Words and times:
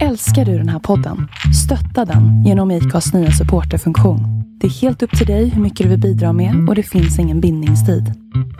Älskar 0.00 0.44
du 0.44 0.58
den 0.58 0.68
här 0.68 0.78
podden? 0.78 1.28
Stötta 1.64 2.12
den 2.12 2.44
genom 2.44 2.70
IKAs 2.70 3.14
nya 3.14 3.30
supporterfunktion. 3.30 4.20
Det 4.60 4.66
är 4.66 4.70
helt 4.70 5.02
upp 5.02 5.18
till 5.18 5.26
dig 5.26 5.48
hur 5.48 5.62
mycket 5.62 5.84
du 5.84 5.90
vill 5.90 6.00
bidra 6.00 6.32
med 6.32 6.68
och 6.68 6.74
det 6.74 6.82
finns 6.82 7.18
ingen 7.18 7.40
bindningstid. 7.40 8.04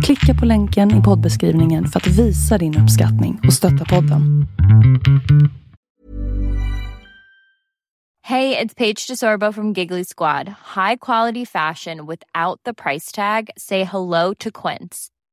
Klicka 0.05 0.41
på 0.41 0.47
länken 0.47 1.01
i 1.01 1.03
poddbeskrivningen 1.03 1.87
för 1.87 2.01
att 2.01 2.07
visa 2.07 2.59
din 2.59 2.79
uppskattning 2.79 3.41
och 3.47 3.53
stötta 3.53 3.85
podden. 3.85 4.47
Hej, 8.25 8.49
det 8.51 8.61
är 8.61 8.69
Paige 8.69 9.07
DeSorbo 9.09 9.53
från 9.53 9.73
Giggly 9.73 10.05
Squad. 10.05 10.49
High 10.49 10.97
quality 11.01 11.47
fashion 11.47 12.07
without 12.07 12.63
the 12.65 12.75
price 12.75 13.17
tag. 13.17 13.51
Say 13.57 13.85
hello 13.85 14.35
to 14.39 14.51
Quince. 14.51 15.09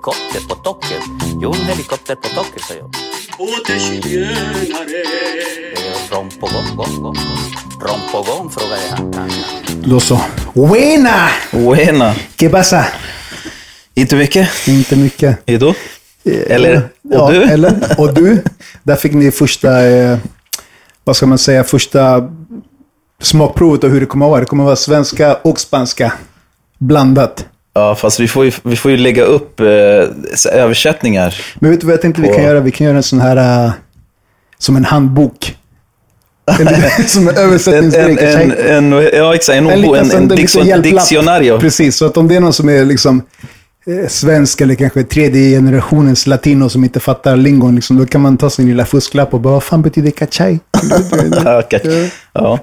Helikopter 0.00 0.48
på 0.48 0.54
taket. 0.54 1.02
Jo, 1.42 1.52
en 1.52 1.66
helikopter 1.66 2.14
på 2.14 2.28
taket, 2.28 2.62
sa 2.62 2.74
jag. 2.74 2.90
Gång, 8.26 8.50
frågade 8.50 8.80
jag. 8.90 9.90
Då 9.90 10.00
så. 10.00 10.20
Buena! 10.54 11.28
Buena. 11.52 12.14
¿Qué 12.36 12.48
pasa? 12.48 12.84
Inte 13.94 14.16
mycket. 14.16 14.68
Inte 14.68 14.96
mycket. 14.96 15.38
¿Y 15.46 15.58
tú? 15.58 15.74
Eller, 16.24 16.76
och 16.76 17.10
ja, 17.10 17.30
du? 17.30 17.42
Eller, 17.42 18.00
och 18.00 18.14
du. 18.14 18.42
Där 18.82 18.96
fick 18.96 19.12
ni 19.12 19.30
första, 19.30 19.86
eh, 19.86 20.18
vad 21.04 21.16
ska 21.16 21.26
man 21.26 21.38
säga, 21.38 21.64
första 21.64 22.28
smakprovet 23.22 23.84
av 23.84 23.90
hur 23.90 24.00
det 24.00 24.06
kommer 24.06 24.26
att 24.26 24.30
vara. 24.30 24.40
Det 24.40 24.46
kommer 24.46 24.64
att 24.64 24.66
vara 24.66 24.76
svenska 24.76 25.34
och 25.34 25.60
spanska 25.60 26.12
blandat. 26.78 27.49
Ja, 27.74 27.94
fast 27.94 28.20
vi 28.20 28.28
får 28.28 28.44
ju, 28.44 28.52
vi 28.62 28.76
får 28.76 28.90
ju 28.90 28.96
lägga 28.96 29.24
upp 29.24 29.60
eh, 29.60 29.66
översättningar. 30.52 31.34
Men 31.54 31.70
vet 31.70 31.80
du 31.80 31.86
vad 31.86 31.94
jag 31.94 32.02
tänkte 32.02 32.22
vi 32.22 32.28
kan 32.28 32.42
göra? 32.44 32.60
Vi 32.60 32.70
kan 32.70 32.86
göra 32.86 32.96
en 32.96 33.02
sån 33.02 33.20
här, 33.20 33.64
eh, 33.66 33.72
som 34.58 34.76
en 34.76 34.84
handbok. 34.84 35.56
Eller, 36.60 37.02
som 37.08 37.28
en 37.28 37.36
En, 37.36 37.42
översättningsgrej. 37.44 38.18
en, 38.20 38.52
en, 38.52 38.92
en, 38.92 39.08
ja, 39.12 39.34
exakt. 39.34 39.56
En, 39.58 39.66
En 39.70 39.84
en, 39.84 40.10
en, 40.10 40.66
hjälplapp. 40.66 40.82
dictionario. 40.82 41.58
Precis, 41.60 41.96
så 41.96 42.06
att 42.06 42.16
om 42.16 42.28
det 42.28 42.36
är 42.36 42.40
någon 42.40 42.52
som 42.52 42.68
är 42.68 42.84
liksom 42.84 43.22
eh, 43.86 44.08
svensk 44.08 44.60
eller 44.60 44.74
kanske 44.74 45.02
tredje 45.04 45.50
generationens 45.56 46.26
latino 46.26 46.68
som 46.68 46.84
inte 46.84 47.00
fattar 47.00 47.36
lingon, 47.36 47.74
liksom, 47.74 47.98
då 47.98 48.06
kan 48.06 48.20
man 48.20 48.36
ta 48.36 48.50
sin 48.50 48.66
lilla 48.68 48.86
fusklapp 48.86 49.34
och 49.34 49.40
bara, 49.40 49.52
vad 49.52 49.62
fan 49.62 49.82
betyder 49.82 50.10
kachai? 50.10 50.58
Okej. 51.64 52.12
Ja. 52.32 52.58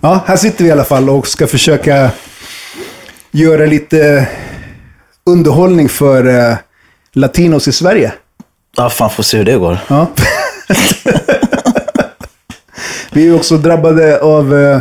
ja, 0.00 0.24
här 0.26 0.36
sitter 0.36 0.64
vi 0.64 0.68
i 0.68 0.72
alla 0.72 0.84
fall 0.84 1.10
och 1.10 1.26
ska 1.26 1.46
försöka 1.46 2.10
göra 3.34 3.66
lite 3.66 4.28
underhållning 5.26 5.88
för 5.88 6.50
eh, 6.50 6.56
latinos 7.12 7.68
i 7.68 7.72
Sverige. 7.72 8.12
ja, 8.76 8.90
fan 8.90 9.10
får 9.10 9.22
se 9.22 9.36
hur 9.36 9.44
det 9.44 9.56
går. 9.56 9.78
Ja. 9.88 10.06
vi 13.12 13.28
är 13.28 13.34
också 13.34 13.56
drabbade 13.56 14.20
av 14.20 14.58
eh, 14.58 14.80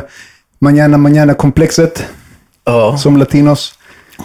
manana 0.59 0.98
manana-komplexet. 0.98 2.06
Ja. 2.66 2.97
som 2.97 3.18
latinos. 3.18 3.74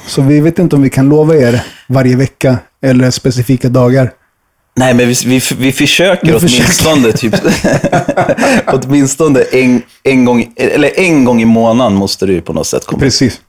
Så 0.07 0.23
vi 0.23 0.41
vet 0.41 0.59
inte 0.59 0.77
om 0.77 0.83
vi 0.83 0.91
kan 0.91 1.09
lova 1.09 1.37
er 1.37 1.65
varje 1.87 2.17
vecka 2.17 2.59
eller 2.83 3.11
specifika 3.11 3.69
dagar. 3.69 4.13
Nej, 4.77 4.95
men 4.95 5.09
vi, 5.09 5.15
vi, 5.27 5.41
vi 5.59 5.73
försöker 5.73 6.27
Vi 6.27 6.33
åtminstone, 6.33 7.13
typ, 7.13 7.35
åtminstone 8.67 9.41
en, 9.41 9.83
en, 10.03 10.25
gång, 10.25 10.53
eller 10.57 11.01
en 11.01 11.25
gång 11.25 11.43
i 11.43 11.45
månaden 11.45 11.95
måste 11.95 12.27
du 12.27 12.33
ju 12.33 12.41
på 12.41 12.53
något 12.53 12.67
sätt 12.67 12.85
komma. 12.85 13.01
Precis. 13.01 13.41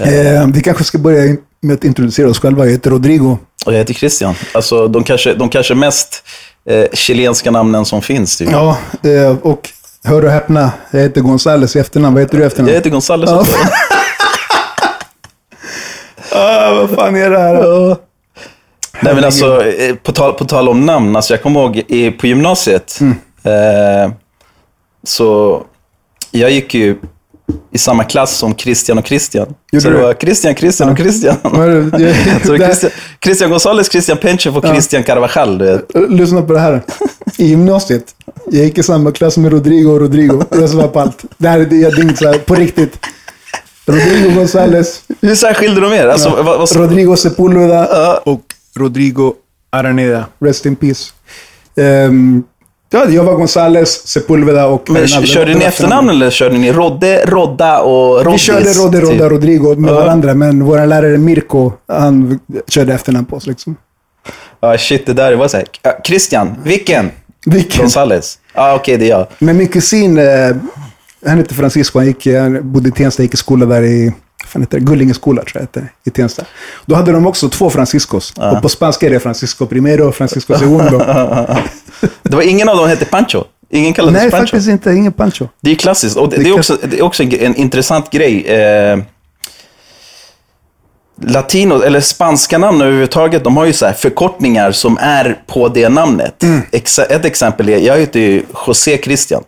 Eh, 0.00 0.46
vi 0.46 0.60
kanske 0.60 0.84
ska 0.84 0.98
börja 0.98 1.36
med 1.60 1.74
att 1.74 1.84
introducera 1.84 2.28
oss 2.28 2.38
själva. 2.38 2.64
Jag 2.64 2.72
heter 2.72 2.90
Rodrigo. 2.90 3.38
Och 3.66 3.72
jag 3.72 3.78
heter 3.78 3.94
Christian. 3.94 4.34
Alltså, 4.54 4.88
de 4.88 5.04
kanske, 5.04 5.34
de 5.34 5.48
kanske 5.48 5.74
mest 5.74 6.24
eh, 6.68 6.84
chilenska 6.92 7.50
namnen 7.50 7.84
som 7.84 8.02
finns. 8.02 8.36
Typ. 8.36 8.50
Ja, 8.50 8.78
eh, 9.02 9.36
och 9.42 9.70
hör 10.04 10.24
och 10.24 10.30
häpna, 10.30 10.72
jag 10.90 11.00
heter 11.00 11.20
Gonzales 11.20 11.76
i 11.76 11.78
efternamn. 11.78 12.14
Vad 12.14 12.22
heter 12.22 12.36
du 12.36 12.42
i 12.42 12.46
efternamn? 12.46 12.68
Jag 12.68 12.74
heter 12.74 12.90
Gonzales 12.90 13.30
Ja. 13.30 13.44
Ah, 16.32 16.74
vad 16.74 16.90
fan 16.90 17.16
är 17.16 17.30
det 17.30 17.38
här? 17.38 17.96
Nej, 19.02 19.14
men 19.14 19.24
alltså, 19.24 19.64
eh, 19.66 19.94
på, 19.94 20.12
tal, 20.12 20.32
på 20.32 20.44
tal 20.44 20.68
om 20.68 20.86
namn, 20.86 21.16
alltså, 21.16 21.32
jag 21.32 21.42
kommer 21.42 21.60
ihåg 21.60 21.76
i, 21.76 22.10
på 22.10 22.26
gymnasiet. 22.26 22.98
Mm. 23.00 23.14
Eh, 23.42 24.12
så 25.04 25.62
jag 26.30 26.50
gick 26.50 26.74
ju 26.74 26.96
i 27.72 27.78
samma 27.78 28.04
klass 28.04 28.36
som 28.36 28.54
Christian 28.56 28.98
och 28.98 29.06
Christian. 29.06 29.46
Gjorde 29.72 29.82
så 29.82 29.90
det 29.90 29.96
du? 29.96 30.02
var 30.02 30.14
Christian, 30.14 30.54
Christian 30.54 30.88
och 30.90 30.98
Christian. 30.98 31.36
Det? 31.90 32.02
Jag- 32.02 32.46
så 32.46 32.52
det 32.52 32.58
det 32.58 32.58
var 32.58 32.66
Christian, 32.66 32.90
Christian 33.24 33.50
Gonzales, 33.50 33.90
Christian 33.92 34.18
Penchev 34.18 34.56
och 34.56 34.64
Christian 34.66 35.02
Carvajal. 35.02 35.58
Du 35.58 35.64
vet. 35.64 36.10
Lyssna 36.10 36.42
på 36.42 36.52
det 36.52 36.60
här. 36.60 36.82
I 37.38 37.46
gymnasiet, 37.46 38.14
jag 38.50 38.64
gick 38.64 38.78
i 38.78 38.82
samma 38.82 39.12
klass 39.12 39.36
med 39.36 39.52
Rodrigo 39.52 39.90
och 39.90 40.00
Rodrigo. 40.00 40.42
Jag 40.50 40.70
svarar 40.70 40.88
på 40.88 41.00
allt. 41.00 41.24
Det 41.38 41.48
här 41.48 41.60
är 41.60 41.64
det 41.66 41.76
jag 41.76 41.96
tänkte 41.96 42.16
så 42.16 42.26
här, 42.30 42.38
på 42.38 42.54
riktigt. 42.54 42.98
Rodrigo 43.86 44.34
Gonzales, 44.34 45.02
Hur 45.20 45.34
särskilde 45.34 45.80
de 45.80 45.92
er? 45.92 46.06
Alltså, 46.06 46.28
Ja. 46.28 46.42
vad, 46.42 46.58
vad, 46.58 46.76
Rodrigo 46.76 47.16
Sepulveda 47.16 48.16
och 48.18 48.40
Rodrigo 48.76 49.32
Araneda. 49.70 50.24
Rest 50.40 50.66
in 50.66 50.76
peace. 50.76 51.12
Ehm, 51.76 52.42
ja, 52.90 53.08
jag 53.08 53.24
var 53.24 53.34
Gonzales, 53.34 54.06
Sepulveda 54.08 54.66
och... 54.66 54.90
men, 54.90 54.96
andra- 55.02 55.26
körde 55.26 55.54
ni 55.54 55.64
efternamn 55.64 56.08
eller 56.10 56.30
körde 56.30 56.58
ni 56.58 56.72
Rodde, 56.72 57.24
Rodda 57.26 57.80
och 57.80 58.24
Roddis? 58.24 58.32
Vi 58.34 58.38
körde 58.38 58.72
Rodde, 58.72 59.00
Rodda, 59.00 59.12
typ? 59.12 59.30
Rodrigo 59.30 59.74
med 59.76 59.90
Ja. 59.90 59.94
varandra, 59.94 60.34
men 60.34 60.64
vår 60.64 60.86
lärare 60.86 61.18
Mirko, 61.18 61.72
han 61.88 62.40
körde 62.68 62.94
efternamn 62.94 63.26
på 63.26 63.36
oss 63.36 63.46
liksom. 63.46 63.76
Ja, 64.60 64.78
shit, 64.78 65.06
det 65.06 65.12
där 65.12 65.34
var 65.34 65.48
så 65.48 65.56
här. 65.56 65.66
äh, 65.82 65.92
Christian, 66.04 66.54
vilken? 66.64 67.10
Vilken? 67.46 67.80
Gonzales. 67.80 68.38
Ja, 68.54 68.74
okej, 68.74 68.96
det 68.96 69.04
är 69.04 69.08
jag. 69.08 69.26
Men 69.38 69.56
min 69.56 69.68
kusin, 69.68 70.18
eh, 70.18 70.26
han 71.26 71.38
heter 71.38 71.54
Francisco, 71.54 71.98
han, 71.98 72.06
gick, 72.06 72.26
han 72.26 72.72
bodde 72.72 72.88
i 72.88 72.92
Tensta, 72.92 73.22
gick 73.22 73.34
i 73.34 73.36
skola 73.36 73.66
där 73.66 73.82
i, 73.82 74.12
fan 74.46 74.62
heter 74.62 74.78
det, 74.78 74.84
Gullingeskola 74.84 75.42
tror 75.42 75.52
jag 75.54 75.60
heter, 75.60 75.92
i 76.04 76.10
Tensta. 76.10 76.42
Då 76.86 76.94
hade 76.94 77.12
de 77.12 77.26
också 77.26 77.48
två 77.48 77.70
Franciscos. 77.70 78.32
Och 78.36 78.62
på 78.62 78.68
spanska 78.68 79.06
är 79.06 79.10
det 79.10 79.20
Francisco 79.20 79.66
primero 79.66 80.08
och 80.08 80.14
Francisco 80.14 80.58
segundo. 80.58 81.02
Det 82.22 82.36
var 82.36 82.42
ingen 82.42 82.68
av 82.68 82.76
dem 82.76 82.88
hette 82.88 83.04
Pancho. 83.04 83.44
Ingen 83.70 83.92
kallades 83.92 84.22
Nej, 84.22 84.30
Pancho. 84.30 84.46
faktiskt 84.46 84.68
inte. 84.68 84.92
Ingen 84.92 85.12
Pancho. 85.12 85.48
Det 85.60 85.70
är 85.70 85.74
klassiskt. 85.74 86.16
Och 86.16 86.28
det, 86.28 86.36
Det 86.36 86.48
är 86.48 86.54
också, 86.54 86.78
det 86.82 86.98
är 86.98 87.02
också 87.02 87.22
en, 87.22 87.56
intressant 87.56 88.10
grej. 88.10 88.46
Eh, 88.46 88.98
latino, 91.22 91.82
eller 91.82 92.00
spanska 92.00 92.58
namn 92.58 92.80
överhuvudtaget, 92.82 93.44
de 93.44 93.56
har 93.56 93.64
ju 93.64 93.72
så 93.72 93.86
här 93.86 93.92
förkortningar 93.92 94.72
som 94.72 94.98
är 95.00 95.42
på 95.46 95.68
det 95.68 95.88
namnet. 95.88 96.42
Mm. 96.42 96.62
Exa, 96.72 97.04
ett 97.04 97.24
exempel 97.24 97.68
är, 97.68 97.78
jag 97.78 97.98
heter 97.98 98.20
ju 98.20 98.42
José 98.66 98.98
Christian. 99.02 99.42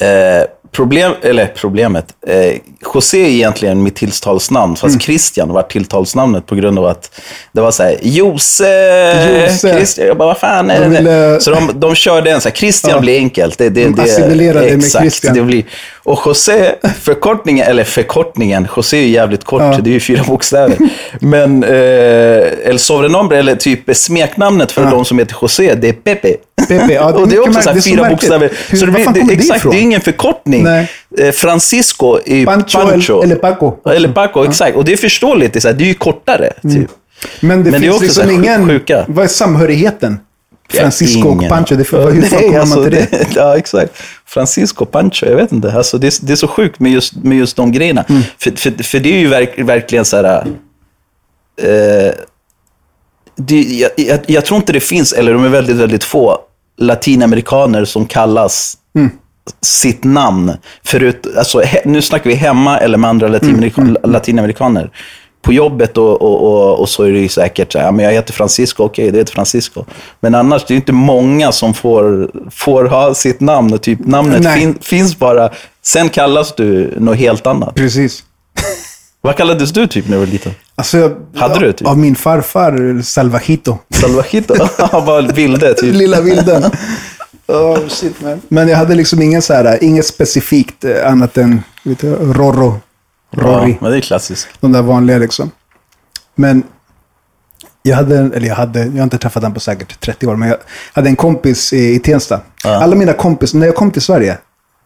Eh, 0.00 0.46
problem, 0.72 1.12
eller 1.22 1.46
problemet, 1.46 2.06
eh, 2.26 2.52
José 2.94 3.18
är 3.24 3.28
egentligen 3.28 3.82
mitt 3.82 3.96
tilltalsnamn, 3.96 4.76
fast 4.76 5.02
Christian 5.02 5.48
var 5.52 5.62
tilltalsnamnet 5.62 6.46
på 6.46 6.54
grund 6.54 6.78
av 6.78 6.86
att 6.86 7.20
det 7.52 7.60
var 7.60 7.70
så 7.70 7.82
här, 7.82 7.96
Jose, 8.02 9.42
Jose. 9.46 9.74
Christian. 9.76 10.06
Jag 10.06 10.16
bara, 10.16 10.26
vad 10.28 10.38
fan 10.38 10.70
är 10.70 10.80
De 10.80 10.88
det? 10.88 10.96
ville- 10.98 11.40
Så 11.40 11.50
de, 11.50 11.70
de 11.80 11.94
körde 11.94 12.30
en 12.30 12.40
så 12.40 12.48
här, 12.48 12.56
Christian 12.56 12.92
Ja. 12.94 13.00
blir 13.00 13.16
enkelt. 13.18 13.58
Det, 13.58 13.68
det, 13.68 13.84
De 13.84 13.94
det, 13.94 14.02
assimilerade 14.02 14.66
med 14.66 14.78
exakt, 14.78 15.02
Christian. 15.02 15.34
Det 15.34 15.42
blir, 15.42 15.64
och 16.06 16.20
José, 16.26 16.74
förkortningen, 17.00 17.66
eller 17.66 17.84
förkortningen, 17.84 18.68
José 18.76 18.96
är 18.96 19.00
ju 19.02 19.08
jävligt 19.08 19.44
kort, 19.44 19.62
Ja. 19.62 19.78
det 19.82 19.90
är 19.90 19.94
ju 19.94 20.00
fyra 20.00 20.22
bokstäver. 20.26 20.76
Men 21.20 21.64
eh, 21.64 21.70
El 22.70 22.78
Sobrenombre, 22.78 23.38
eller 23.38 23.56
typ 23.56 23.96
smeknamnet 23.96 24.72
för 24.72 24.84
de 24.90 25.04
som 25.04 25.18
heter 25.18 25.36
José, 25.42 25.74
det 25.74 25.88
är 25.88 25.92
Pepe. 25.92 26.34
Pepe, 26.68 26.92
ja, 26.92 27.12
det 27.12 27.18
är 27.18 27.20
och 27.22 27.28
det 27.28 27.36
är 27.36 27.40
också 27.48 27.62
så 27.62 27.70
här 27.70 27.80
fyra 27.80 28.08
bokstäver. 28.10 28.50
Hur- 28.68 28.78
så 28.78 28.86
det, 28.86 28.92
det, 29.14 29.26
det 29.28 29.32
exakt, 29.34 29.70
det 29.70 29.76
är 29.76 29.80
ingen 29.82 30.00
förkortning. 30.00 30.62
Nej. 30.64 30.90
Eh, 31.18 31.30
Francisco 31.32 32.18
är 32.26 32.46
Pancho, 32.46 32.78
Pancho. 32.78 33.22
eller 33.22 33.36
Paco. 33.36 33.90
Eller 33.90 34.08
Paco, 34.08 34.44
exakt. 34.44 34.76
Och 34.76 34.84
det 34.84 34.92
är 34.92 34.96
förståeligt. 34.96 35.52
Det 35.52 35.58
är, 35.58 35.60
så 35.60 35.68
här, 35.68 35.74
det 35.74 35.84
är 35.84 35.88
ju 35.88 35.94
kortare. 35.94 36.52
Typ. 36.62 36.90
Men 37.40 37.64
det 37.64 37.70
Men 37.70 37.80
det 37.80 37.86
är 37.86 37.90
finns 37.90 37.94
också 38.02 38.14
så 38.14 38.20
liksom 38.26 38.44
här 38.44 38.54
ingen... 38.54 38.68
sjuka. 38.68 39.04
Vad 39.08 39.24
är 39.24 39.28
samhörigheten? 39.28 40.18
Francisco 40.68 41.28
och 41.28 41.34
Ingen. 41.34 41.50
Pancho, 41.50 41.76
det 41.76 41.92
är, 41.92 42.10
hur 42.10 42.22
fan 42.22 42.38
kommer 42.38 42.58
alltså, 42.58 42.76
man 42.76 42.84
till 42.84 42.92
det? 42.92 43.26
Ja, 43.34 43.56
exakt. 43.56 44.02
Francisco 44.26 44.84
Pancho, 44.84 45.26
jag 45.26 45.36
vet 45.36 45.52
inte. 45.52 45.72
Alltså, 45.72 45.98
det, 45.98 46.06
är, 46.06 46.26
det 46.26 46.32
är 46.32 46.36
så 46.36 46.48
sjukt 46.48 46.80
med 46.80 46.92
just, 46.92 47.16
med 47.16 47.38
just 47.38 47.56
de 47.56 47.72
grejerna. 47.72 48.04
Mm. 48.08 48.22
För, 48.38 48.50
för, 48.50 48.82
för 48.82 48.98
det 48.98 49.14
är 49.14 49.18
ju 49.18 49.28
verk, 49.28 49.58
verkligen 49.58 50.04
så 50.04 50.16
här... 50.16 50.46
Eh, 51.62 52.12
det, 53.36 53.62
jag, 53.62 53.90
jag, 53.96 54.20
jag 54.26 54.44
tror 54.44 54.56
inte 54.56 54.72
det 54.72 54.80
finns, 54.80 55.12
eller 55.12 55.32
de 55.32 55.44
är 55.44 55.48
väldigt, 55.48 55.76
väldigt 55.76 56.04
få, 56.04 56.38
latinamerikaner 56.78 57.84
som 57.84 58.06
kallas 58.06 58.78
sitt 59.62 60.04
namn. 60.04 60.52
Förut, 60.84 61.26
alltså, 61.36 61.60
he, 61.60 61.82
nu 61.84 62.02
snackar 62.02 62.30
vi 62.30 62.36
hemma 62.36 62.78
eller 62.78 62.98
med 62.98 63.10
andra 63.10 63.28
latinamerika, 63.28 63.82
latinamerikaner. 64.04 64.90
På 65.42 65.52
jobbet 65.52 65.98
och, 65.98 66.22
och, 66.22 66.42
och, 66.42 66.80
och 66.80 66.88
så 66.88 67.02
är 67.02 67.12
det 67.12 67.18
ju 67.18 67.28
säkert 67.28 67.72
så 67.72 67.78
här, 67.78 67.84
ja, 67.84 67.92
men 67.92 68.04
jag 68.04 68.12
heter 68.12 68.32
Francisco, 68.32 68.84
okej, 68.84 69.10
det 69.10 69.18
heter 69.18 69.32
Francisco. 69.32 69.84
Men 70.20 70.34
annars, 70.34 70.64
det 70.68 70.74
är 70.74 70.76
inte 70.76 70.92
många 70.92 71.52
som 71.52 71.74
får, 71.74 72.30
får 72.50 72.84
ha 72.84 73.14
sitt 73.14 73.40
namn. 73.40 73.72
Och 73.72 73.82
typ, 73.82 73.98
namnet 74.06 74.54
fin, 74.54 74.78
finns 74.80 75.18
bara. 75.18 75.50
Sen 75.82 76.08
kallas 76.08 76.54
du 76.54 76.94
något 76.98 77.16
helt 77.16 77.46
annat. 77.46 77.74
Precis. 77.74 78.22
Vad 79.20 79.36
kallades 79.36 79.72
du 79.72 79.86
typ 79.86 80.08
när 80.08 80.16
du 80.16 80.18
var 80.18 80.26
liten? 80.26 80.52
Alltså, 80.74 80.98
jag, 80.98 81.16
Hade 81.34 81.58
du 81.58 81.72
typ? 81.72 81.88
Av 81.88 81.98
min 81.98 82.16
farfar, 82.16 83.02
Salvajito. 83.02 83.78
Salvajito? 83.90 84.54
Bara 84.92 85.20
vilde 85.20 85.74
typ. 85.74 85.94
Lilla 85.94 86.20
vilden. 86.20 86.62
Oh, 87.48 87.88
shit, 87.88 88.20
man. 88.22 88.40
Men 88.48 88.68
jag 88.68 88.76
hade 88.76 88.94
liksom 88.94 89.22
ingen 89.22 89.42
så 89.42 89.54
här, 89.54 89.84
inget 89.84 90.06
specifikt 90.06 90.84
eh, 90.84 91.10
annat 91.10 91.38
än 91.38 91.62
du, 91.82 91.94
Rorro. 92.14 92.80
Rory. 93.36 93.70
Ja, 93.70 93.76
men 93.80 93.90
det 93.90 93.96
är 93.96 94.00
klassiskt. 94.00 94.48
De 94.60 94.72
där 94.72 94.82
vanliga 94.82 95.18
liksom. 95.18 95.50
Men 96.34 96.62
jag 97.82 97.96
hade, 97.96 98.16
eller 98.18 98.48
jag 98.48 98.54
hade, 98.54 98.80
jag 98.84 98.92
har 98.96 99.02
inte 99.02 99.18
träffat 99.18 99.42
den 99.42 99.54
på 99.54 99.60
säkert 99.60 100.00
30 100.00 100.26
år, 100.26 100.36
men 100.36 100.48
jag 100.48 100.58
hade 100.92 101.08
en 101.08 101.16
kompis 101.16 101.72
i, 101.72 101.94
i 101.94 101.98
Tensta. 101.98 102.40
Alla 102.64 102.96
mina 102.96 103.12
kompisar, 103.12 103.58
när 103.58 103.66
jag 103.66 103.74
kom 103.74 103.90
till 103.90 104.02
Sverige, 104.02 104.38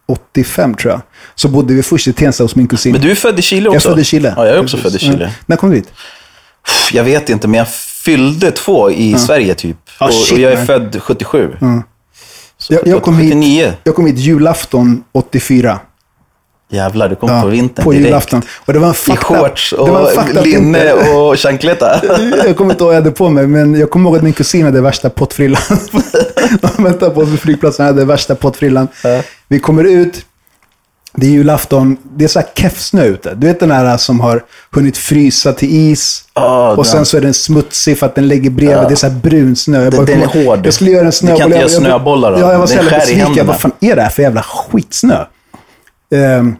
85 0.08 0.75
tror 0.75 0.93
jag, 0.93 1.00
så 1.35 1.49
bodde 1.49 1.75
vi 1.75 1.82
först 1.82 2.08
i 2.08 2.12
Tensta 2.12 2.44
hos 2.44 2.56
min 2.56 2.69
kusin. 2.69 2.93
Men 2.93 3.00
du 3.00 3.11
är 3.11 3.14
född 3.14 3.38
i 3.38 3.43
Chile 3.43 3.64
jag 3.64 3.75
också? 3.75 3.88
är 3.88 3.93
född 3.93 4.00
i 4.00 4.05
Chile. 4.05 4.35
Ja, 4.37 4.47
jag 4.47 4.56
är 4.56 4.61
också 4.62 4.76
Precis. 4.76 4.93
född 5.00 5.11
i 5.11 5.12
Chile. 5.12 5.25
Ja. 5.25 5.44
När 5.47 5.56
kom 5.56 5.70
du 5.70 5.76
dit? 5.76 5.93
Jag 6.93 7.05
vet 7.05 7.29
inte, 7.31 7.49
men 7.49 7.58
jag 7.58 7.69
fyllde 8.05 8.50
två 8.50 8.91
i 8.91 9.14
Sverige 9.19 9.55
typ. 9.55 9.76
Ah, 9.99 10.06
och, 10.06 10.12
shit, 10.12 10.32
och 10.32 10.38
jag 10.38 10.52
är 10.52 10.56
man. 10.56 10.67
född 10.67 11.02
77. 11.02 11.56
Så 12.58 12.75
Jag, 12.75 12.87
jag, 12.87 13.02
kom 13.02 13.19
hit, 13.19 13.32
79. 13.32 13.73
jag 13.85 13.94
kom 13.94 14.06
hit 14.06 14.19
julafton 14.19 15.05
84. 15.12 15.79
Jävlar, 16.73 17.09
du 17.09 17.17
kom 17.17 17.31
Ja, 17.31 17.43
på 17.43 17.49
vintern 17.49 17.85
på 17.85 17.93
direkt. 17.93 18.07
julafton. 18.07 18.43
Och 18.65 18.73
det 18.73 18.79
var 18.79 18.89
en 18.89 19.15
I 19.15 19.17
shorts 19.17 19.71
det 19.71 19.77
var 19.91 20.11
en 20.11 20.37
och 20.39 20.47
linne 20.47 20.93
och 20.93 21.39
chancleta. 21.39 22.01
Jag 22.47 22.57
kommer 22.57 22.71
inte 22.75 22.85
ihåg 22.85 22.89
vad 22.89 22.97
jag 22.97 23.01
hade 23.03 23.11
på 23.11 23.29
mig, 23.29 23.47
men 23.47 23.75
jag 23.81 23.91
kommer 23.91 24.11
ihåg 24.11 24.17
att 24.17 24.23
min 24.23 24.33
kusin 24.33 24.65
hade 24.65 24.81
värsta 24.81 25.11
pottfrillan. 25.11 25.63
De 26.77 26.85
väntade 26.85 27.11
på 27.15 27.21
oss 27.21 27.29
vid 27.29 27.41
flygplatsen, 27.41 27.87
hade 27.87 28.05
värsta 28.05 28.35
pottfrillan. 28.35 28.89
Vi 29.49 29.59
kommer 29.61 29.85
ut, 29.85 30.25
det 31.15 31.27
är 31.27 31.31
julafton, 31.31 31.97
det 32.17 32.25
är 32.25 32.29
så 32.29 32.39
här 32.39 32.49
keff 32.55 32.81
snö 32.81 33.05
ute. 33.05 33.35
Du 33.35 33.47
vet 33.47 33.61
den 33.61 33.71
här 33.71 33.97
som 33.97 34.21
har 34.21 34.43
hunnit 34.71 34.97
frysa 34.97 35.53
till 35.53 35.69
is. 35.91 36.25
Ja, 36.35 36.71
och 36.77 36.87
sen 36.87 37.05
så 37.07 37.17
är 37.17 37.21
den 37.21 37.35
smutsig 37.35 37.99
för 37.99 38.07
att 38.07 38.15
den 38.15 38.29
ligger 38.29 38.51
bredvid. 38.51 38.89
Det 38.89 38.95
är 38.95 38.97
så 38.97 39.07
här 39.09 39.15
brun 39.15 39.57
snö. 39.57 39.83
Jag 39.85 39.93
Den- 39.93 40.05
den 40.05 40.23
är 40.23 40.45
hård. 40.45 40.67
Jag 40.67 40.75
skulle 40.75 40.91
göra 40.91 41.01
en 41.01 41.07
Du 41.07 41.13
snöboll. 41.13 41.39
kan 41.39 41.47
inte 41.47 41.59
Jag- 41.59 41.71
göra 41.71 41.73
jag- 41.73 41.83
snöbollar 41.83 42.33
av 42.33 42.41
Ja, 42.41 42.53
jag 42.53 42.59
var 42.59 42.67
den. 42.67 42.77
Den 42.77 42.85
skär 42.87 43.11
i 43.11 43.15
händerna. 43.15 43.47
Vad 43.53 43.61
fan 43.61 43.73
är 43.81 43.97
det 43.97 44.03
här 44.03 44.11
för 44.11 44.23
jävla 44.23 44.43
skitsnö? 44.43 45.25
Ehm, 46.15 46.57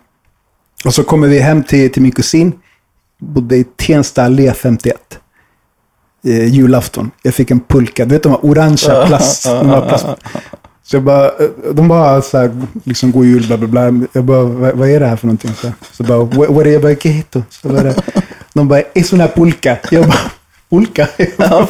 och 0.85 0.95
så 0.95 1.03
kommer 1.05 1.29
vi 1.29 1.39
hem 1.39 1.63
till, 1.63 1.93
till 1.93 2.03
min 2.03 2.13
kusin. 2.13 2.53
Bodde 3.19 3.57
i 3.57 3.65
Tensta 3.65 4.23
allé 4.25 4.53
51. 4.53 5.19
Eh, 6.25 6.45
julafton. 6.45 7.11
Jag 7.23 7.35
fick 7.35 7.51
en 7.51 7.61
pulka. 7.61 8.05
Du 8.05 8.15
vet 8.15 8.23
de 8.23 8.29
här 8.33 8.45
orangea 8.45 9.07
plast. 9.07 9.45
de 9.45 9.69
här 9.69 9.89
plast. 9.89 10.07
Så 10.83 10.97
jag 10.97 11.03
bara, 11.03 11.25
eh, 11.27 11.49
de 11.73 11.89
bara 11.89 12.23
så 12.23 12.39
här, 12.39 12.51
liksom 12.85 13.13
god 13.13 13.27
jul, 13.27 13.47
bla 13.47 13.57
bla 13.57 13.69
bla. 13.69 14.07
Jag 14.13 14.25
bara, 14.25 14.43
vad, 14.43 14.77
vad 14.77 14.89
är 14.91 15.01
det 15.01 15.07
här 15.07 15.17
för 15.17 15.27
någonting? 15.27 15.55
Så, 15.55 15.73
så 15.93 16.03
bara, 16.03 16.25
what 16.25 16.67
är 16.67 16.71
jag 16.71 16.83
bara, 16.83 16.95
¿qué 16.95 17.11
es 17.11 17.17
esto? 17.25 17.43
Så 17.51 17.69
det, 17.69 17.95
de 18.53 18.69
bara, 18.69 18.83
es 18.95 19.13
una 19.13 19.29
pulka. 19.29 19.79
Jag 19.91 20.07
bara, 20.07 20.19
pulka? 20.71 21.09
Jag 21.17 21.29
bara, 21.37 21.67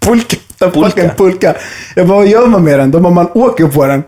pulka? 0.00 0.36
Fucking 0.58 1.10
pulka. 1.16 1.54
Jag 1.96 2.06
bara, 2.08 2.18
vad 2.18 2.26
gör 2.26 2.46
man 2.46 2.64
med 2.64 2.78
den? 2.78 2.90
De 2.90 3.02
bara, 3.02 3.14
man 3.14 3.28
åker 3.34 3.66
på 3.66 3.86
den. 3.86 4.02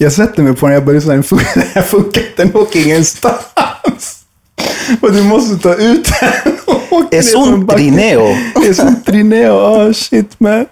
Jag 0.00 0.12
sätter 0.12 0.42
mig 0.42 0.54
på 0.54 0.66
den, 0.66 0.74
jag 0.74 0.84
bara, 0.84 0.92
lyssna, 0.92 1.12
den 1.12 1.22
här 1.74 1.82
funkar 1.82 2.20
inte, 2.20 2.42
den 2.44 2.56
åker 2.56 2.80
ingenstans. 2.86 3.44
Och 5.00 5.12
du 5.12 5.22
måste 5.22 5.56
ta 5.62 5.74
ut 5.74 6.08
den. 6.20 6.52
Es 7.10 7.34
un 7.34 7.66
trineo. 7.66 8.36
Es 8.70 8.78
un 8.78 9.02
trineo. 9.02 9.52
Oh 9.52 9.92
shit 9.92 10.40
man. 10.40 10.66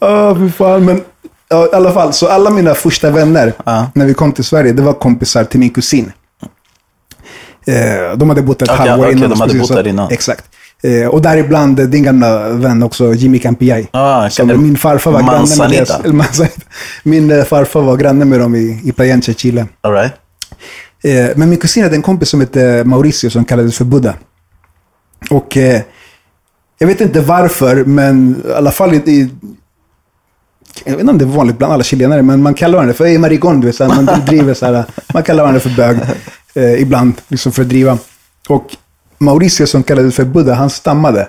Åh, 0.00 0.38
fy 0.38 0.50
fan. 0.50 0.84
Men 0.84 1.02
ja, 1.48 1.66
i 1.72 1.74
alla 1.74 1.92
fall, 1.92 2.12
så 2.12 2.28
alla 2.28 2.50
mina 2.50 2.74
första 2.74 3.10
vänner 3.10 3.52
Ja. 3.64 3.90
när 3.94 4.06
vi 4.06 4.14
kom 4.14 4.32
till 4.32 4.44
Sverige, 4.44 4.72
det 4.72 4.82
var 4.82 4.92
kompisar 4.92 5.44
till 5.44 5.60
min 5.60 5.70
kusin. 5.70 6.12
Eh, 7.66 8.16
de 8.16 8.28
hade 8.28 8.42
bott 8.42 8.62
ett 8.62 8.68
Okej, 8.68 8.88
halvår 8.88 9.04
okej, 9.06 9.16
innan. 9.16 9.30
de 9.30 9.40
hade 9.40 9.54
bott 9.58 9.68
där 9.68 9.86
innan. 9.86 10.10
Exakt. 10.10 10.44
Eh, 10.82 11.06
och 11.06 11.22
däribland 11.22 11.80
eh, 11.80 11.86
din 11.86 12.02
gamla 12.02 12.48
vän 12.48 12.82
också, 12.82 13.14
Jimmy 13.14 13.38
Campiay. 13.38 13.86
Ah, 13.90 14.30
Som 14.30 14.62
min 14.62 14.76
farfar 14.76 15.10
var 15.12 15.22
granne 15.22 15.56
med 15.58 15.70
deras, 15.70 16.04
Manzanita. 16.12 16.60
Min 17.02 17.30
eh, 17.30 17.44
farfar 17.44 17.82
var 17.82 17.96
granne 17.96 18.24
med 18.24 18.40
dem 18.40 18.54
i, 18.54 18.80
i 18.84 18.92
Playenche, 18.92 19.34
Chile. 19.34 19.66
All 19.80 19.92
right. 19.92 20.12
Eh, 21.04 21.36
men 21.36 21.48
min 21.48 21.58
kusin 21.58 21.82
hade 21.82 21.96
en 21.96 22.02
kompis 22.02 22.28
som 22.28 22.40
hette 22.40 22.82
Mauricio 22.84 23.30
som 23.30 23.44
kallades 23.44 23.76
för 23.76 23.84
Buddha. 23.84 24.14
Och 25.30 25.56
eh, 25.56 25.80
jag 26.78 26.86
vet 26.86 27.00
inte 27.00 27.20
varför, 27.20 27.84
men 27.84 28.42
i 28.48 28.52
alla 28.52 28.70
fall 28.70 28.94
i, 28.94 28.96
i 28.96 29.30
jag 30.84 30.92
vet 30.92 31.00
inte 31.00 31.10
om 31.10 31.18
det 31.18 31.24
är 31.24 31.26
vanligt 31.26 31.58
bland 31.58 31.72
alla 31.72 31.82
chilenare, 31.82 32.22
men 32.22 32.42
man 32.42 32.54
kallar 32.54 32.74
varandra 32.74 32.94
för 32.94 33.04
hey, 33.04 33.18
marigon, 33.18 33.60
du 33.60 33.66
vet, 33.66 33.76
så 33.76 33.84
här, 33.84 34.02
man 34.02 34.24
driver 34.26 34.54
så 34.54 34.66
här, 34.66 34.84
man 35.14 35.22
kallar 35.22 35.42
varandra 35.42 35.60
för 35.60 35.70
bög 35.70 35.96
eh, 36.54 36.82
ibland, 36.82 37.14
liksom 37.28 37.52
för 37.52 37.62
att 37.62 37.68
driva. 37.68 37.98
Och 38.48 38.76
Mauricio 39.24 39.66
som 39.66 39.82
kallades 39.82 40.14
för 40.16 40.24
Buddha, 40.24 40.54
han 40.54 40.70
stammade. 40.70 41.28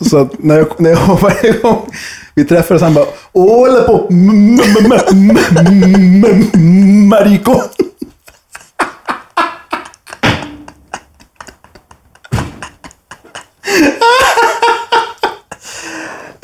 Så 0.00 0.28
när 0.38 0.58
jag, 0.58 0.66
när 0.80 0.90
jag 0.90 1.18
varje 1.22 1.52
gång 1.52 1.90
vi 2.34 2.44
träffades, 2.44 2.82
han 2.82 2.94
bara 2.94 3.06
Hola 3.32 3.82
på 3.82 4.06
m- 4.10 4.60
m- 4.60 4.92
m- 5.10 5.38
m- 5.58 6.50
m- 6.54 7.08
maricon. 7.08 7.60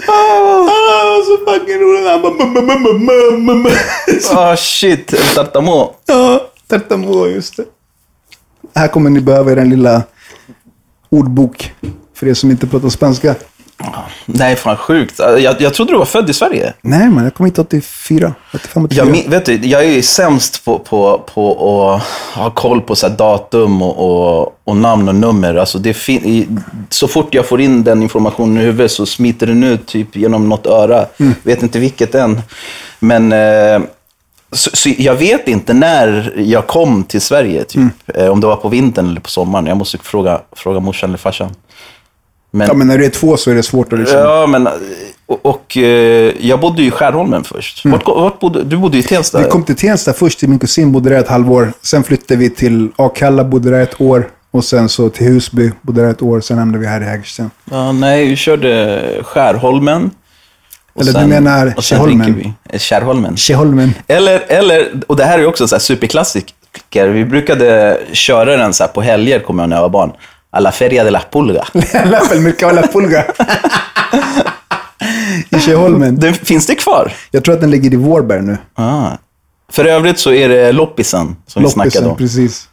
Ah, 0.08 1.22
så 1.26 1.36
fucking 1.46 1.78
roligt. 1.80 2.08
Han 2.10 2.22
bara... 2.22 3.70
Ah 4.50 4.56
shit, 4.56 5.14
tartamo. 5.34 5.94
Ja, 6.06 6.40
tartamudo, 6.68 7.26
just 7.26 7.56
det. 7.56 7.64
Här 8.74 8.88
kommer 8.88 9.10
ni 9.10 9.20
behöva 9.20 9.52
er 9.52 9.56
en 9.56 9.70
lilla 9.70 10.02
ordbok. 11.08 11.72
För 12.14 12.28
er 12.28 12.34
som 12.34 12.50
inte 12.50 12.66
pratar 12.66 12.88
spanska. 12.88 13.34
Nej, 14.26 14.56
fan 14.56 14.76
sjukt. 14.76 15.18
Jag, 15.18 15.60
jag 15.60 15.74
trodde 15.74 15.92
du 15.92 15.98
var 15.98 16.04
född 16.04 16.30
i 16.30 16.32
Sverige. 16.32 16.74
Nej, 16.82 17.08
man. 17.08 17.24
Jag 17.24 17.34
kom 17.34 17.46
hit 17.46 17.58
84. 17.58 18.34
85, 18.54 18.84
84. 18.84 19.06
Jag, 19.06 19.30
vet 19.30 19.46
du, 19.46 19.54
jag 19.66 19.84
är 19.84 19.90
ju 19.90 20.02
sämst 20.02 20.64
på, 20.64 20.78
på, 20.78 21.24
på 21.34 21.50
att 21.90 22.02
ha 22.36 22.50
koll 22.50 22.80
på 22.80 22.96
så 22.96 23.08
datum 23.08 23.82
och, 23.82 23.98
och, 24.42 24.60
och 24.64 24.76
namn 24.76 25.08
och 25.08 25.14
nummer. 25.14 25.54
Alltså 25.54 25.78
det 25.78 25.94
fin- 25.94 26.62
så 26.88 27.08
fort 27.08 27.34
jag 27.34 27.46
får 27.46 27.60
in 27.60 27.84
den 27.84 28.02
informationen 28.02 28.58
i 28.58 28.60
huvudet 28.64 28.90
så 28.90 29.06
smiter 29.06 29.46
den 29.46 29.64
ut 29.64 29.86
typ 29.86 30.16
genom 30.16 30.48
något 30.48 30.66
öra. 30.66 31.06
Mm. 31.18 31.34
Vet 31.42 31.62
inte 31.62 31.78
vilket 31.78 32.14
än. 32.14 32.40
Men 32.98 33.32
eh, 33.32 33.80
så, 34.52 34.70
så 34.72 34.90
jag 34.98 35.14
vet 35.14 35.48
inte 35.48 35.72
när 35.72 36.32
jag 36.36 36.66
kom 36.66 37.04
till 37.04 37.20
Sverige. 37.20 37.64
Typ. 37.64 37.76
Mm. 37.76 37.90
Eh, 38.14 38.28
om 38.28 38.40
det 38.40 38.46
var 38.46 38.56
på 38.56 38.68
vintern 38.68 39.08
eller 39.08 39.20
på 39.20 39.30
sommaren. 39.30 39.66
Jag 39.66 39.76
måste 39.76 39.98
fråga, 39.98 40.40
fråga 40.52 40.80
morsan 40.80 41.10
eller 41.10 41.18
farsan. 41.18 41.50
Men, 42.50 42.68
Ja, 42.68 42.74
men 42.74 42.86
när 42.86 42.98
du 42.98 43.04
är 43.04 43.10
två 43.10 43.36
så 43.36 43.50
är 43.50 43.54
det 43.54 43.62
svårt 43.62 43.92
att 43.92 43.98
liksom... 43.98 44.18
Ja, 44.18 44.46
men 44.46 44.68
och, 45.26 45.46
och 45.46 45.76
eh, 45.76 46.34
jag 46.40 46.60
bodde 46.60 46.82
ju 46.82 46.88
i 46.88 46.90
Skärholmen 46.90 47.44
först. 47.44 47.84
Vart, 47.84 48.06
vart 48.06 48.40
bodde, 48.40 48.64
du 48.64 48.76
bodde 48.76 48.98
i 48.98 49.02
Tensta? 49.02 49.38
Mm. 49.38 49.48
Vi 49.48 49.52
kom 49.52 49.64
till 49.64 49.76
Tensta 49.76 50.12
först. 50.12 50.42
Min 50.42 50.58
kusin 50.58 50.92
bodde 50.92 51.10
där 51.10 51.18
ett 51.18 51.28
halvår. 51.28 51.72
Sen 51.82 52.04
flyttade 52.04 52.40
vi 52.40 52.50
till 52.50 52.88
Akalla, 52.96 53.44
bodde 53.44 53.70
där 53.70 53.80
ett 53.80 54.00
år. 54.00 54.28
Och 54.50 54.64
sen 54.64 54.88
så 54.88 55.08
till 55.08 55.26
Husby, 55.26 55.72
bodde 55.82 56.02
där 56.02 56.10
ett 56.10 56.22
år. 56.22 56.40
Sen 56.40 56.58
hamnade 56.58 56.78
vi 56.78 56.86
här 56.86 57.00
i 57.00 57.04
Hägersten. 57.04 57.50
Ja, 57.70 57.92
nej, 57.92 58.28
vi 58.28 58.36
körde 58.36 59.02
Skärholmen. 59.22 60.10
Och 60.92 61.02
Eller 61.02 61.20
du 61.20 61.26
menar 61.26 61.72
och 61.76 61.84
sen 61.84 61.98
Tjärholmen? 62.78 63.32
Eh. 63.32 63.36
Tjeholmen. 63.36 63.94
Eller, 64.08 64.40
eller, 64.48 64.88
och 65.06 65.16
det 65.16 65.24
här 65.24 65.38
är 65.38 65.46
också 65.46 65.74
en 65.74 65.80
superklassiker. 65.80 67.08
Vi 67.08 67.24
brukade 67.24 67.98
köra 68.12 68.56
den 68.56 68.72
så 68.74 68.88
på 68.88 69.02
helger, 69.02 69.40
kommer 69.40 69.62
jag 69.62 69.70
när 69.70 69.76
jag 69.76 69.82
var 69.82 69.88
barn. 69.88 70.12
A 70.52 70.60
la 70.60 70.72
feria 70.72 71.04
de 71.04 71.10
la 71.10 71.22
pulga. 71.32 71.64
La 72.04 72.20
Mercado 72.40 72.74
La 72.74 72.82
Pulga. 72.82 73.24
I 75.50 75.60
Tjeholmen. 75.60 76.16
Den, 76.16 76.34
finns 76.34 76.66
det 76.66 76.74
kvar? 76.74 77.12
Jag 77.30 77.44
tror 77.44 77.54
att 77.54 77.60
den 77.60 77.70
ligger 77.70 77.92
i 77.92 77.96
Vårberg 77.96 78.42
nu. 78.42 78.58
Ah. 78.74 79.10
För 79.72 79.84
övrigt 79.84 80.18
så 80.18 80.32
är 80.32 80.48
det 80.48 80.72
loppisen 80.72 81.36
som 81.46 81.62
vi 81.62 81.70
snackade 81.70 82.06
Loppisen, 82.06 82.10
om. 82.10 82.16
precis. 82.16 82.68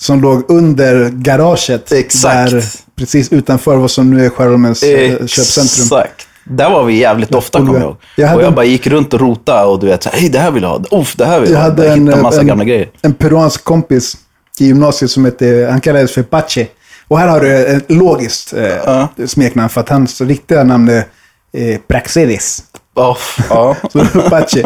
Som 0.00 0.20
låg 0.20 0.50
under 0.50 1.08
garaget. 1.10 1.92
Exakt. 1.92 2.50
Där, 2.50 2.64
precis 2.96 3.32
utanför 3.32 3.76
vad 3.76 3.90
som 3.90 4.10
nu 4.10 4.26
är 4.26 4.30
Skärholmens 4.30 4.82
eh, 4.82 5.26
köpcentrum. 5.26 6.00
Exakt. 6.00 6.27
Där 6.50 6.70
var 6.70 6.84
vi 6.84 6.98
jävligt 6.98 7.34
ofta, 7.34 7.58
kommer 7.58 7.72
jag 7.74 7.82
ihåg. 7.82 7.96
Jag 8.16 8.34
och 8.36 8.42
jag 8.42 8.48
en- 8.48 8.54
bara 8.54 8.64
gick 8.64 8.86
runt 8.86 9.14
och 9.14 9.20
rota 9.20 9.66
och 9.66 9.80
du 9.80 9.86
vet, 9.86 10.02
så 10.02 10.10
hej 10.12 10.28
det 10.28 10.38
här 10.38 10.50
vill 10.50 10.62
jag 10.62 10.70
ha. 10.70 11.00
Uff, 11.00 11.16
det 11.16 11.24
här 11.24 11.40
vill 11.40 11.50
jag, 11.50 11.56
Jag 11.58 11.62
ha. 11.62 11.70
hade 11.70 11.84
Jag 11.86 11.92
en, 11.96 12.06
hittade 12.06 12.22
massa 12.22 12.40
en, 12.40 12.46
gamla 12.46 12.64
grejer. 12.64 12.88
en 13.02 13.14
peruansk 13.14 13.64
kompis 13.64 14.16
i 14.60 14.66
gymnasiet 14.66 15.10
som 15.10 15.24
hette, 15.24 15.68
han 15.70 15.80
kallades 15.80 16.12
för 16.14 16.22
Pache. 16.22 16.66
Och 17.08 17.18
här 17.18 17.28
har 17.28 17.40
du 17.40 17.56
ett 17.66 17.84
logiskt 17.90 18.52
eh, 18.52 19.06
smeknamn 19.26 19.68
för 19.68 19.80
att 19.80 19.88
hans 19.88 20.20
riktiga 20.20 20.64
namn 20.64 20.88
är 20.88 21.04
eh, 21.52 21.78
Praxedis. 21.88 22.62
Oh, 22.94 23.16
ja. 23.50 23.76
Så 23.92 24.00
Apache. 24.00 24.62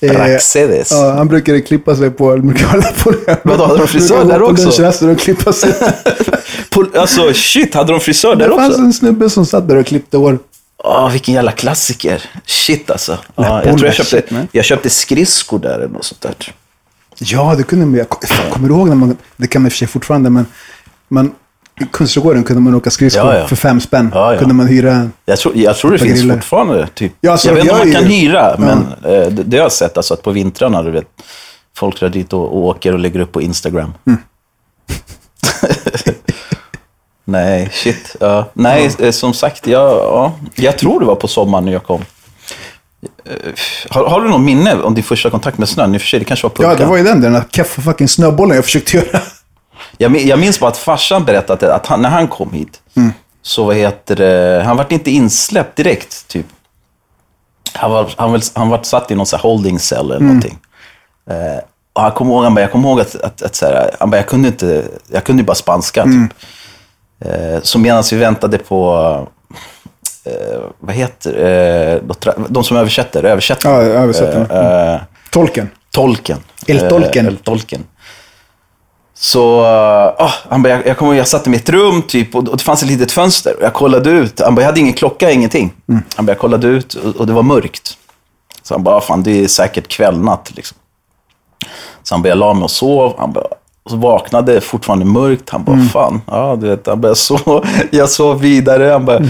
Eh, 0.00 0.12
Praxedis. 0.12 0.88
Ja, 0.92 1.12
han 1.16 1.28
brukade 1.28 1.60
klippa 1.60 1.96
sig 1.96 2.10
på... 2.10 2.30
Han. 2.30 2.82
Vadå, 3.44 3.64
hade 3.64 3.78
de 3.78 3.86
frisör 3.88 4.24
där 4.24 4.42
också? 4.42 4.62
lunchraster 4.64 5.08
och 5.08 5.18
klippa 5.18 5.52
sig. 5.52 5.72
Alltså 6.94 7.32
shit, 7.34 7.74
hade 7.74 7.92
de 7.92 8.00
frisör 8.00 8.36
där 8.36 8.48
Det 8.48 8.54
fanns 8.56 8.68
också? 8.68 8.80
en 8.82 8.92
snubbe 8.92 9.30
som 9.30 9.46
satt 9.46 9.68
där 9.68 9.76
och 9.76 9.86
klippte 9.86 10.16
hår. 10.16 10.38
Åh, 10.84 11.10
vilken 11.10 11.34
jävla 11.34 11.52
klassiker. 11.52 12.22
Shit 12.46 12.90
alltså. 12.90 13.18
Ja, 13.34 13.64
jag 13.64 13.78
tror 13.78 13.86
jag 13.86 13.94
köpte, 13.94 14.46
jag 14.52 14.64
köpte 14.64 14.90
skridskor 14.90 15.58
där 15.58 15.74
eller 15.74 15.88
något 15.88 16.04
sånt 16.04 16.20
där. 16.20 16.34
Ja, 17.18 17.54
det 17.54 17.62
kunde 17.62 17.86
man. 17.86 17.96
Jag 17.96 18.08
kommer 18.50 18.68
ihåg 18.68 18.88
när 18.88 18.94
man... 18.96 19.16
Det 19.36 19.46
kan 19.46 19.62
man 19.62 19.66
i 19.66 19.68
och 19.68 19.72
för 19.72 19.78
sig 19.78 19.88
fortfarande, 19.88 20.30
men... 20.30 20.46
Man, 21.08 21.34
I 21.80 21.84
Kungsträdgården 21.92 22.44
kunde 22.44 22.62
man 22.62 22.74
åka 22.74 22.90
skridskor 22.90 23.26
Ja, 23.26 23.38
ja. 23.38 23.46
för 23.46 23.56
fem 23.56 23.80
spänn. 23.80 24.10
Ja. 24.14 24.36
Kunde 24.38 24.54
man 24.54 24.66
hyra... 24.66 25.10
Jag 25.24 25.38
tror, 25.38 25.56
jag 25.56 25.76
tror 25.76 25.92
det 25.92 25.98
finns 25.98 26.20
griller. 26.20 26.34
fortfarande. 26.34 26.88
Typ. 26.94 27.26
Alltså, 27.26 27.48
jag 27.48 27.54
vet 27.54 27.64
inte 27.64 27.74
om 27.74 27.78
man 27.78 27.92
kan 27.92 28.04
hyra, 28.04 28.56
men 28.58 28.78
eh, 28.78 29.26
det, 29.30 29.42
det 29.42 29.56
har 29.56 29.64
jag 29.64 29.72
sett. 29.72 29.96
Alltså, 29.96 30.14
att 30.14 30.22
på 30.22 30.30
vintrarna, 30.30 30.82
du 30.82 30.90
vet, 30.90 31.06
folk 31.76 32.00
drar 32.00 32.08
dit 32.08 32.32
och, 32.32 32.42
och 32.42 32.64
åker 32.64 32.92
och 32.92 32.98
lägger 32.98 33.20
upp 33.20 33.32
på 33.32 33.42
Instagram. 33.42 33.94
Mm. 34.06 34.20
Nej, 37.28 37.68
shit. 37.72 38.16
Ja. 38.20 38.48
Nej, 38.52 38.90
eh, 38.98 39.10
som 39.10 39.34
sagt, 39.34 39.66
jag, 39.66 39.90
ja, 39.92 40.32
jag 40.54 40.78
tror 40.78 41.00
det 41.00 41.06
var 41.06 41.14
på 41.14 41.28
sommaren 41.28 41.64
när 41.64 41.72
jag 41.72 41.84
kom. 41.84 42.04
Eh, 43.24 43.32
Har, 43.90 44.04
har 44.08 44.20
du 44.20 44.28
någon 44.28 44.44
minne 44.44 44.74
om 44.74 44.94
din 44.94 45.04
första 45.04 45.30
kontakt 45.30 45.58
med 45.58 45.68
snön? 45.68 45.94
I 45.94 45.96
och 45.98 46.00
för 46.02 46.08
sig, 46.08 46.18
det 46.18 46.24
kanske 46.24 46.46
var 46.46 46.52
Ja, 46.58 46.68
pulkan. 46.70 46.76
det 46.78 46.90
var 46.90 46.96
ju 46.96 47.04
den 47.04 47.20
där, 47.20 47.30
den 47.30 47.32
där 47.40 47.44
keffa 47.52 47.82
fucking 47.82 48.08
snöbollen 48.08 48.54
jag 48.56 48.64
försökte 48.64 48.96
göra. 48.96 49.20
Jag, 49.98 50.16
jag 50.16 50.38
minns 50.38 50.60
bara 50.60 50.70
att 50.70 50.76
farsan 50.78 51.24
berättade 51.24 51.74
att 51.74 51.86
han, 51.86 52.02
när 52.02 52.08
han 52.10 52.28
kom 52.28 52.52
hit, 52.52 52.80
Mm. 52.96 53.12
så 53.42 53.64
vad 53.64 53.76
heter 53.76 54.16
det, 54.16 54.62
han 54.66 54.76
vart 54.76 54.92
inte 54.92 55.10
insläppt 55.10 55.76
direkt. 55.76 56.28
Typ. 56.28 56.46
Han 57.72 57.90
var, 57.90 58.14
han 58.16 58.32
var, 58.32 58.40
han 58.54 58.68
var 58.68 58.82
satt 58.82 59.10
i 59.10 59.14
någon 59.14 59.26
så 59.26 59.36
holding 59.36 59.78
cell 59.78 60.04
eller 60.04 60.16
Mm. 60.16 60.26
någonting. 60.26 60.58
Eh, 61.30 61.60
och 61.92 62.02
han 62.02 62.12
kom 62.12 62.28
ihåg, 62.30 62.44
han 62.44 62.54
bara, 62.54 62.60
jag 62.60 62.72
kommer 62.72 62.88
ihåg 62.88 63.00
att, 63.00 63.14
att, 63.14 63.42
att 63.42 63.54
så 63.56 63.66
här, 63.66 63.90
han 64.00 64.10
bara, 64.10 64.16
jag 64.16 64.26
kunde 64.26 64.48
inte, 64.48 64.88
jag 65.12 65.24
kunde 65.24 65.40
ju 65.42 65.46
bara 65.46 65.54
spanska. 65.54 66.02
Mm. 66.02 66.28
Eh, 67.20 67.60
så 67.62 67.78
medan 67.78 68.02
vi 68.10 68.16
väntade 68.16 68.58
på, 68.58 68.96
eh, 70.24 70.60
vad 70.78 70.94
heter 70.94 72.00
eh, 72.34 72.36
de 72.48 72.64
som 72.64 72.76
översätter, 72.76 73.24
översätter. 73.24 73.70
Ja, 73.70 73.82
översättare. 73.82 74.46
Eh, 74.50 74.94
eh, 74.94 75.00
Tolken. 75.30 75.70
Tolken. 75.90 76.38
El-tolken. 76.66 77.26
Eh, 77.26 77.32
El-tolken. 77.32 77.84
Så, 79.18 79.60
uh, 79.60 80.30
han 80.48 80.62
bara, 80.62 80.68
jag, 80.68 80.86
jag 80.86 80.96
kommer 80.96 81.14
jag 81.14 81.28
satt 81.28 81.46
i 81.46 81.50
mitt 81.50 81.68
rum 81.68 82.02
typ 82.02 82.34
och, 82.34 82.48
och 82.48 82.56
det 82.56 82.62
fanns 82.62 82.82
ett 82.82 82.88
litet 82.88 83.12
fönster. 83.12 83.56
Och 83.56 83.62
jag 83.62 83.74
kollade 83.74 84.10
ut. 84.10 84.40
Han 84.40 84.54
bara, 84.54 84.62
jag 84.62 84.66
hade 84.66 84.80
ingen 84.80 84.92
klocka, 84.92 85.30
ingenting. 85.30 85.72
Han 86.16 86.26
bara, 86.26 86.32
jag 86.32 86.38
kollade 86.38 86.66
ut 86.66 86.94
och, 86.94 87.16
och 87.16 87.26
det 87.26 87.32
var 87.32 87.42
mörkt. 87.42 87.98
Så 88.62 88.74
han 88.74 88.82
bara, 88.82 89.00
fan 89.00 89.22
det 89.22 89.44
är 89.44 89.48
säkert 89.48 89.88
kvällnatt 89.88 90.52
liksom. 90.56 90.78
Så 92.02 92.14
han 92.14 92.22
bara, 92.22 92.28
jag 92.28 92.38
la 92.38 92.54
mig 92.54 92.64
och 92.64 92.70
sov. 92.70 93.14
Han 93.18 93.32
bara, 93.32 93.46
och 93.86 93.90
så 93.92 93.96
vaknade 93.96 94.60
fortfarande 94.60 95.04
mörkt. 95.04 95.50
Han 95.50 95.64
bara, 95.64 95.78
fan, 95.92 96.20
ja 96.26 96.58
du 96.60 96.68
vet. 96.68 96.86
Han 96.86 97.00
bara, 97.00 97.08
jag 97.08 97.16
sov, 97.16 97.66
jag 97.90 98.10
sov 98.10 98.40
vidare. 98.40 98.84
Han 98.92 99.04
bara, 99.04 99.20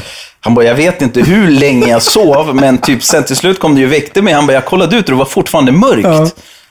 han 0.40 0.54
bara, 0.54 0.64
jag 0.64 0.74
vet 0.74 1.02
inte 1.02 1.20
hur 1.20 1.50
länge 1.50 1.88
jag 1.88 2.02
sov, 2.02 2.54
men 2.54 2.78
typ 2.78 3.02
sen 3.02 3.24
till 3.24 3.36
slut 3.36 3.60
kom 3.60 3.74
det 3.74 3.80
ju 3.80 3.86
väckte 3.86 4.22
mig. 4.22 4.34
Han 4.34 4.46
bara, 4.46 4.52
jag 4.52 4.64
kollade 4.64 4.96
ut 4.96 5.04
och 5.04 5.10
det 5.10 5.18
var 5.18 5.24
fortfarande 5.24 5.72
mörkt. 5.72 6.04
Ja. 6.08 6.26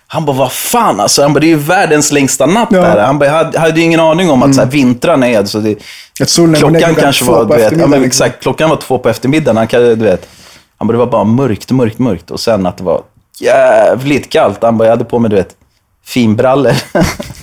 Han 0.08 0.26
bara, 0.26 0.36
vad 0.38 0.52
fan 0.52 1.00
alltså. 1.00 1.22
Han 1.22 1.34
bara, 1.34 1.40
det 1.40 1.46
är 1.46 1.50
ju 1.50 1.56
världens 1.56 2.12
längsta 2.12 2.46
natt 2.46 2.68
Ja. 2.72 2.82
där. 2.82 3.04
Han 3.04 3.20
bara, 3.20 3.26
jag 3.26 3.34
hade, 3.34 3.60
hade 3.60 3.80
ju 3.80 3.86
ingen 3.86 4.00
aning 4.00 4.30
om 4.30 4.44
att 4.44 4.56
så 4.56 4.62
här, 4.62 4.68
vintrarna 4.68 5.28
är... 5.28 5.46
Så 5.46 5.60
det, 5.60 5.76
klockan 6.58 6.96
kanske 6.96 7.26
var, 7.26 7.46
du 7.46 7.56
vet, 7.56 7.78
ja, 7.80 7.88
men 7.88 8.04
exakt, 8.04 8.42
klockan 8.42 8.70
var 8.70 8.78
två 8.78 8.98
på 8.98 9.10
eftermiddagen. 9.10 9.58
Han, 9.58 9.68
du 9.72 9.96
vet, 9.96 10.28
han 10.78 10.88
bara, 10.88 10.92
det 10.92 10.98
var 11.00 11.06
bara 11.12 11.24
mörkt, 11.24 11.72
mörkt, 11.72 12.00
mörkt. 12.00 12.32
Och 12.32 12.40
sen 12.40 12.66
att 12.66 12.78
det 12.78 12.84
var 12.84 13.02
jävligt 13.40 14.30
kallt. 14.30 14.58
Han 14.62 14.78
bara, 14.78 14.86
jag 14.86 14.92
hade 14.92 15.06
på 15.06 15.20
mig, 15.20 15.30
du 15.30 15.36
vet, 15.36 15.50
finbrallor. 16.06 16.74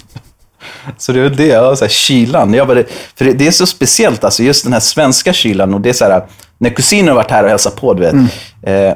så 0.98 1.12
det 1.12 1.22
var 1.22 1.28
det, 1.28 1.46
ja, 1.46 1.76
så 1.76 1.84
här, 1.84 1.90
kylan. 1.92 2.54
Jag 2.54 2.66
bara, 2.66 2.82
för 3.16 3.24
det, 3.24 3.32
det 3.32 3.46
är 3.46 3.50
så 3.50 3.66
speciellt, 3.66 4.24
alltså, 4.24 4.42
just 4.42 4.64
den 4.64 4.72
här 4.72 4.80
svenska 4.80 5.32
kylan. 5.32 5.74
Och 5.74 5.80
det 5.80 5.88
är 5.88 5.92
så 5.92 6.04
här, 6.04 6.24
när 6.58 6.70
kusiner 6.70 7.08
har 7.08 7.16
varit 7.16 7.30
här 7.30 7.44
och 7.44 7.50
hälsat 7.50 7.76
på, 7.76 7.94
du 7.94 8.00
vet. 8.00 8.12
Mm. 8.12 8.26
Eh, 8.62 8.94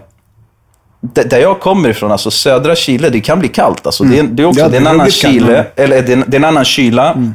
där 1.00 1.38
jag 1.38 1.60
kommer 1.60 1.88
ifrån, 1.88 2.12
alltså 2.12 2.30
södra 2.30 2.76
Chile, 2.76 3.10
det 3.10 3.20
kan 3.20 3.38
bli 3.38 3.48
kallt. 3.48 3.86
Alltså, 3.86 4.04
det, 4.04 4.18
är, 4.18 4.22
det 4.22 4.42
är 4.42 4.46
också 4.46 4.60
Ja, 4.60 4.68
det 4.68 4.76
är 4.76 4.80
en 4.80 4.86
annan 4.86 5.10
Chile, 5.10 5.66
eller 5.76 6.02
det 6.02 6.12
är, 6.12 6.24
det 6.26 6.36
är 6.36 6.38
en 6.38 6.44
annan 6.44 6.64
kyla. 6.64 7.34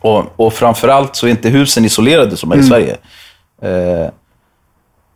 Och, 0.00 0.24
och 0.36 0.52
framförallt 0.52 1.16
så 1.16 1.26
är 1.26 1.30
inte 1.30 1.48
husen 1.48 1.84
isolerade 1.84 2.36
som 2.36 2.52
är 2.52 2.54
Mm. 2.54 2.66
i 2.66 2.68
Sverige. 2.68 2.96
Eh, 3.62 4.10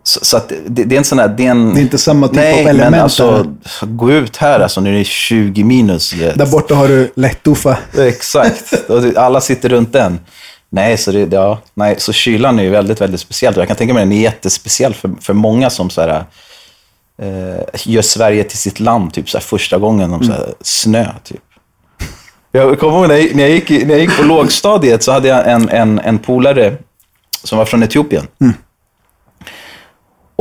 så, 0.04 0.24
så 0.24 0.36
att 0.36 0.48
det, 0.66 0.84
det 0.84 0.94
är 0.94 0.98
en 0.98 1.04
sån 1.04 1.18
här... 1.18 1.28
Det 1.28 1.46
är, 1.46 1.50
en, 1.50 1.74
Det 1.74 1.80
är 1.80 1.82
inte 1.82 1.98
samma 1.98 2.28
typ 2.28 2.36
nej, 2.36 2.52
av 2.62 2.68
element 2.68 2.90
men 2.90 3.00
alltså, 3.00 3.46
gå 3.82 4.12
ut 4.12 4.36
här 4.36 4.60
alltså 4.60 4.80
det 4.80 4.90
är 4.90 5.04
20 5.04 5.64
minus. 5.64 6.14
Där 6.34 6.46
borta 6.50 6.74
har 6.74 6.88
du 6.88 7.12
lättufa. 7.16 7.78
Exakt. 7.98 8.74
Det- 8.88 9.16
Alla 9.16 9.40
sitter 9.40 9.68
runt 9.68 9.92
den. 9.92 10.20
Nej, 10.70 10.96
så, 10.98 11.12
det, 11.12 11.32
ja, 11.32 11.58
nej, 11.74 11.94
så 11.98 12.12
kylan 12.12 12.58
är 12.58 12.62
ju 12.62 12.70
väldigt, 12.70 13.00
väldigt 13.00 13.20
speciell. 13.20 13.54
Jag 13.56 13.68
kan 13.68 13.76
tänka 13.76 13.94
mig 13.94 14.02
att 14.02 14.08
den 14.08 14.18
är 14.18 14.22
jättespeciell 14.22 14.94
för, 14.94 15.10
för 15.20 15.32
många 15.32 15.70
som 15.70 15.90
så 15.90 16.00
här, 16.00 16.24
eh, 17.22 17.60
gör 17.84 18.02
Sverige 18.02 18.44
till 18.44 18.58
sitt 18.58 18.80
land, 18.80 19.14
typ 19.14 19.30
så 19.30 19.38
här, 19.38 19.42
första 19.42 19.78
gången 19.78 20.12
om 20.12 20.24
så 20.24 20.32
här, 20.32 20.54
snö. 20.60 21.06
Typ. 21.24 21.40
Jag 22.52 22.78
kommer 22.80 22.98
ihåg 22.98 23.08
när 23.08 23.14
jag, 23.16 23.34
när, 23.36 23.42
jag 23.42 23.50
gick, 23.50 23.70
när 23.70 23.90
jag 23.90 24.00
gick 24.00 24.16
på 24.16 24.22
lågstadiet 24.22 25.02
så 25.02 25.12
hade 25.12 25.28
jag 25.28 25.50
en, 25.50 25.68
en, 25.68 25.98
en 25.98 26.18
polare 26.18 26.76
som 27.44 27.58
var 27.58 27.64
från 27.64 27.82
Etiopien. 27.82 28.26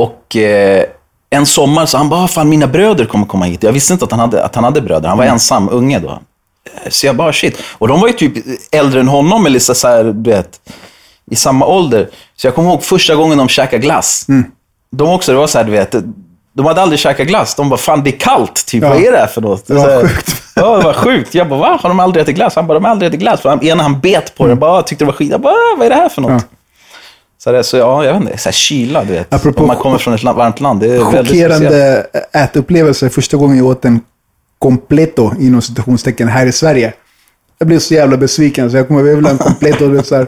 Och 0.02 0.36
eh, 0.36 0.84
en 1.30 1.46
sommar 1.46 1.86
så 1.86 1.98
han 1.98 2.08
bara, 2.08 2.24
"Ah, 2.24 2.28
fan 2.28 2.48
mina 2.48 2.66
bröder 2.66 3.04
kommer 3.04 3.26
komma 3.26 3.44
hit. 3.44 3.62
Jag 3.62 3.72
visste 3.72 3.92
inte 3.92 4.04
att 4.04 4.10
han 4.10 4.20
hade, 4.20 4.44
att 4.44 4.54
han 4.54 4.64
hade 4.64 4.80
bröder. 4.80 5.08
Han 5.08 5.18
var 5.18 5.24
ensam, 5.24 5.68
unge 5.72 5.98
då. 5.98 6.18
Så 6.88 7.06
jag 7.06 7.16
bara, 7.16 7.32
shit. 7.32 7.58
Och 7.78 7.88
de 7.88 8.00
var 8.00 8.08
ju 8.08 8.14
typ 8.14 8.32
äldre 8.72 9.00
än 9.00 9.08
honom, 9.08 9.46
eller 9.46 9.58
så 9.58 9.88
här, 9.88 10.04
vet, 10.04 10.60
i 11.30 11.36
samma 11.36 11.66
ålder. 11.66 12.08
Så 12.36 12.46
jag 12.46 12.54
kommer 12.54 12.70
ihåg 12.70 12.82
första 12.82 13.14
gången 13.14 13.38
de 13.38 13.48
käkade 13.48 13.82
glass. 13.82 14.26
De 14.90 15.08
också, 15.10 15.32
det 15.32 15.38
var 15.38 15.46
så 15.46 15.58
här, 15.58 15.64
du 15.64 15.70
vet, 15.72 15.94
de 16.54 16.66
hade 16.66 16.82
aldrig 16.82 16.98
käkat 16.98 17.26
glass. 17.26 17.54
De 17.54 17.68
bara, 17.68 17.76
fan 17.76 18.02
det 18.04 18.10
är 18.10 18.18
kallt, 18.18 18.66
typ. 18.66 18.82
Ja. 18.82 18.88
Vad 18.88 18.98
är 19.00 19.12
det 19.12 19.18
här 19.18 19.26
för 19.26 19.40
något? 19.40 19.66
Det 19.66 19.74
var 19.74 19.88
här, 19.90 20.00
sjukt. 20.00 20.42
Ja, 20.54 20.76
det 20.76 20.84
var 20.84 20.92
sjukt. 20.92 21.34
Jag 21.34 21.48
bara, 21.48 21.60
va? 21.60 21.78
Har 21.82 21.88
de 21.88 22.00
aldrig 22.00 22.22
ätit 22.22 22.34
glass? 22.34 22.56
Han 22.56 22.66
bara, 22.66 22.74
de 22.74 22.84
har 22.84 22.90
aldrig 22.90 23.08
ätit 23.08 23.20
glass. 23.20 23.40
För 23.40 23.48
han, 23.48 23.62
ena 23.66 23.82
han 23.82 24.00
bet 24.00 24.34
på 24.36 24.46
den, 24.46 24.58
bara, 24.58 24.72
"Ah, 24.78 24.82
tyckte 24.82 25.04
det 25.04 25.06
var 25.06 25.12
skit. 25.12 25.30
Jag 25.30 25.40
bara, 25.40 25.52
"Ah, 25.54 25.76
vad 25.78 25.86
är 25.86 25.90
det 25.90 25.96
här 25.96 26.08
för 26.08 26.22
något? 26.22 26.30
Ja. 26.32 26.40
Så, 27.44 27.52
det, 27.52 27.64
så 27.64 27.76
ja, 27.76 28.04
jag 28.04 28.12
vet 28.12 28.22
inte, 28.22 28.38
så 28.38 28.48
här 28.48 28.52
kyla, 28.52 29.04
du 29.04 29.12
vet. 29.12 29.34
Apropå 29.34 29.60
Om 29.60 29.66
man 29.66 29.76
kommer 29.76 29.98
från 29.98 30.14
ett 30.14 30.22
land, 30.22 30.38
varmt 30.38 30.60
land, 30.60 30.80
det 30.80 30.96
är. 30.96 31.00
Chockerande 31.00 32.06
ätupplevelse. 32.32 33.10
Första 33.10 33.36
gången 33.36 33.56
jag 33.56 33.66
åt 33.66 33.84
en 33.84 34.00
completo, 34.58 35.32
inom 35.40 35.62
citationstecken, 35.62 36.28
här 36.28 36.46
i 36.46 36.52
Sverige. 36.52 36.92
Jag 37.58 37.68
blev 37.68 37.78
så 37.78 37.94
jävla 37.94 38.16
besviken, 38.16 38.70
så 38.70 38.76
jag 38.76 38.88
kommer 38.88 39.22
ha 39.22 39.30
en 39.30 39.38
completo. 39.38 39.88
Du 39.88 39.96
vet, 39.96 40.06
så 40.06 40.16
här, 40.16 40.26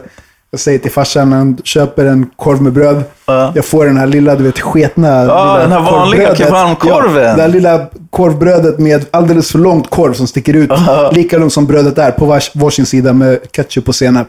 jag 0.51 0.59
säger 0.59 0.79
till 0.79 0.91
farsan 0.91 1.33
han 1.33 1.57
köper 1.63 2.05
en 2.05 2.29
korv 2.35 2.61
med 2.61 2.73
bröd. 2.73 3.03
Ja. 3.25 3.51
Jag 3.55 3.65
får 3.65 3.85
den 3.85 3.97
här 3.97 4.07
lilla, 4.07 4.35
du 4.35 4.43
vet, 4.43 4.59
sketna 4.59 5.07
Ja, 5.07 5.57
den 5.57 5.71
här 5.71 5.81
vanliga 5.81 6.49
varmkorven. 6.49 7.23
Ja, 7.23 7.35
det 7.35 7.41
här 7.41 7.49
lilla 7.49 7.85
korvbrödet 8.09 8.79
med 8.79 9.05
alldeles 9.11 9.51
för 9.51 9.59
långt 9.59 9.89
korv 9.89 10.13
som 10.13 10.27
sticker 10.27 10.53
ut. 10.53 10.71
Lika 11.11 11.37
långt 11.37 11.53
som 11.53 11.65
brödet 11.65 11.97
är, 11.97 12.11
på 12.11 12.25
vars, 12.25 12.51
varsin 12.55 12.85
sida 12.85 13.13
med 13.13 13.39
ketchup 13.51 13.87
och 13.87 13.95
senap. 13.95 14.27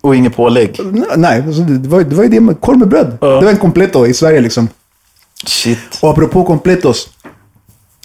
Och 0.00 0.16
inget 0.16 0.36
pålägg. 0.36 0.80
Nej, 1.16 1.42
alltså, 1.46 1.62
det, 1.62 1.88
var, 1.88 2.04
det 2.04 2.16
var 2.16 2.22
ju 2.22 2.28
det 2.28 2.40
med 2.40 2.60
korv 2.60 2.78
med 2.78 2.88
bröd. 2.88 3.16
Det 3.20 3.26
var 3.26 3.50
en 3.50 3.56
completo 3.56 4.06
i 4.06 4.14
Sverige 4.14 4.40
liksom. 4.40 4.68
Shit. 5.46 5.98
Och 6.02 6.10
apropå 6.10 6.44
completos. 6.44 7.08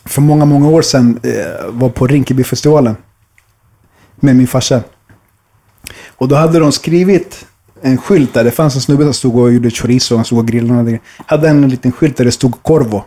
För 0.06 0.22
många, 0.22 0.46
många 0.46 0.70
år 0.70 0.82
sedan 0.82 1.20
eh, 1.24 1.70
var 1.70 1.90
på 1.90 2.08
Rinkebyfestivalen. 2.08 2.96
Med 4.20 4.36
min 4.36 4.48
farsa. 4.48 4.84
Och 6.10 6.28
då 6.28 6.36
hade 6.36 6.60
de 6.60 6.72
skrivit 6.72 7.46
en 7.82 7.98
skylt 7.98 8.34
där. 8.34 8.44
Det 8.44 8.52
fanns 8.52 8.76
en 8.76 8.82
snubbe 8.82 9.04
som 9.04 9.14
stod 9.14 9.38
och 9.38 9.54
gjorde 9.54 9.72
chorizo. 9.72 10.16
Han 10.16 10.26
stod 10.26 10.40
och 10.40 10.48
grillade. 10.48 10.92
och. 10.94 11.00
Hade 11.26 11.50
en 11.50 11.70
liten 11.70 11.92
skylt 11.92 12.18
där 12.18 12.26
det 12.26 12.32
stod 12.32 12.64
Corvo. 12.64 13.04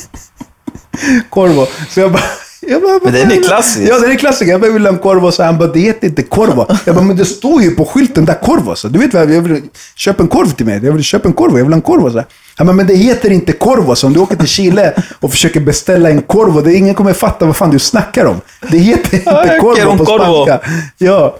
Corvo. 1.30 1.66
Så 1.88 2.00
jag 2.00 2.12
bara... 2.12 2.22
Jag 2.60 2.82
bara, 2.82 3.00
Men 3.04 3.12
den 3.12 3.30
är 3.32 3.42
klassisk. 3.42 3.90
Ja, 3.90 3.98
den 3.98 4.10
är 4.10 4.14
klassisk. 4.14 4.50
Jag 4.50 4.60
bara, 4.60 4.70
vill 4.70 4.86
ha 4.86 4.92
en 4.92 4.98
korvo. 4.98 5.32
Så 5.32 5.42
han 5.42 5.58
bara, 5.58 5.68
det 5.68 5.80
heter 5.80 6.06
inte 6.08 6.22
korvo. 6.22 6.66
Jag 6.84 6.94
bara, 6.94 7.04
men 7.04 7.16
det 7.16 7.24
står 7.24 7.62
ju 7.62 7.70
på 7.70 7.84
skylten 7.84 8.24
där 8.24 8.34
korvo. 8.34 8.74
Så 8.74 8.88
du 8.88 8.98
vet 8.98 9.14
vad, 9.14 9.30
jag 9.30 9.40
vill 9.40 9.62
köpa 9.96 10.22
en 10.22 10.28
korv 10.28 10.50
till 10.50 10.66
mig. 10.66 10.80
Jag 10.84 10.92
vill 10.92 11.02
köpa 11.02 11.28
en 11.28 11.34
korvo. 11.34 11.58
Jag 11.58 11.64
vill 11.64 11.72
ha 11.72 11.76
en 11.76 11.82
korvo. 11.82 12.10
Så. 12.10 12.22
Han 12.56 12.66
bara, 12.66 12.72
men 12.72 12.86
det 12.86 12.94
heter 12.94 13.30
inte 13.30 13.52
korvo. 13.52 13.94
Så 13.94 14.06
om 14.06 14.12
du 14.12 14.20
åker 14.20 14.36
till 14.36 14.48
Chile 14.48 14.94
och 15.20 15.30
försöker 15.30 15.60
beställa 15.60 16.10
en 16.10 16.22
korvo, 16.22 16.60
det 16.60 16.72
är 16.72 16.76
ingen 16.76 16.94
kommer 16.94 17.12
fatta 17.12 17.46
vad 17.46 17.56
fan 17.56 17.70
du 17.70 17.78
snackar 17.78 18.24
om. 18.24 18.40
Det 18.70 18.78
heter 18.78 19.14
inte 19.14 19.30
jag 19.30 19.90
un 19.90 19.98
på 19.98 20.04
spanska. 20.06 20.60
Ja. 20.98 21.36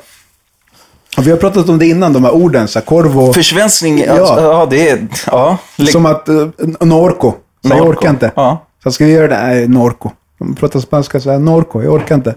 Och 1.16 1.26
vi 1.26 1.30
har 1.30 1.38
pratat 1.38 1.68
om 1.68 1.78
det 1.78 1.86
innan, 1.86 2.12
de 2.12 2.24
här 2.24 2.32
orden. 2.34 2.68
Så 2.68 2.78
här, 2.78 2.86
korvo. 2.86 3.32
Försvenskning, 3.32 3.98
Ja. 3.98 4.16
ja. 4.16 4.40
ja, 4.42 4.66
det 4.70 4.88
är... 4.90 5.06
Ja. 5.26 5.58
Som 5.92 6.06
att, 6.06 6.28
uh, 6.28 6.48
norco. 6.80 7.32
Så 7.62 7.68
jag 7.68 7.78
Norco. 7.78 7.90
orkar 7.90 8.10
inte. 8.10 8.32
Ja. 8.36 8.66
Så 8.82 8.90
ska 8.90 9.04
vi 9.04 9.12
göra 9.12 9.28
det? 9.28 9.42
Nej, 9.42 9.68
norco. 9.68 10.10
De 10.38 10.54
pratar 10.54 10.80
spanska 10.80 11.20
så 11.20 11.30
här, 11.30 11.38
norco. 11.38 11.82
Jag 11.82 11.92
orkar 11.92 12.14
inte. 12.14 12.34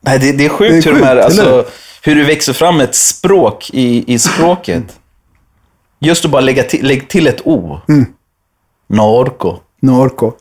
Nej, 0.00 0.18
det, 0.18 0.32
det 0.32 0.44
är 0.44 0.48
sjukt 0.48 0.84
Det 0.84 0.90
är 0.90 0.92
hur 0.92 1.00
de 1.00 1.06
här, 1.06 1.16
sjukt, 1.16 1.24
alltså, 1.24 1.64
hur? 2.02 2.16
det 2.16 2.24
växer 2.24 2.52
fram 2.52 2.80
ett 2.80 2.94
språk 2.94 3.70
i, 3.72 4.14
i 4.14 4.18
språket. 4.18 4.98
Just 6.00 6.24
att 6.24 6.30
bara 6.30 6.40
lägga 6.40 6.62
till, 6.62 6.86
lägg 6.86 7.08
till 7.08 7.26
ett 7.26 7.40
O. 7.44 7.80
Mm. 7.88 8.06
Norco. 8.86 9.56
Norco. 9.80 10.32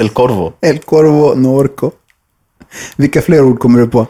El 0.00 0.08
Corvo. 0.08 0.52
El 0.60 0.78
Corvo, 0.78 1.34
Norco. 1.34 1.90
Vilka 2.96 3.22
fler 3.22 3.42
ord 3.42 3.58
kommer 3.58 3.80
du 3.80 3.88
på? 3.88 4.06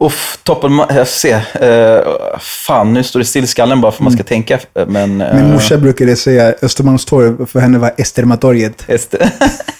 Uff, 0.00 0.38
toppen. 0.42 0.78
Jag 0.78 0.88
får 0.88 1.04
se. 1.04 1.32
Eh, 1.54 2.38
fan, 2.40 2.94
nu 2.94 3.02
står 3.02 3.20
det 3.20 3.26
still 3.26 3.44
i 3.44 3.46
skallen 3.46 3.80
bara 3.80 3.92
för 3.92 4.02
man 4.04 4.12
ska 4.12 4.22
tänka. 4.22 4.60
Men... 4.74 5.20
Mm. 5.20 5.36
Min 5.36 5.46
eh, 5.46 5.52
morsa 5.52 5.76
brukade 5.76 6.16
säga 6.16 6.54
Östermalmstorg, 6.62 7.46
för 7.46 7.60
henne 7.60 7.78
var 7.78 7.94
Estermatorget. 7.96 8.84
Este. 8.88 9.32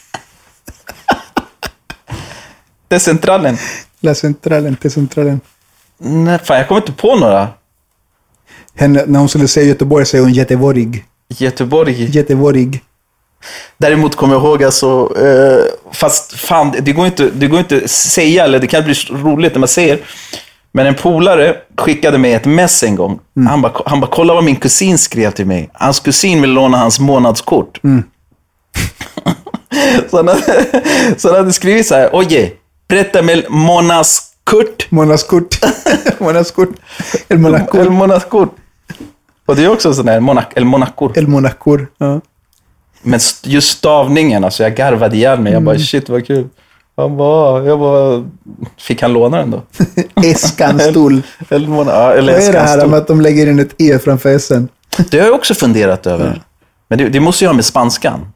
Det 2.89 3.01
centralen. 3.01 3.57
La 4.01 4.15
centralen, 4.15 4.77
till 4.77 4.91
centralen. 4.91 5.41
Nej, 5.99 6.39
fan, 6.39 6.57
jag 6.57 6.69
kommer 6.69 6.81
inte 6.81 6.93
på 6.93 7.17
några. 7.17 7.49
Henne, 8.75 9.05
när 9.07 9.19
hon 9.19 9.29
skulle 9.29 9.49
säga 9.49 9.67
Göteborg 9.67 10.07
säger 10.07 10.25
hon 10.25 10.33
Göteborg. 10.33 11.05
Göteborg. 11.29 12.05
Göteborg. 12.05 12.81
Däremot 13.79 14.17
kommer 14.17 14.35
jag 14.35 14.43
ihåg 14.43 14.65
alltså, 14.65 15.13
eh, 15.17 15.65
fast 15.93 16.33
fan, 16.33 16.75
det 16.81 16.93
går 16.93 17.07
inte 17.07 17.31
det 17.31 17.47
går 17.47 17.59
inte 17.59 17.89
säga, 17.89 18.45
eller 18.45 18.59
det 18.59 18.67
kan 18.67 18.85
bli 18.85 18.95
roligt 18.95 19.53
när 19.53 19.59
man 19.59 19.69
säger. 19.69 19.99
Men 20.73 20.87
en 20.87 20.95
polare 20.95 21.57
skickade 21.77 22.19
mig 22.19 22.33
ett 22.33 22.45
mess 22.45 22.83
en 22.83 22.97
gång. 22.97 23.21
Han 23.49 23.63
bara, 23.63 23.73
han 23.87 24.01
bara, 24.01 24.11
kolla 24.11 24.35
vad 24.35 24.45
min 24.45 24.57
kusin 24.57 24.99
skrev 24.99 25.31
till 25.31 25.47
mig. 25.47 25.71
Hans 25.73 26.01
kusin 26.01 26.41
vill 26.41 26.51
låna 26.51 26.79
hans 26.79 27.01
månadskort. 27.01 27.81
så, 30.11 30.17
han 30.17 30.29
hade, 30.29 30.65
så 31.17 31.29
han 31.29 31.37
hade 31.37 31.53
skrivit 31.53 31.87
så 31.87 31.95
här, 31.95 32.11
oje, 32.13 32.51
préstame 32.89 33.33
el. 33.33 33.45
Månadskort. 33.49 34.91
Månadskort. 34.91 35.57
El 37.29 37.37
El 37.37 37.39
Monacor. 37.39 37.91
månadskort. 37.91 38.55
Och 39.47 39.57
det 39.57 39.65
är 39.65 39.69
också 39.73 39.95
sån 39.95 40.09
här, 40.09 40.21
monac, 40.21 40.45
el 40.57 40.65
monacor. 40.65 41.19
El 41.19 41.29
Monacor. 41.29 41.87
Ja. 41.99 42.21
Men 43.03 43.17
st- 43.17 43.51
just 43.51 43.79
stavningen, 43.79 44.45
alltså 44.45 44.63
jag 44.63 44.75
garvade 44.77 45.17
ihjäl 45.17 45.41
mig. 45.41 45.53
Jag 45.53 45.63
bara, 45.63 45.79
shit 45.79 46.09
vad 46.09 46.27
kul. 46.27 46.49
Han 46.97 47.17
bara, 47.17 47.65
jag 47.65 47.79
bara, 47.79 48.25
fick 48.79 49.03
han 49.03 49.13
låna 49.13 49.37
den 49.37 49.51
då? 49.51 49.63
Eskanstol. 50.25 51.23
Eller, 51.49 51.69
måna- 51.69 51.91
ja, 51.93 52.13
eller 52.13 52.33
Vad 52.33 52.43
är 52.43 52.53
det 52.53 52.59
här 52.59 52.87
med 52.87 52.99
att 52.99 53.07
de 53.07 53.21
lägger 53.21 53.47
in 53.47 53.59
ett 53.59 53.75
E 53.79 53.99
framför 53.99 54.39
SN? 54.39 54.69
Det 55.11 55.19
har 55.19 55.27
jag 55.27 55.35
också 55.35 55.55
funderat 55.55 56.07
över. 56.07 56.43
Men 56.89 56.99
det, 56.99 57.09
det 57.09 57.21
måste 57.21 57.45
ju 57.45 57.49
ha 57.49 57.55
med 57.55 57.65
spanskan. 57.65 58.33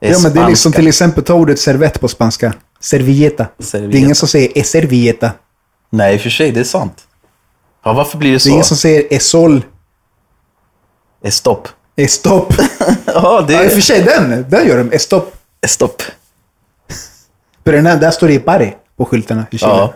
Ja, 0.00 0.18
men 0.22 0.32
det 0.34 0.40
är 0.40 0.48
liksom 0.48 0.72
till 0.72 0.86
exempel, 0.88 1.24
ta 1.24 1.34
ordet 1.34 1.58
servett 1.58 2.00
på 2.00 2.08
spanska. 2.08 2.52
Servieta. 2.80 3.46
Servieta. 3.58 3.90
Det 3.92 3.98
är 3.98 4.00
ingen 4.02 4.14
som 4.14 4.28
säger 4.28 4.52
eservieta. 4.58 5.30
Nej, 5.90 6.14
i 6.14 6.16
och 6.16 6.20
för 6.20 6.30
sig, 6.30 6.50
det 6.52 6.60
är 6.60 6.64
sant. 6.64 7.06
Ja, 7.84 7.92
varför 7.92 8.18
blir 8.18 8.30
det 8.30 8.34
Det 8.34 8.36
är 8.36 8.38
så? 8.38 8.48
ingen 8.50 8.64
som 8.64 8.76
säger 8.76 9.06
esol. 9.14 9.64
Estopp. 11.22 11.68
Estopp. 11.96 12.54
Ja, 13.06 13.44
det 13.48 13.52
Ja, 13.52 13.64
i 13.64 13.68
och 13.68 13.72
för 13.72 13.80
sig 13.80 14.02
den. 14.02 14.44
Den 14.50 14.66
gör 14.68 14.78
de. 14.78 14.92
Estopp. 14.92 15.34
estopp. 15.60 16.02
För 17.64 17.72
den 17.72 17.86
här, 17.86 17.96
där 18.00 18.10
står 18.10 18.28
det 18.28 18.34
i 18.34 18.38
pari 18.38 18.74
på 18.96 19.04
skyltarna 19.04 19.46
i 19.50 19.58
Chile. 19.58 19.70
Ja. 19.72 19.94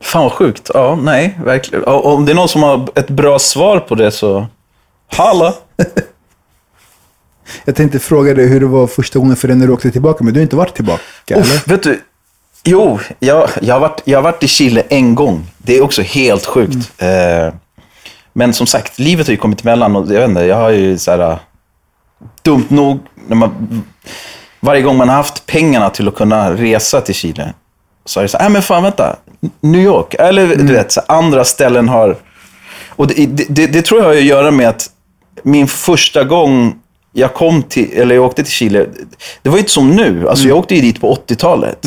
Fan 0.00 0.22
vad 0.22 0.32
sjukt. 0.32 0.70
Ja, 0.74 0.98
nej, 1.02 1.38
verkligen. 1.44 1.84
Om 1.84 2.24
det 2.24 2.32
är 2.32 2.34
någon 2.34 2.48
som 2.48 2.62
har 2.62 2.88
ett 2.94 3.10
bra 3.10 3.38
svar 3.38 3.80
på 3.80 3.94
det 3.94 4.10
så... 4.10 4.46
Halla! 5.10 5.54
Jag 7.64 7.76
tänkte 7.76 7.98
fråga 7.98 8.34
dig 8.34 8.46
hur 8.46 8.60
det 8.60 8.66
var 8.66 8.86
första 8.86 9.18
gången 9.18 9.36
för 9.36 9.48
dig 9.48 9.56
när 9.56 9.66
du 9.66 9.72
åkte 9.72 9.90
tillbaka, 9.90 10.24
men 10.24 10.34
du 10.34 10.40
har 10.40 10.42
inte 10.42 10.56
varit 10.56 10.74
tillbaka, 10.74 11.02
eller? 11.28 11.40
Uff, 11.40 11.68
vet 11.68 11.82
du, 11.82 12.00
jo, 12.64 12.98
jag, 13.18 13.48
jag, 13.60 13.74
har 13.74 13.80
varit, 13.80 14.00
jag 14.04 14.18
har 14.18 14.22
varit 14.22 14.42
i 14.42 14.48
Chile 14.48 14.82
en 14.88 15.14
gång. 15.14 15.46
Det 15.58 15.76
är 15.76 15.82
också 15.82 16.02
helt 16.02 16.46
sjukt. 16.46 16.92
Eh, 17.02 17.54
men 18.32 18.52
som 18.52 18.66
sagt, 18.66 18.98
livet 18.98 19.26
har 19.26 19.32
ju 19.32 19.36
kommit 19.36 19.62
emellan 19.62 19.96
och 19.96 20.06
jag 20.06 20.20
vet 20.20 20.28
inte, 20.28 20.40
jag 20.44 20.56
har 20.56 20.70
ju 20.70 20.98
så 20.98 21.10
här, 21.10 21.38
dumt 22.42 22.66
nog, 22.68 22.98
när 23.28 23.36
man, 23.36 23.82
varje 24.60 24.82
gång 24.82 24.96
man 24.96 25.08
har 25.08 25.16
haft 25.16 25.46
pengarna 25.46 25.90
till 25.90 26.08
att 26.08 26.14
kunna 26.14 26.52
resa 26.54 27.00
till 27.00 27.14
Chile, 27.14 27.54
så 28.04 28.20
är 28.20 28.24
det 28.24 28.28
så 28.28 28.38
här, 28.38 28.44
"Nej, 28.44 28.52
men 28.52 28.62
fan 28.62 28.82
vänta, 28.82 29.16
New 29.60 29.80
York, 29.80 30.14
eller 30.14 30.46
du 30.56 30.72
vet, 30.72 30.92
så 30.92 31.00
andra 31.08 31.44
ställen 31.44 31.88
har, 31.88 32.16
och 32.88 33.06
det, 33.06 33.26
det, 33.26 33.46
det, 33.48 33.66
det 33.66 33.82
tror 33.82 34.00
jag 34.00 34.08
har 34.08 34.16
att 34.16 34.22
göra 34.22 34.50
med 34.50 34.68
att 34.68 34.90
min 35.42 35.66
första 35.68 36.24
gång 36.24 36.74
jag 37.12 37.34
kom 37.34 37.62
till, 37.62 37.90
eller 37.92 38.14
jag 38.14 38.24
åkte 38.24 38.42
till 38.42 38.52
Chile, 38.52 38.86
det 39.42 39.48
var 39.48 39.58
inte 39.58 39.70
som 39.70 39.90
nu. 39.90 40.28
Alltså 40.28 40.48
jag 40.48 40.58
åkte 40.58 40.74
ju 40.74 40.80
dit 40.80 41.00
på 41.00 41.14
80-talet. 41.14 41.84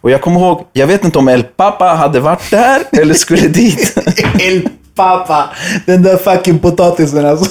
Och 0.00 0.10
jag 0.10 0.20
kommer 0.20 0.40
ihåg, 0.40 0.64
jag 0.72 0.86
vet 0.86 1.04
inte 1.04 1.18
om 1.18 1.28
El 1.28 1.42
Papa 1.42 1.84
hade 1.84 2.20
varit 2.20 2.50
där 2.50 2.82
eller 3.00 3.14
skulle 3.14 3.48
dit. 3.48 3.96
El 4.40 4.68
Papa! 4.94 5.50
Den 5.86 6.02
där 6.02 6.16
fucking 6.16 6.58
potatisen 6.58 7.26
alltså. 7.26 7.50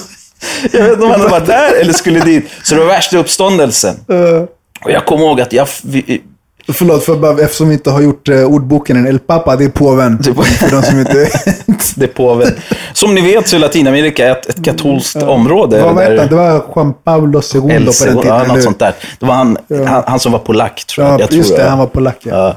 Jag 0.72 0.82
vet 0.82 0.92
inte 0.92 1.04
om 1.04 1.10
han 1.10 1.20
hade 1.20 1.30
varit 1.32 1.46
där 1.46 1.80
eller 1.80 1.92
skulle 1.92 2.20
dit. 2.20 2.50
Så 2.62 2.74
det 2.74 2.80
var 2.80 2.88
värsta 2.88 3.18
uppståndelsen. 3.18 3.96
Och 4.84 4.90
jag 4.90 5.06
kommer 5.06 5.24
ihåg 5.24 5.40
att 5.40 5.52
jag... 5.52 5.68
Förlåt, 6.68 7.04
för 7.04 7.16
bara, 7.16 7.40
eftersom 7.40 7.68
vi 7.68 7.74
inte 7.74 7.90
har 7.90 8.02
gjort 8.02 8.28
uh, 8.28 8.44
ordboken 8.44 8.96
än. 8.96 9.06
El 9.06 9.18
Papa, 9.18 9.56
det 9.56 9.64
är 9.64 9.68
påven. 9.68 10.18
Det 10.22 10.34
För 10.34 10.70
de 10.70 10.82
som 10.82 10.98
inte... 10.98 11.12
det 11.96 12.04
är 12.04 12.08
påven. 12.08 12.52
Som 12.92 13.14
ni 13.14 13.20
vet 13.20 13.48
så 13.48 13.56
är 13.56 13.60
Latinamerika 13.60 14.30
ett, 14.30 14.46
ett 14.46 14.64
katolskt 14.64 15.22
område. 15.22 15.82
Vad 15.82 15.98
hette 15.98 16.20
han? 16.20 16.28
Det 16.28 16.34
var 16.34 16.64
Juan 16.76 16.94
Pablo 17.04 17.42
II 17.54 17.60
på 17.60 17.68
den 17.68 17.86
tiden, 17.86 18.18
ja, 18.24 18.44
något 18.44 18.62
sånt 18.62 18.78
där. 18.78 18.94
Det 19.20 19.26
var 19.26 19.34
han, 19.34 19.58
han, 19.86 20.02
han 20.06 20.20
som 20.20 20.32
var 20.32 20.38
polack, 20.38 20.84
tror 20.84 21.06
jag. 21.06 21.14
Ja, 21.14 21.20
jag 21.20 21.28
tror 21.28 21.38
just 21.38 21.56
det. 21.56 21.62
jag. 21.62 21.68
Han 21.68 21.78
var 21.78 21.86
polack, 21.86 22.18
ja. 22.22 22.56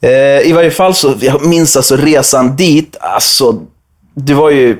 Ja. 0.00 0.08
Eh, 0.08 0.48
I 0.48 0.52
varje 0.52 0.70
fall 0.70 0.94
så, 0.94 1.14
jag 1.20 1.46
minns 1.46 1.76
alltså 1.76 1.96
resan 1.96 2.56
dit, 2.56 2.96
alltså, 3.00 3.60
det 4.14 4.34
var 4.34 4.50
ju 4.50 4.78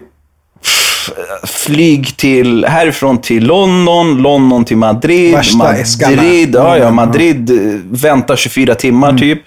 flyg 1.42 2.16
till, 2.16 2.64
härifrån 2.64 3.20
till 3.20 3.46
London, 3.46 4.22
London 4.22 4.64
till 4.64 4.76
Madrid, 4.76 5.34
Värsta. 5.34 5.58
Madrid, 5.58 6.54
ja, 6.54 6.78
ja, 6.78 6.84
Mm, 6.84 6.94
Madrid 6.94 7.50
eh, 7.50 7.80
väntar 7.84 8.36
24 8.36 8.74
timmar 8.74 9.18
typ. 9.18 9.38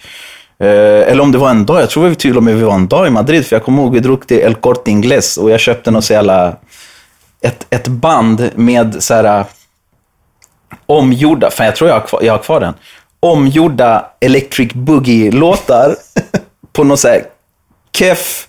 Eh, 0.59 0.67
eller 1.11 1.19
om 1.19 1.31
det 1.31 1.37
var 1.37 1.49
en 1.49 1.65
dag, 1.65 1.81
jag 1.81 1.89
tror 1.89 2.09
vi 2.09 2.15
till 2.15 2.37
och 2.37 2.43
med 2.43 2.55
vi 2.55 2.63
var 2.63 2.75
en 2.75 2.87
dag 2.87 3.07
i 3.07 3.09
Madrid, 3.09 3.45
för 3.45 3.55
jag 3.55 3.63
kommer 3.63 3.83
ihåg 3.83 3.93
vi 3.93 3.99
drog 3.99 4.27
till 4.27 4.37
El 4.37 4.55
Corte 4.55 4.91
Inglés 4.91 5.37
och 5.37 5.51
jag 5.51 5.59
köpte 5.59 5.91
något 5.91 6.05
så 6.05 6.13
jävla, 6.13 6.55
ett, 7.41 7.67
ett 7.69 7.87
band 7.87 8.49
med 8.55 9.03
så 9.03 9.13
här 9.13 9.45
omgjorda, 10.85 11.51
fan 11.51 11.65
jag 11.65 11.75
tror 11.75 11.89
jag 11.89 11.95
har 11.99 12.07
kvar, 12.07 12.21
jag 12.23 12.33
har 12.33 12.39
kvar 12.39 12.59
den, 12.59 12.73
omgjorda 13.19 14.05
Electric 14.19 14.73
Boogie-låtar 14.73 15.95
på 16.73 16.83
något 16.83 16.99
så 16.99 17.07
här 17.07 17.23
keff 17.97 18.47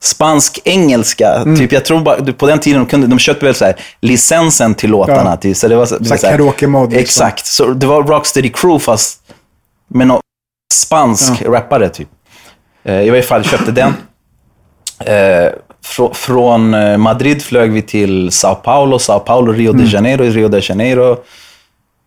spansk-engelska. 0.00 1.44
Typ, 1.58 1.72
jag 1.72 1.84
tror 1.84 2.00
bara, 2.00 2.32
på 2.32 2.46
den 2.46 2.58
tiden 2.58 2.78
de, 2.80 2.86
kunde, 2.86 3.06
de 3.06 3.18
köpte 3.18 3.44
väl 3.46 3.54
så 3.54 3.64
här, 3.64 3.74
licensen 4.00 4.74
till 4.74 4.90
låtarna. 4.90 5.30
Ja. 5.30 5.36
Typ, 5.36 5.56
så 5.56 5.68
det 5.68 5.76
var, 5.76 5.86
så, 5.86 5.98
det 5.98 6.04
Så 6.04 6.10
var 6.10 6.16
så 6.18 6.26
här- 6.26 6.36
karaoke-mode, 6.36 6.96
liksom. 6.96 7.00
Exakt. 7.26 7.46
Så 7.46 7.64
det 7.66 7.86
var 7.86 8.02
Rocksteady 8.02 8.48
Crew 8.48 8.78
fast 8.84 9.20
med 9.88 10.06
någon 10.06 10.20
spansk 10.74 11.42
rappare 11.42 11.88
typ. 11.88 12.08
Eh, 12.84 13.00
I 13.02 13.10
varje 13.10 13.22
fall 13.22 13.44
köpte 13.44 13.72
den. 13.72 13.94
Eh, 15.00 15.52
frå, 15.84 16.14
från 16.14 16.74
eh, 16.74 16.96
Madrid 16.98 17.42
flög 17.42 17.70
vi 17.72 17.82
till 17.82 18.32
Sao 18.32 18.54
Paulo, 18.54 18.98
Sao 18.98 19.18
Paulo, 19.20 19.52
Rio 19.52 19.70
Mm. 19.70 19.84
de 19.84 19.90
Janeiro, 19.90 20.22
Rio 20.24 20.48
de 20.48 20.60
Janeiro, 20.60 21.16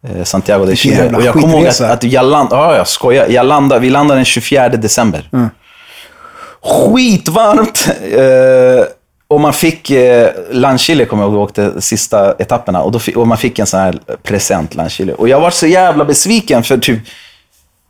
eh, 0.07 0.23
Santiago 0.23 0.65
de 0.65 0.75
Chile. 0.75 1.11
Och 1.15 1.21
jag 1.23 1.33
kommer 1.33 1.57
ihåg 1.57 1.67
att, 1.67 1.81
att 1.81 2.03
jag 2.03 2.25
landade, 2.25 2.61
ja 2.61 2.75
jag 2.77 2.87
skojar, 2.87 3.27
jag 3.29 3.45
landade, 3.45 3.81
vi 3.81 3.89
landade 3.89 4.17
den 4.17 4.25
24 4.25 4.69
december. 4.69 5.29
Mm. 5.33 5.49
Skitvarmt! 6.63 7.89
Eh, 8.11 8.85
och 9.27 9.41
man 9.41 9.53
fick, 9.53 9.91
eh, 9.91 10.29
Landchile 10.51 11.05
kommer 11.05 11.23
jag 11.23 11.31
ihåg, 11.33 11.41
åkte 11.41 11.81
sista 11.81 12.35
etapperna. 12.39 12.81
Och, 12.81 12.91
då 12.91 12.99
fick, 12.99 13.17
och 13.17 13.27
man 13.27 13.37
fick 13.37 13.59
en 13.59 13.65
sån 13.65 13.79
här 13.79 13.99
present, 14.23 14.75
Landchile. 14.75 15.13
Och 15.13 15.29
jag 15.29 15.39
var 15.39 15.49
så 15.51 15.67
jävla 15.67 16.05
besviken 16.05 16.63
för 16.63 16.77
typ, 16.77 16.99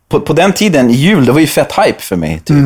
på, 0.09 0.19
på 0.19 0.33
den 0.33 0.53
tiden, 0.53 0.89
jul, 0.89 1.25
det 1.25 1.31
var 1.31 1.39
ju 1.39 1.47
fett 1.47 1.71
hype 1.85 2.01
för 2.01 2.15
mig. 2.15 2.39
Typ. 2.45 2.57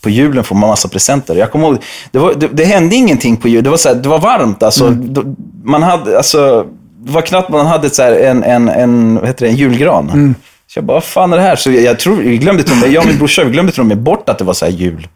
På 0.00 0.10
julen 0.10 0.44
får 0.44 0.54
man 0.54 0.68
massa 0.68 0.88
presenter. 0.88 1.34
Jag 1.36 1.50
kommer 1.50 1.66
ihåg, 1.68 1.78
det, 2.10 2.18
var, 2.18 2.34
det, 2.34 2.48
det 2.48 2.64
hände 2.64 2.96
ingenting 2.96 3.36
på 3.36 3.48
jul. 3.48 3.64
Det 3.64 3.70
var, 3.70 3.76
så 3.76 3.88
här, 3.88 3.96
det 3.96 4.08
var 4.08 4.18
varmt. 4.18 4.62
Alltså, 4.62 4.90
då, 4.90 5.24
man 5.64 5.82
hade, 5.82 6.16
alltså, 6.16 6.66
det 6.98 7.12
var 7.12 7.22
knappt 7.22 7.48
man 7.48 7.66
hade 7.66 7.90
så 7.90 8.02
en, 8.02 8.42
en, 8.44 8.68
en, 8.68 9.14
vad 9.14 9.26
heter 9.26 9.44
det, 9.46 9.50
en 9.50 9.56
julgran. 9.56 10.34
Så 10.66 10.78
jag 10.78 10.84
bara, 10.84 10.94
vad 10.94 11.04
fan 11.04 11.32
är 11.32 11.36
det 11.36 11.42
här? 11.42 11.56
Så 11.56 11.70
jag, 11.70 11.82
jag 11.82 11.98
tror, 11.98 12.16
vi 12.16 12.38
glömde 12.38 12.62
till 12.62 12.72
och 12.72 12.78
med, 12.78 12.92
jag 12.92 13.00
och 13.02 13.08
min 13.08 13.18
brorsa, 13.18 13.44
glömde 13.44 13.72
till 13.72 13.80
och 13.80 13.86
med 13.86 13.98
bort 13.98 14.28
att 14.28 14.38
det 14.38 14.44
var 14.44 14.54
så 14.54 14.64
här 14.64 14.72
jul. 14.72 15.08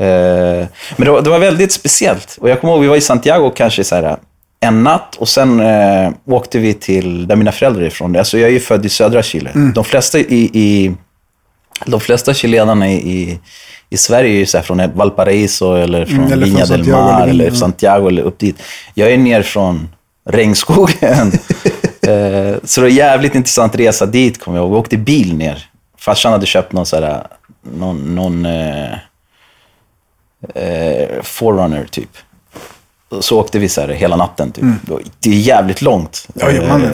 Eh, 0.00 0.66
men 0.96 1.04
det 1.04 1.10
var, 1.10 1.22
det 1.22 1.30
var 1.30 1.38
väldigt 1.38 1.72
speciellt. 1.72 2.38
Och 2.40 2.50
jag 2.50 2.60
kommer 2.60 2.72
ihåg, 2.72 2.82
vi 2.82 2.88
var 2.88 2.96
i 2.96 3.00
Santiago 3.00 3.50
kanske 3.56 3.84
så 3.84 3.94
här, 3.94 4.16
en 4.60 4.82
natt 4.82 5.16
och 5.16 5.28
sen 5.28 5.60
eh, 5.60 6.10
åkte 6.26 6.58
vi 6.58 6.74
till 6.74 7.26
där 7.26 7.36
mina 7.36 7.52
föräldrar 7.52 7.82
är 7.82 7.86
ifrån. 7.86 8.16
Alltså, 8.16 8.38
jag 8.38 8.48
är 8.48 8.52
ju 8.52 8.60
född 8.60 8.86
i 8.86 8.88
södra 8.88 9.22
Chile. 9.22 9.50
De 9.74 9.84
flesta 9.84 10.18
i, 10.18 10.50
i 10.52 10.94
de 11.86 12.00
flesta 12.00 12.34
chilenarna 12.34 12.90
i, 12.90 12.94
i, 12.94 13.40
i 13.90 13.96
Sverige 13.96 14.30
är 14.30 14.38
ju 14.38 14.46
så 14.46 14.58
här 14.58 14.64
från 14.64 14.82
Valparaiso 14.94 15.74
eller 15.74 16.06
från 16.06 16.18
Mm, 16.18 16.32
eller 16.32 16.46
från 16.46 16.56
Viña 16.56 16.68
del 16.68 16.84
Mar 16.86 17.28
eller 17.28 17.44
eller. 17.46 17.56
Santiago 17.56 18.08
eller 18.08 18.22
upp 18.22 18.38
dit. 18.38 18.62
Jag 18.94 19.12
är 19.12 19.18
ner 19.18 19.42
från 19.42 19.88
regnskogen. 20.30 21.32
eh, 22.02 22.54
så 22.64 22.80
det 22.80 22.84
var 22.84 22.88
en 22.88 22.94
jävligt 22.94 23.34
intressant 23.34 23.76
resa 23.76 24.06
dit, 24.06 24.40
kommer 24.40 24.58
jag 24.58 24.64
ihåg. 24.64 24.72
Vi 24.72 24.78
åkte 24.78 24.96
bil 24.96 25.34
ner. 25.36 25.64
Farsan 25.98 26.32
hade 26.32 26.46
köpt 26.46 26.72
någon 26.72 26.86
så 26.86 26.96
här 27.00 27.26
någon, 27.62 28.14
någon 28.14 28.46
eh, 28.46 28.90
eh, 30.54 31.22
forerunner 31.22 31.84
typ. 31.90 32.10
Och 33.08 33.24
Så 33.24 33.40
åkte 33.40 33.58
vi 33.58 33.68
så 33.68 33.80
här 33.80 33.88
hela 33.88 34.16
natten 34.16 34.52
typ. 34.52 34.64
Det 35.18 35.30
är 35.30 35.34
jävligt 35.34 35.82
långt. 35.82 36.26
Mm. 36.34 36.56
Ja, 36.56 36.62
ja, 36.62 36.68
man, 36.68 36.82
Eh, 36.84 36.90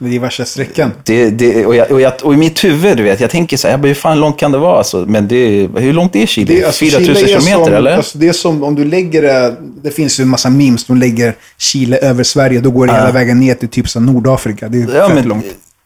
det 0.00 0.16
är 0.16 0.20
värsta 0.20 0.44
sträckan. 0.44 0.92
det, 1.04 1.30
det, 1.30 1.66
och, 1.66 1.74
jag, 1.76 1.90
och, 1.90 2.00
jag, 2.00 2.12
och 2.22 2.34
i 2.34 2.36
mitt 2.36 2.64
huvud, 2.64 2.96
du 2.96 3.02
vet, 3.02 3.20
jag 3.20 3.30
tänker 3.30 3.56
så 3.56 3.68
här, 3.68 3.78
jag 3.78 3.86
hur 3.86 3.94
fan 3.94 4.20
långt 4.20 4.38
kan 4.38 4.52
det 4.52 4.58
vara? 4.58 4.78
Alltså, 4.78 5.04
men 5.08 5.28
det, 5.28 5.68
hur 5.76 5.92
långt 5.92 6.16
är 6.16 6.26
Chile? 6.26 6.54
Det 6.54 6.64
alltså, 6.64 6.84
4000 6.84 7.04
Chile 7.14 7.20
är 7.20 7.26
kilometer 7.40 7.64
som, 7.64 7.74
eller? 7.74 7.96
Alltså, 7.96 8.18
det 8.18 8.28
är 8.28 8.32
som 8.32 8.62
om 8.62 8.74
du 8.74 8.84
lägger 8.84 9.22
det, 9.22 9.56
det 9.82 9.90
finns 9.90 10.20
ju 10.20 10.22
en 10.22 10.28
massa 10.28 10.50
memes, 10.50 10.84
de 10.84 10.96
lägger 10.98 11.34
Chile 11.56 11.96
över 11.98 12.24
Sverige, 12.24 12.60
då 12.60 12.70
går 12.70 12.86
det 12.86 12.92
hela 12.92 13.12
vägen 13.12 13.40
ner 13.40 13.54
till 13.54 13.68
typ 13.68 13.88
så 13.88 14.00
Nordafrika. 14.00 14.68
Det 14.68 14.78
är 14.78 14.96
ja, 14.96 15.06
fett 15.06 15.14
men, 15.14 15.28
långt. 15.28 15.44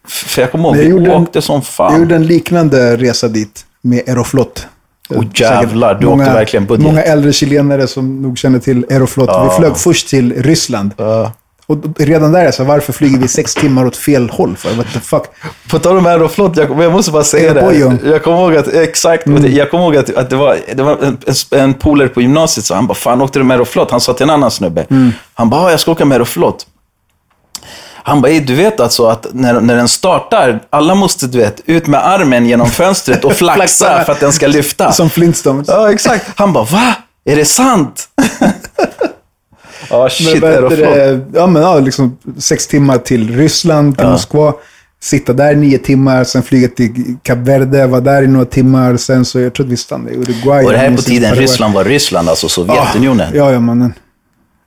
För 0.09 0.43
jag 0.43 0.51
kommer 0.53 0.65
ihåg, 0.69 0.77
jag 0.77 0.83
vi 0.83 0.89
gjorde 0.89 1.13
en- 1.13 1.23
åkte 1.23 1.43
som 1.43 1.55
Jag 1.55 1.67
fan. 1.67 1.99
gjorde 2.01 2.15
en 2.17 2.27
liknande 2.27 2.97
resa 2.97 3.29
dit 3.29 3.67
med 3.83 4.09
Aeroflot. 4.09 4.67
Åh, 5.17 5.25
jävlar, 5.35 5.95
du 5.95 6.07
åkte 6.07 6.31
verkligen 6.33 6.67
budget. 6.67 6.85
Många 6.87 7.03
äldre 7.03 7.33
chilenare 7.33 7.87
som 7.87 8.23
nog 8.23 8.39
känner 8.39 8.59
till 8.59 8.87
Aeroflot. 8.91 9.31
Vi 9.45 9.57
flög 9.57 9.77
först 9.77 10.09
till 10.09 10.43
Ryssland. 10.43 10.91
Ja. 10.97 11.33
Och 11.67 11.79
redan 11.99 12.33
där 12.33 12.45
är 12.45 12.51
så 12.51 12.63
här, 12.63 12.69
varför 12.69 12.93
flyger 12.93 13.19
vi 13.19 13.29
sex 13.29 13.55
timmar 13.55 13.87
åt 13.87 13.97
fel 13.97 14.31
håll 14.31 14.57
för? 14.57 14.75
What 14.75 14.87
the 14.93 15.01
fuck? 15.01 15.23
På 15.71 15.79
tal 15.79 15.99
om 15.99 16.07
Aeroflot, 16.07 16.57
jag, 16.57 16.83
jag 16.83 16.93
måste 16.93 17.13
bara 17.13 17.25
säga 17.25 17.55
det. 17.55 17.75
Jag 18.05 18.23
kommer 18.23 18.39
ihåg 18.39 18.57
att, 18.57 18.69
exakt, 18.69 19.27
Mm. 19.27 19.55
jag 19.57 19.71
kommer 19.71 19.85
ihåg 19.85 19.97
att, 19.97 20.15
att 20.17 20.31
det 20.31 20.37
var, 20.37 20.57
det 20.75 20.83
var 20.83 20.99
en, 21.03 21.19
en, 21.61 21.75
polare 21.75 22.09
på 22.09 22.21
gymnasiet, 22.21 22.67
så 22.67 22.75
han 22.75 22.87
bara, 22.87 22.95
fan 22.95 23.23
åkte 23.23 23.39
du 23.39 23.45
med 23.45 23.55
Aeroflot? 23.55 23.91
Han 23.91 24.01
sa 24.01 24.13
till 24.13 24.25
en 24.25 24.31
annan 24.31 24.51
snubbe. 24.51 24.87
Mm. 24.91 25.13
Han 25.35 25.51
bara, 25.51 25.63
"Ja, 25.63 25.71
jag 25.71 25.81
ska 25.81 25.93
åka 25.93 26.05
med 26.05 26.15
Aeroflot. 26.17 26.67
Han 28.05 28.21
bara, 28.23 28.33
"Ey, 28.33 28.41
du 28.41 28.55
vet 28.55 28.81
alltså 28.81 29.07
att 29.07 29.27
när, 29.33 29.61
när 29.61 29.77
den 29.77 29.89
startar, 29.89 30.61
alla 30.71 30.95
måste 30.95 31.27
du 31.27 31.39
vet, 31.39 31.61
ut 31.67 31.87
med 31.87 32.07
armen 32.07 32.47
genom 32.47 32.67
fönstret 32.71 33.25
och 33.25 33.33
flaxa 33.33 33.55
Flaxa. 33.87 34.05
för 34.05 34.13
att 34.13 34.21
den 34.21 34.33
ska 34.33 34.47
lyfta. 34.47 34.93
Som 35.03 35.11
Flintstones. 35.11 35.69
Ja, 35.69 35.93
exakt. 35.93 36.27
Han 36.37 36.53
bara, 36.53 36.65
va? 36.65 36.95
Är 37.25 37.37
det 37.37 37.45
sant? 37.45 38.09
Ja, 39.91 40.09
shit, 40.11 40.41
vad 40.43 40.51
heter 40.51 40.63
Aeroflot. 40.63 40.95
det? 40.95 41.39
ja, 41.39 41.47
men, 41.47 41.63
ja, 41.63 41.79
liksom 41.79 42.19
sex 42.39 42.67
timmar 42.67 42.99
till 42.99 43.37
Ryssland, 43.37 43.99
till 43.99 44.07
Moskva. 44.07 44.53
Sitta 45.01 45.33
där 45.33 45.55
nio 45.55 45.79
timmar, 45.79 46.25
sen 46.25 46.43
flyga 46.43 46.69
till 46.69 47.17
Kap 47.23 47.39
Verde, 47.39 47.87
vara 47.87 48.01
där 48.01 48.23
i 48.23 48.27
några 48.27 48.47
timmar. 48.47 48.97
Sen 48.97 49.25
så, 49.25 49.41
jag 49.41 49.55
tror 49.55 49.67
att 49.67 49.73
vi 49.73 49.77
stannade 49.77 50.11
i 50.11 50.17
Uruguay. 50.17 50.65
Och 50.65 50.73
det 50.73 50.79
här 50.79 50.87
är 50.91 50.97
på 50.97 51.03
tiden. 51.03 51.35
Ryssland 51.35 51.75
var 51.75 51.85
Ryssland, 51.85 52.29
alltså 52.29 52.49
Sovjetunionen. 52.49 53.33
Ja, 53.35 53.53
ja 53.53 53.61
mannen. 53.61 53.95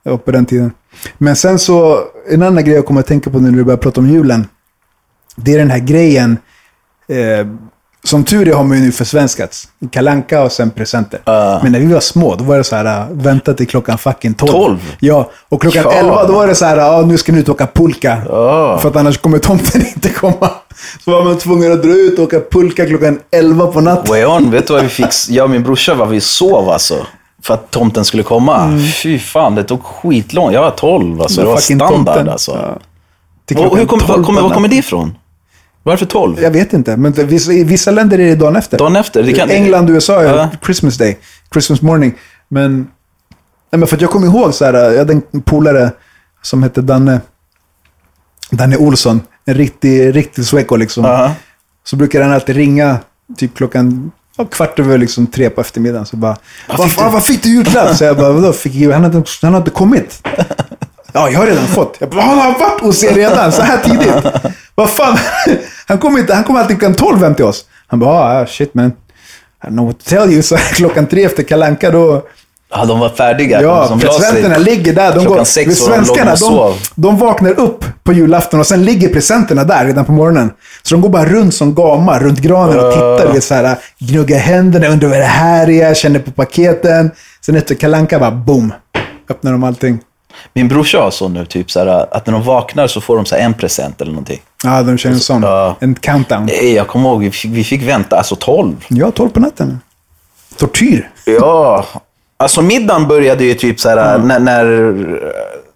Det 0.03 0.09
var 0.09 0.17
på 0.17 0.31
den 0.31 0.45
tiden. 0.45 0.71
Men 1.17 1.35
sen 1.35 1.59
så, 1.59 1.99
en 2.29 2.43
annan 2.43 2.63
grej 2.63 2.75
jag 2.75 2.85
kommer 2.85 2.99
att 2.99 3.07
tänka 3.07 3.29
på 3.29 3.39
nu 3.39 3.51
när 3.51 3.57
du 3.57 3.63
börjar 3.63 3.77
prata 3.77 4.01
om 4.01 4.09
julen. 4.09 4.47
Det 5.35 5.53
är 5.53 5.57
den 5.57 5.71
här 5.71 5.79
grejen. 5.79 6.37
Eh, 7.07 7.47
som 8.03 8.23
tur 8.23 8.47
är 8.47 8.53
har 8.53 8.63
man 8.63 8.77
ju 8.77 8.83
nu 8.83 8.91
försvenskats. 8.91 9.67
Kalanka 9.91 10.43
och 10.43 10.51
sen 10.51 10.71
presenter. 10.71 11.19
Men 11.63 11.71
när 11.71 11.79
vi 11.79 11.85
var 11.93 11.99
små, 11.99 12.35
då 12.35 12.43
var 12.43 12.57
det 12.57 12.63
så 12.63 12.75
här, 12.75 12.85
äh, 12.85 13.05
vänta 13.11 13.53
till 13.53 13.67
klockan 13.67 13.97
fucking 13.97 14.33
12. 14.33 14.51
12? 14.51 14.77
Ja, 14.99 15.31
och 15.49 15.61
klockan 15.61 15.83
Ja. 15.85 15.93
11 15.93 16.27
då 16.27 16.33
var 16.33 16.47
det 16.47 16.55
så 16.55 16.65
här, 16.65 16.77
ja 16.77 17.01
nu 17.01 17.17
ska 17.17 17.31
ni 17.31 17.39
ut 17.39 17.49
och 17.49 17.55
åka 17.55 17.67
pulka. 17.67 18.21
Ja. 18.29 18.77
För 18.81 18.89
att 18.89 18.95
annars 18.95 19.17
kommer 19.17 19.39
tomten 19.39 19.81
inte 19.95 20.09
komma. 20.09 20.49
Så 21.05 21.11
var 21.11 21.23
man 21.23 21.37
tvungen 21.37 21.71
att 21.71 21.83
dra 21.83 21.91
ut 21.91 22.19
och 22.19 22.25
åka 22.25 22.39
pulka 22.51 22.85
klockan 22.85 23.19
11 23.31 23.67
på 23.67 23.81
natten. 23.81 24.13
Weon, 24.13 24.51
vet 24.51 24.67
du 24.67 24.73
vad 24.73 24.83
vi 24.83 24.89
fick? 24.89 25.29
Jag 25.29 25.43
och 25.43 25.49
min 25.49 25.63
brorsa, 25.63 25.93
vad 25.95 26.09
vi 26.09 26.21
sov 26.21 26.69
alltså. 26.69 26.95
För 27.45 27.53
att 27.53 27.71
tomten 27.71 28.05
skulle 28.05 28.23
komma. 28.23 28.79
Fy 29.03 29.19
fan, 29.19 29.55
det 29.55 29.63
tog 29.63 29.83
skitlångt. 29.83 30.53
Jag 30.53 30.61
var 30.61 30.71
12 30.71 31.21
alltså. 31.21 31.41
Det 31.41 31.47
var 31.47 31.57
standard 31.57 31.89
tomten. 31.89 32.29
alltså. 32.29 32.77
Ja. 33.47 33.59
Och 33.67 33.77
hur 33.77 33.85
kom, 33.85 33.99
12 33.99 34.17
var, 34.17 34.23
kommer, 34.25 34.41
var 34.41 34.49
kommer 34.49 34.67
det 34.67 34.75
ifrån? 34.75 35.17
Varför 35.83 36.05
12? 36.05 36.41
Jag 36.41 36.51
vet 36.51 36.73
inte, 36.73 36.97
men 36.97 37.11
vissa, 37.13 37.51
i 37.53 37.63
vissa 37.63 37.91
länder 37.91 38.19
är 38.19 38.25
det 38.29 38.35
dagen 38.35 38.55
efter. 38.55 38.77
Dagen 38.77 38.95
efter? 38.95 39.23
Det 39.23 39.33
kan- 39.33 39.49
England, 39.49 39.89
USA 39.89 40.23
Ja. 40.23 40.49
Christmas 40.65 40.97
day. 40.97 41.17
Christmas 41.53 41.81
morning. 41.81 42.13
Men, 42.47 42.77
nej, 43.71 43.79
men 43.79 43.87
för 43.87 43.97
jag 44.01 44.09
kommer 44.09 44.27
ihåg 44.27 44.53
så 44.53 44.65
här, 44.65 44.73
jag 44.73 44.97
hade 44.97 45.13
en 45.31 45.41
polare 45.41 45.91
som 46.41 46.63
hette 46.63 46.81
Danne. 46.81 47.21
Danne 48.51 48.77
Olsson. 48.77 49.21
En 49.45 49.53
riktig, 49.53 50.15
riktig 50.15 50.45
sweko 50.45 50.75
liksom. 50.75 51.05
Ja. 51.05 51.31
Så 51.83 51.95
brukar 51.95 52.21
han 52.21 52.31
alltid 52.31 52.55
ringa 52.55 52.97
typ 53.37 53.55
klockan 53.55 54.11
ja, 54.37 54.45
kvart 54.45 54.79
över 54.79 54.97
liksom 54.97 55.27
tre 55.27 55.49
på 55.49 55.61
eftermiddagen. 55.61 56.05
Så 56.05 56.17
bara, 56.17 56.37
vad, 56.67 56.89
fick 56.89 56.99
vad, 56.99 57.11
vad 57.11 57.25
fick 57.25 57.43
du 57.43 57.49
julklapp? 57.49 57.95
Så 57.95 58.03
jag 58.03 58.17
bara, 58.17 58.31
vadå, 58.31 58.53
fick 58.53 58.75
jag, 58.75 58.91
han, 58.91 59.03
har 59.03 59.15
inte, 59.15 59.29
han 59.41 59.53
har 59.53 59.59
inte 59.59 59.71
kommit. 59.71 60.27
Ja, 61.13 61.29
jag 61.29 61.39
har 61.39 61.47
redan 61.47 61.67
fått. 61.67 61.97
Jag 61.99 62.09
bara, 62.09 62.21
han 62.21 62.37
har 62.37 62.59
varit 62.59 62.81
hos 62.81 63.03
er 63.03 63.13
redan, 63.13 63.51
så 63.51 63.61
här 63.61 63.77
tidigt. 63.77 64.33
Vad 64.75 64.89
fan? 64.89 65.17
Han 65.87 65.97
kommer 65.97 66.19
inte, 66.19 66.33
han 66.33 66.43
kommer 66.43 66.59
alltid 66.59 66.79
klockan 66.79 66.95
12 66.95 67.23
hem 67.23 67.35
till 67.35 67.45
oss. 67.45 67.65
Han 67.87 67.99
bara, 67.99 68.41
ah, 68.41 68.45
shit 68.45 68.73
man. 68.73 68.85
I 68.87 69.67
don't 69.67 69.69
know 69.69 69.85
what 69.85 69.99
to 69.99 70.09
tell 70.09 70.33
you. 70.33 70.41
Så 70.43 70.57
klockan 70.57 71.07
tre 71.07 71.23
efter 71.23 71.43
kalanka 71.43 71.91
då... 71.91 72.27
Ja, 72.77 72.85
de 72.85 72.99
var 72.99 73.09
färdiga. 73.09 73.61
Ja, 73.61 73.87
de 73.89 73.99
presenterna 73.99 74.57
ligger 74.57 74.93
där. 74.93 75.15
De 75.15 75.25
går, 75.25 75.43
sex 75.43 75.75
svenskarna, 75.75 76.35
de, 76.35 76.73
de 76.95 77.17
vaknar 77.17 77.59
upp 77.59 77.85
på 78.03 78.13
julafton 78.13 78.59
och 78.59 78.67
sen 78.67 78.85
ligger 78.85 79.09
presenterna 79.09 79.63
där 79.63 79.85
redan 79.85 80.05
på 80.05 80.11
morgonen. 80.11 80.51
Så 80.83 80.95
de 80.95 81.01
går 81.01 81.09
bara 81.09 81.25
runt 81.25 81.53
som 81.55 81.75
gamar 81.75 82.19
runt 82.19 82.39
granen 82.39 82.79
och 82.79 82.91
tittar. 82.91 83.33
Vet, 83.33 83.43
så 83.43 83.53
här, 83.53 83.77
gnuggar 83.99 84.37
händerna, 84.37 84.87
undrar 84.87 85.09
vad 85.09 85.19
det 85.19 85.23
här 85.23 85.69
är, 85.69 85.93
känner 85.93 86.19
på 86.19 86.31
paketen. 86.31 87.11
Sen 87.45 87.55
efter 87.55 87.75
kalanka 87.75 88.19
bara 88.19 88.31
boom. 88.31 88.73
Öppnar 89.29 89.51
de 89.51 89.63
allting. 89.63 89.99
Min 90.53 90.67
brorsa 90.67 90.97
har 90.97 91.11
så 91.11 91.27
nu, 91.27 91.45
typ 91.45 91.71
så 91.71 91.79
här, 91.79 92.15
att 92.15 92.25
när 92.25 92.33
de 92.33 92.43
vaknar 92.43 92.87
så 92.87 93.01
får 93.01 93.15
de 93.15 93.25
så 93.25 93.35
en 93.35 93.53
present 93.53 94.01
eller 94.01 94.11
någonting. 94.11 94.41
Ja, 94.63 94.83
de 94.83 94.97
kör 94.97 95.09
en 95.09 95.19
sån. 95.19 95.43
Ja. 95.43 95.75
En 95.79 95.95
countdown. 95.95 96.45
Nej, 96.45 96.73
jag 96.73 96.87
kommer 96.87 97.09
ihåg, 97.09 97.19
vi 97.21 97.31
fick, 97.31 97.51
vi 97.51 97.63
fick 97.63 97.81
vänta, 97.81 98.17
alltså 98.17 98.35
12. 98.35 98.75
Ja, 98.87 99.11
12 99.11 99.29
på 99.29 99.39
natten. 99.39 99.79
Tortyr. 100.57 101.09
Ja, 101.25 101.85
alltså 102.37 102.61
middagen 102.61 103.07
började 103.07 103.43
ju 103.43 103.53
typ 103.53 103.79
så 103.79 103.89
här 103.89 104.17
när, 104.17 104.39
när, 104.39 104.65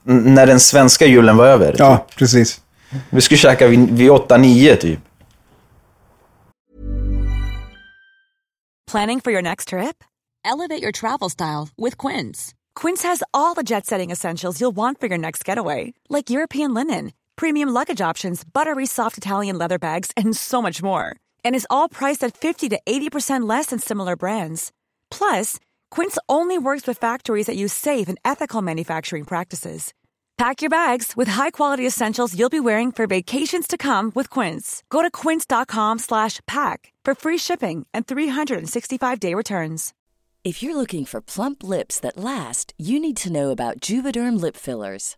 när 0.04 0.46
den 0.46 0.60
svenska 0.60 1.06
julen 1.06 1.38
var 1.38 1.46
över. 1.46 1.76
Ja, 1.78 2.06
precis. 2.18 2.62
Vi 3.10 3.22
skulle 3.22 3.38
käka 3.38 3.68
vid, 3.68 3.90
vid 3.92 4.10
8-9 4.10 4.76
typ. 4.76 5.00
Planning 8.92 9.22
for 9.22 9.32
your 9.32 9.42
next 9.44 9.68
trip? 9.68 10.04
Elevate 10.44 10.82
your 10.82 10.92
travel 10.92 11.30
style 11.30 11.70
with 11.78 11.98
Quince. 11.98 12.56
Quince 12.74 13.04
has 13.04 13.24
all 13.34 13.54
the 13.54 13.62
jet 13.62 13.86
setting 13.86 14.10
essentials 14.10 14.60
you'll 14.60 14.76
want 14.76 15.00
for 15.00 15.08
your 15.08 15.18
next 15.18 15.46
getaway, 15.46 15.94
like 16.10 16.30
European 16.32 16.74
linen, 16.74 17.12
premium 17.36 17.70
luggage 17.70 18.02
options, 18.02 18.44
buttery 18.44 18.88
soft 18.88 19.18
Italian 19.18 19.58
leather 19.58 19.78
bags, 19.78 20.12
and 20.18 20.36
so 20.36 20.62
much 20.62 20.82
more. 20.82 21.16
And 21.46 21.56
is 21.56 21.68
all 21.70 21.88
priced 21.88 22.24
at 22.24 22.36
50 22.36 22.70
to 22.70 22.80
80% 22.86 23.48
less 23.48 23.68
than 23.68 23.80
similar 23.80 24.16
brands. 24.16 24.72
Plus, 25.12 25.60
Quince 25.92 26.18
only 26.28 26.58
works 26.58 26.88
with 26.88 26.98
factories 26.98 27.46
that 27.46 27.58
use 27.58 27.74
safe 27.74 28.10
and 28.10 28.18
ethical 28.26 28.62
manufacturing 28.62 29.26
practices. 29.26 29.94
Pack 30.40 30.62
your 30.62 30.70
bags 30.70 31.18
with 31.18 31.28
high-quality 31.28 31.86
essentials 31.86 32.34
you'll 32.34 32.58
be 32.58 32.62
wearing 32.62 32.94
for 32.94 33.08
vacations 33.08 33.68
to 33.68 33.78
come 33.78 34.10
with 34.16 34.30
Quince. 34.30 34.84
Go 34.90 35.02
to 35.02 35.12
quince.com 35.12 36.00
slash 36.00 36.40
pack 36.48 36.94
for 37.04 37.14
free 37.14 37.38
shipping 37.38 37.86
and 37.94 38.08
365-day 38.08 39.34
returns. 39.34 39.94
If 40.46 40.64
you're 40.64 40.78
looking 40.78 41.04
for 41.04 41.20
plump 41.20 41.62
lips 41.62 42.00
that 42.00 42.16
last, 42.16 42.74
you 42.78 43.02
need 43.02 43.18
to 43.18 43.32
know 43.34 43.50
about 43.50 43.82
Juvederm 43.82 44.40
lip 44.40 44.56
fillers. 44.56 45.18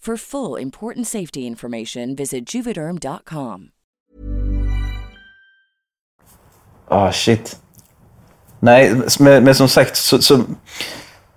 For 0.00 0.16
full 0.16 0.62
important 0.62 1.08
safety 1.08 1.40
information, 1.40 2.14
visit 2.14 2.54
juvederm.com. 2.54 3.68
Ah, 6.88 7.12
shit. 7.12 7.56
Nej, 8.60 8.94
men, 9.20 9.44
men 9.44 9.54
som 9.54 9.68
sagt, 9.68 9.96
så, 9.96 10.22
så, 10.22 10.44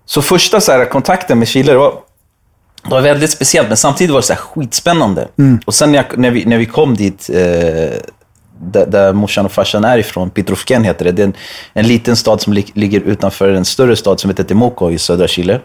så 0.05 0.21
första 0.21 0.61
så 0.61 0.71
här, 0.71 0.85
kontakten 0.85 1.39
med 1.39 1.47
Chile, 1.47 1.71
det 1.71 1.77
var, 1.77 1.93
det 2.83 2.89
var 2.89 3.01
väldigt 3.01 3.31
speciellt, 3.31 3.67
men 3.67 3.77
samtidigt 3.77 4.11
var 4.11 4.19
det 4.19 4.27
så 4.27 4.33
här 4.33 4.41
skitspännande. 4.41 5.27
Och 5.65 5.73
sen 5.73 5.91
när, 5.91 5.97
jag, 5.97 6.17
när, 6.17 6.31
vi, 6.31 6.45
när 6.45 6.57
vi 6.57 6.65
kom 6.65 6.95
dit, 6.95 7.29
eh, 7.29 7.37
där, 8.61 8.85
där 8.87 9.13
morsan 9.13 9.45
och 9.45 9.51
farsan 9.51 9.83
är 9.83 9.97
ifrån, 9.97 10.29
Petrofken 10.29 10.83
heter 10.83 11.05
det. 11.05 11.11
Det 11.11 11.21
är 11.21 11.27
en, 11.27 11.33
en 11.73 11.87
liten 11.87 12.15
stad 12.15 12.41
som 12.41 12.53
lig, 12.53 12.71
ligger 12.73 13.01
utanför 13.01 13.49
en 13.49 13.65
större 13.65 13.95
stad 13.95 14.19
som 14.19 14.29
heter 14.29 14.43
Temuco 14.43 14.91
i 14.91 14.97
södra 14.97 15.27
Chile. 15.27 15.61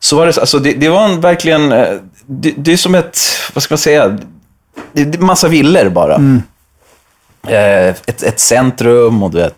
Så 0.00 0.16
var 0.16 0.26
det, 0.26 0.32
så- 0.32 0.40
alltså, 0.40 0.58
det, 0.58 0.72
det 0.72 0.88
var 0.88 1.04
en, 1.04 1.20
verkligen, 1.20 1.72
eh, 1.72 1.88
det, 2.26 2.54
det 2.56 2.72
är 2.72 2.76
som 2.76 2.94
ett, 2.94 3.18
vad 3.54 3.62
ska 3.62 3.72
man 3.74 3.78
säga, 3.78 4.18
det 4.92 5.02
är 5.02 5.18
massa 5.18 5.48
villor 5.48 5.88
bara. 5.88 6.14
Eh, 7.48 7.88
ett, 7.88 8.22
ett 8.22 8.40
centrum 8.40 9.22
och 9.22 9.30
du 9.30 9.38
vet. 9.38 9.54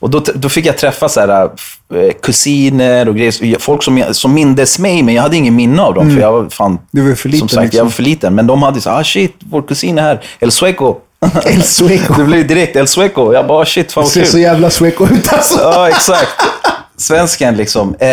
Och 0.00 0.10
då, 0.10 0.22
då 0.34 0.48
fick 0.48 0.66
jag 0.66 0.78
träffa 0.78 1.08
så 1.08 1.20
här, 1.20 1.50
eh, 1.94 2.12
kusiner 2.22 3.08
och 3.08 3.16
grejer. 3.16 3.58
Folk 3.58 3.82
som, 3.82 4.04
som 4.12 4.34
mindes 4.34 4.78
mig, 4.78 5.02
men 5.02 5.14
jag 5.14 5.22
hade 5.22 5.36
ingen 5.36 5.56
minne 5.56 5.82
av 5.82 5.94
dem. 5.94 6.10
För 6.14 6.20
jag 6.20 6.32
var 6.32 6.48
fan, 6.48 6.78
Du 6.90 7.08
var 7.08 7.14
för 7.14 7.28
liten, 7.28 7.48
Som 7.48 7.48
sagt, 7.48 7.64
liksom. 7.64 7.78
jag 7.78 7.84
var 7.84 7.90
för 7.90 8.02
liten. 8.02 8.34
Men 8.34 8.46
de 8.46 8.62
hade 8.62 8.80
så 8.80 8.90
ah 8.90 9.04
shit, 9.04 9.34
vår 9.38 9.62
kusin 9.62 9.98
är 9.98 10.02
här. 10.02 10.20
El 10.40 10.50
Sueco. 10.50 10.96
El 11.44 11.62
Sueco. 11.62 12.14
det 12.14 12.24
blev 12.24 12.46
direkt 12.46 12.76
El 12.76 12.86
Sueco. 12.88 13.32
Jag 13.32 13.46
bara, 13.46 13.58
ah, 13.62 13.64
shit, 13.64 13.92
fan 13.92 14.02
vad 14.04 14.12
ser 14.12 14.20
kul. 14.20 14.30
så 14.30 14.38
jävla 14.38 14.70
sweko 14.70 15.04
ut 15.06 15.32
alltså. 15.32 15.60
Ja, 15.62 15.88
exakt. 15.88 16.42
Svensken 16.96 17.56
liksom. 17.56 17.94
Eh, 17.94 18.08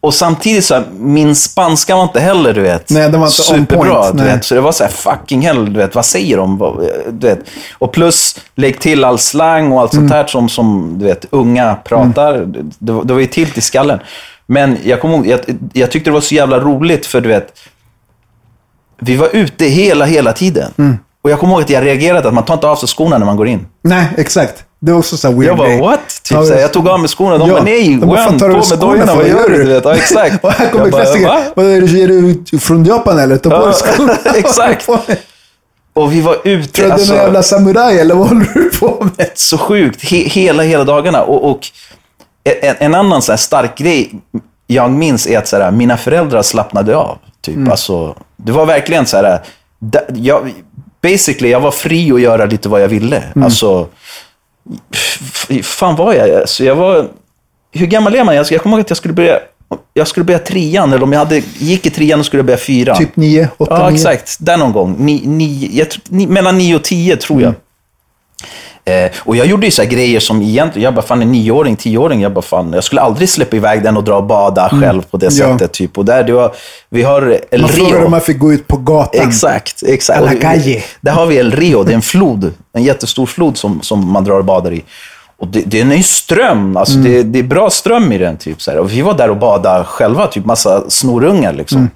och 0.00 0.14
samtidigt 0.14 0.64
så 0.64 0.74
här, 0.74 0.84
min 0.98 1.34
spanska 1.34 1.96
var 1.96 2.02
inte 2.02 2.20
heller, 2.20 2.54
du 2.54 2.60
vet, 2.62 2.90
Nej, 2.90 3.10
den 3.10 3.20
var 3.20 3.26
inte 3.26 3.42
superbra. 3.42 4.02
point, 4.02 4.18
Du 4.18 4.24
vet. 4.24 4.44
Så 4.44 4.54
det 4.54 4.60
var 4.60 4.72
så 4.72 4.84
här, 4.84 4.90
fucking 4.90 5.42
hell, 5.42 5.72
du 5.72 5.78
vet, 5.80 5.94
vad 5.94 6.04
säger 6.06 6.36
de? 6.36 6.78
Du 7.10 7.26
vet. 7.26 7.38
Och 7.78 7.92
plus, 7.92 8.36
lägg 8.54 8.80
till 8.80 9.04
all 9.04 9.18
slang 9.18 9.72
och 9.72 9.80
allt 9.80 9.92
Mm. 9.92 10.04
sånt 10.08 10.12
här 10.16 10.26
som, 10.26 10.48
som 10.48 10.98
du 10.98 11.04
vet, 11.04 11.24
unga 11.30 11.74
pratar. 11.84 12.44
Det, 12.78 12.92
var- 12.92 13.04
det 13.04 13.12
var 13.12 13.20
ju 13.20 13.26
till 13.26 13.48
i 13.54 13.60
skallen. 13.60 13.98
Men 14.46 14.76
jag 14.84 15.00
kommer 15.00 15.14
ihåg, 15.16 15.26
jag, 15.26 15.40
jag 15.72 15.90
tyckte 15.90 16.10
det 16.10 16.14
var 16.14 16.20
så 16.20 16.34
jävla 16.34 16.58
roligt, 16.60 17.06
för 17.06 17.20
du 17.20 17.28
vet, 17.28 17.58
vi 19.00 19.16
var 19.16 19.28
ute 19.32 19.64
hela, 19.64 20.04
hela 20.04 20.32
tiden. 20.32 20.70
Mm. 20.78 20.98
Och 21.22 21.30
jag 21.30 21.38
kommer 21.40 21.52
ihåg 21.54 21.62
att 21.62 21.70
jag 21.70 21.84
reagerade 21.84 22.28
att 22.28 22.34
man 22.34 22.44
tar 22.44 22.54
inte 22.54 22.68
av 22.68 22.76
sig 22.76 22.88
skorna 22.88 23.18
när 23.18 23.26
man 23.26 23.36
går 23.36 23.48
in. 23.48 23.66
Nej, 23.82 24.06
exakt. 24.16 24.64
Det 24.80 24.92
var 24.92 24.98
också 24.98 25.16
så 25.16 25.28
här 25.28 25.34
weird 25.34 25.48
Jag 25.50 25.56
bara, 25.56 25.76
what? 25.78 26.00
Typ, 26.22 26.36
Ja, 26.38 26.44
jag 26.60 26.72
tog 26.72 26.88
av 26.88 27.00
mig 27.00 27.08
skorna. 27.08 27.38
De 27.38 27.48
Ja. 27.48 27.54
bara, 27.54 27.64
nej, 27.64 27.96
De 28.00 28.06
bara, 28.06 28.24
"Fan, 28.24 28.38
tar 28.38 28.48
på 28.48 28.68
med 28.70 28.78
dojorna. 28.78 29.14
Vad 29.14 29.28
gör 29.28 29.48
du? 29.48 29.64
Du 29.64 29.72
vet, 29.72 29.84
ja, 29.84 29.94
exakt. 29.94 30.44
Och 30.44 30.52
här 30.52 30.70
kommer 30.70 30.90
klassikern. 30.90 31.24
va? 31.28 31.42
Vad 31.56 31.66
är 31.66 31.80
det, 31.80 32.02
är 32.02 32.08
du 32.50 32.58
från 32.58 32.84
Japan 32.84 33.18
eller? 33.18 33.36
Ta 33.36 33.50
på 33.50 33.66
dig 33.66 33.74
skorna. 33.74 34.16
exakt. 34.34 34.88
Och 35.94 36.12
vi 36.12 36.20
var 36.20 36.34
Tror 36.34 36.46
ute, 36.54 36.56
du 36.56 36.66
att 36.66 36.72
du 36.76 36.82
är 36.86 36.92
alltså, 36.92 37.12
någon 37.12 37.22
jävla 37.22 37.42
samuraj 37.42 38.00
eller 38.00 38.14
vad 38.14 38.28
håller 38.28 38.46
du 38.54 38.70
på 38.70 39.06
med? 39.16 39.30
så 39.34 39.58
sjukt, 39.58 40.10
he, 40.10 40.16
hela, 40.16 40.62
hela 40.62 40.84
dagarna. 40.84 41.22
Och, 41.22 41.50
och 41.50 41.60
en, 42.62 42.74
en 42.78 42.94
annan 42.94 43.22
så 43.22 43.36
stark 43.36 43.78
grej 43.78 44.10
jag 44.66 44.90
minns 44.90 45.26
är 45.26 45.38
att 45.38 45.48
så 45.48 45.56
här, 45.56 45.70
mina 45.70 45.96
föräldrar 45.96 46.42
slappnade 46.42 46.96
av. 46.96 47.18
Typ. 47.42 47.56
Mm. 47.56 47.70
Alltså, 47.70 48.16
det 48.36 48.52
var 48.52 48.66
verkligen 48.66 49.06
så 49.06 49.16
här, 49.16 49.40
jag, 50.14 50.52
basically, 51.02 51.50
jag 51.50 51.60
var 51.60 51.70
fri 51.70 52.12
att 52.12 52.20
göra 52.20 52.44
lite 52.46 52.68
vad 52.68 52.82
jag 52.82 52.88
ville. 52.88 53.16
Mm. 53.16 53.44
Alltså, 53.44 53.86
fan 55.62 55.96
var 55.96 56.14
jag? 56.14 56.30
Alltså, 56.30 56.64
jag 56.64 56.76
var, 56.76 57.08
hur 57.72 57.86
gammal 57.86 58.14
är 58.14 58.24
man? 58.24 58.34
Jag, 58.36 58.46
jag 58.50 58.62
kommer 58.62 58.76
ihåg 58.76 58.80
att 58.84 58.90
jag 58.90 58.96
skulle 58.96 59.14
börja, 59.14 59.38
jag 59.94 60.08
skulle 60.08 60.24
börja 60.24 60.38
trean, 60.38 60.92
eller 60.92 61.02
om 61.02 61.12
jag 61.12 61.18
hade, 61.18 61.42
gick 61.58 61.86
i 61.86 61.90
trean 61.90 62.20
och 62.20 62.26
skulle 62.26 62.42
börja 62.42 62.58
fyran. 62.58 62.96
Typ 62.96 63.16
nio, 63.16 63.48
åtta, 63.56 63.74
Ja, 63.78 63.88
nio. 63.90 63.94
exakt. 63.94 64.36
Där 64.40 64.56
någon 64.56 64.72
gång. 64.72 64.96
Ni, 64.98 65.22
ni, 65.26 65.70
jag, 65.72 65.86
ni, 66.08 66.26
mellan 66.26 66.58
9 66.58 66.76
och 66.76 66.84
10 66.84 67.16
tror 67.16 67.42
jag. 67.42 67.54
Eh, 68.84 69.10
och 69.18 69.36
jag 69.36 69.46
gjorde 69.46 69.66
ju 69.66 69.70
så 69.70 69.84
grejer 69.84 70.20
som 70.20 70.42
egentligen, 70.42 70.84
jag 70.84 70.94
bara 70.94 71.02
fan 71.06 71.22
en 71.22 71.32
nioåring, 71.32 71.76
tioåring, 71.76 72.20
jag 72.20 72.32
bara 72.32 72.42
fan, 72.42 72.72
jag 72.72 72.84
skulle 72.84 73.00
aldrig 73.00 73.28
släppa 73.28 73.56
iväg 73.56 73.82
den 73.82 73.96
och 73.96 74.04
dra 74.04 74.16
och 74.16 74.24
bada 74.24 74.68
själv 74.68 75.02
på 75.10 75.16
det 75.16 75.26
Ja. 75.26 75.30
sättet. 75.30 75.72
Typ. 75.72 75.98
Och 75.98 76.04
där, 76.04 76.24
det 76.24 76.32
var, 76.32 76.52
vi 76.88 77.02
har 77.02 77.38
El 77.50 77.60
Man 77.60 77.70
frågade 77.70 77.96
om 77.96 78.02
Rio. 78.02 78.10
man 78.10 78.20
fick 78.20 78.38
gå 78.38 78.52
ut 78.52 78.68
på 78.68 78.76
gatan. 78.76 79.28
Exakt, 79.28 79.82
exakt. 79.86 80.20
Och. 80.22 80.28
Där 81.00 81.12
har 81.12 81.26
vi 81.26 81.36
El 81.36 81.52
Rio, 81.52 81.82
det 81.82 81.92
är 81.92 81.94
en 81.94 82.02
flod. 82.02 82.52
En 82.72 82.82
jättestor 82.82 83.26
flod 83.26 83.56
som, 83.56 83.82
som 83.82 84.12
man 84.12 84.24
drar 84.24 84.38
och 84.38 84.44
badar 84.44 84.72
i. 84.72 84.84
Och 85.36 85.48
det, 85.48 85.62
det 85.66 85.80
är 85.80 85.92
en 85.92 86.02
ström, 86.02 86.76
alltså 86.76 86.94
Mm. 86.98 87.12
det, 87.12 87.22
det 87.22 87.38
är 87.38 87.42
bra 87.42 87.70
ström 87.70 88.12
i 88.12 88.18
den. 88.18 88.36
Typ, 88.36 88.62
så 88.62 88.70
här. 88.70 88.78
Och 88.78 88.92
vi 88.92 89.02
var 89.02 89.14
där 89.14 89.30
och 89.30 89.36
badade 89.36 89.84
själva, 89.84 90.26
typ 90.26 90.44
massa 90.44 90.90
snorungar. 90.90 91.52
Liksom. 91.52 91.78
Mm. 91.78 91.90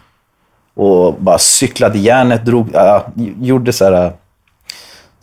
Och 0.75 1.15
bara 1.19 1.39
cyklade 1.39 1.99
järnet, 1.99 2.45
drog, 2.47 2.69
ja, 2.73 3.07
gjorde 3.41 3.73
så 3.73 3.85
här, 3.85 4.05
äh, 4.05 4.11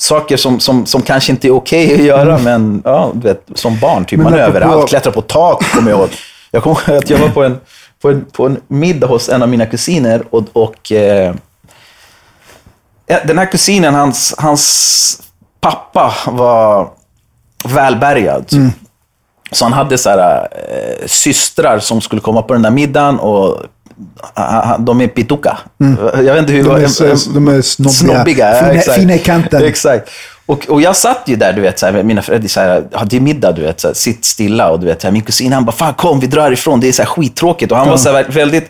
saker 0.02 0.38
som, 0.38 0.60
som, 0.60 0.86
som 0.86 1.02
kanske 1.02 1.32
inte 1.32 1.48
är 1.48 1.52
okej 1.52 1.94
att 1.94 2.00
göra, 2.04 2.38
men 2.38 2.82
ja, 2.86 3.12
du 3.14 3.28
vet, 3.28 3.44
som 3.56 3.80
barn. 3.80 4.06
Typ, 4.06 4.20
Mm. 4.20 4.24
Men 4.24 4.32
man 4.32 4.40
är 4.42 4.48
överallt, 4.48 4.90
klättrar 4.90 5.12
på 5.12 5.22
tak, 5.22 5.64
kommer 5.64 5.92
jag 5.92 6.00
ihåg. 6.00 6.10
Jag 6.52 6.64
kommer 6.64 6.90
ihåg 6.90 6.98
att 6.98 7.10
jag 7.10 7.18
var 7.20 7.30
på 7.30 7.44
en, 7.44 7.60
på 8.02 8.10
en, 8.10 8.26
på 8.32 8.46
en 8.46 8.60
middag 8.68 9.08
hos 9.08 9.30
en 9.30 9.42
av 9.42 9.50
mina 9.50 9.66
kusiner 9.66 10.24
och, 10.30 10.44
och 10.54 10.92
eh, 10.92 11.36
Den 13.26 13.38
här 13.38 13.46
kusinen, 13.52 13.96
hans, 13.96 14.36
hans 14.38 15.22
pappa 15.62 16.14
var 16.28 16.90
välbärgad. 17.66 18.48
typ. 18.48 18.62
Så 19.52 19.66
han 19.66 19.74
hade 19.74 19.98
så 19.98 20.10
här, 20.10 20.48
eh, 20.52 21.06
systrar 21.08 21.80
som 21.80 22.02
skulle 22.02 22.22
komma 22.22 22.42
på 22.42 22.54
den 22.54 22.62
där 22.62 22.72
middagen 22.72 23.20
och 23.20 23.58
de 24.80 25.02
är 25.02 25.08
pituka. 25.08 25.58
Jag 26.16 26.24
vet 26.34 26.38
inte 26.38 26.54
hur... 26.54 26.64
De 26.64 26.84
är 26.84 26.88
så- 26.88 27.30
de 27.30 27.48
är 27.48 27.62
snobbiga. 27.62 27.94
snobbiga. 27.94 28.50
ja, 28.56 28.62
Fina- 28.62 28.74
exakt. 28.74 29.00
fina 29.00 29.14
i 29.16 29.20
kanten. 29.20 29.64
Exakt. 29.66 30.10
Och, 30.46 30.66
och 30.70 30.82
jag 30.82 30.96
satt 30.96 31.24
ju 31.26 31.36
där, 31.36 31.54
du 31.54 31.62
vet, 31.62 31.80
så 31.80 31.86
här, 31.86 31.94
med 31.94 32.06
mina 32.06 32.22
föräldrar, 32.22 32.48
så 32.48 32.60
här, 32.60 32.84
ja, 32.92 33.00
det 33.10 33.16
är 33.16 33.22
middag, 33.22 33.52
du 33.52 33.62
vet, 33.62 33.80
så 33.80 33.88
här, 33.88 33.94
sitt 33.96 34.26
stilla. 34.26 34.70
Och 34.70 34.80
du 34.80 34.86
vet, 34.86 35.02
så 35.02 35.08
här, 35.08 35.12
min 35.12 35.22
kusin, 35.22 35.54
han 35.54 35.66
bara, 35.66 35.72
fan 35.72 35.94
kom, 35.94 36.20
vi 36.20 36.28
drar 36.28 36.52
ifrån, 36.52 36.80
det 36.80 36.88
är 36.88 36.92
så 36.92 37.02
här 37.02 37.10
skittråkigt. 37.10 37.72
Och 37.72 37.78
han 37.78 37.90
var 37.90 37.98
så 37.98 38.12
här, 38.12 38.26
väldigt... 38.30 38.70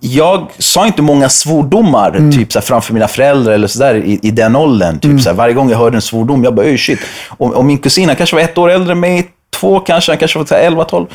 Jag 0.00 0.50
sa 0.58 0.86
inte 0.86 1.02
många 1.02 1.28
svordomar 1.28 2.10
Mm. 2.16 2.32
typ, 2.32 2.52
så 2.52 2.58
här, 2.58 2.66
framför 2.66 2.94
mina 2.94 3.08
föräldrar 3.08 3.52
eller 3.52 3.66
så 3.68 3.78
där, 3.78 3.94
i, 3.94 4.18
i 4.22 4.30
den 4.30 4.56
åldern. 4.56 4.98
Typ, 4.98 5.20
så 5.20 5.28
här, 5.28 5.36
varje 5.36 5.54
gång 5.54 5.70
jag 5.70 5.78
hörde 5.78 5.96
en 5.96 6.02
svordom, 6.02 6.44
jag 6.44 6.54
bara, 6.54 6.66
öj 6.66 6.78
shit. 6.78 6.98
Och, 7.28 7.54
och 7.54 7.64
min 7.64 7.78
kusin, 7.78 8.06
han 8.08 8.16
kanske 8.16 8.36
var 8.36 8.42
ett 8.42 8.58
år 8.58 8.70
äldre 8.70 8.92
än 8.92 9.00
mig, 9.00 9.26
två 9.60 9.80
kanske, 9.80 10.12
han 10.12 10.18
kanske 10.18 10.38
var 10.38 10.46
så 10.46 10.54
här, 10.54 10.62
11, 10.62 10.84
12. 10.84 11.06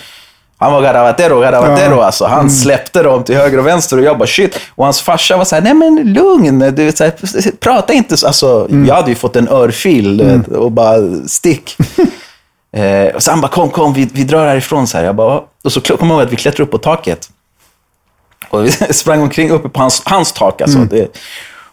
Han 0.61 0.73
var 0.73 0.81
garavatero, 0.81 1.39
garavatero 1.39 1.95
Ja. 1.95 2.05
alltså. 2.05 2.25
Han 2.25 2.51
släppte 2.51 3.03
dem 3.03 3.23
till 3.23 3.35
höger 3.35 3.57
och 3.57 3.67
vänster 3.67 3.97
och 3.97 4.03
jag 4.03 4.17
bara 4.17 4.27
shit. 4.27 4.59
Och 4.75 4.85
hans 4.85 5.01
farsa 5.01 5.37
var 5.37 5.45
så 5.45 5.55
här, 5.55 5.61
nej 5.61 5.73
men 5.73 6.13
lugn, 6.13 6.59
du 6.75 6.91
så 6.91 7.03
här, 7.03 7.13
prata 7.59 7.93
inte 7.93 8.17
så. 8.17 8.27
Alltså, 8.27 8.67
Jag 8.87 8.95
hade 8.95 9.09
ju 9.09 9.15
fått 9.15 9.35
en 9.35 9.47
örfil 9.47 10.23
vet, 10.23 10.47
och 10.57 10.71
bara 10.71 10.95
stick. 11.27 11.77
eh, 12.75 13.15
och 13.15 13.23
så 13.23 13.31
han 13.31 13.41
bara, 13.41 13.47
kom, 13.47 13.69
kom, 13.69 13.93
vi, 13.93 14.09
vi 14.13 14.23
drar 14.23 14.47
härifrån. 14.47 14.87
Så 14.87 14.97
här. 14.97 15.05
Jag 15.05 15.15
bara, 15.15 15.41
och 15.63 15.71
så 15.71 15.81
kom 15.81 15.97
jag 15.99 16.09
ihåg 16.09 16.21
att 16.21 16.31
vi 16.31 16.35
klättrade 16.35 16.63
upp 16.63 16.71
på 16.71 16.77
taket. 16.77 17.29
Och 18.49 18.65
vi 18.65 18.71
sprang 18.93 19.21
omkring 19.21 19.51
uppe 19.51 19.69
på 19.69 19.79
hans, 19.79 20.01
hans 20.05 20.31
tak. 20.31 20.61
Alltså. 20.61 20.79
Det, 20.79 21.17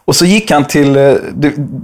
och 0.08 0.16
så 0.16 0.24
gick 0.24 0.50
han 0.50 0.64
till 0.64 0.96
eh, 0.96 1.12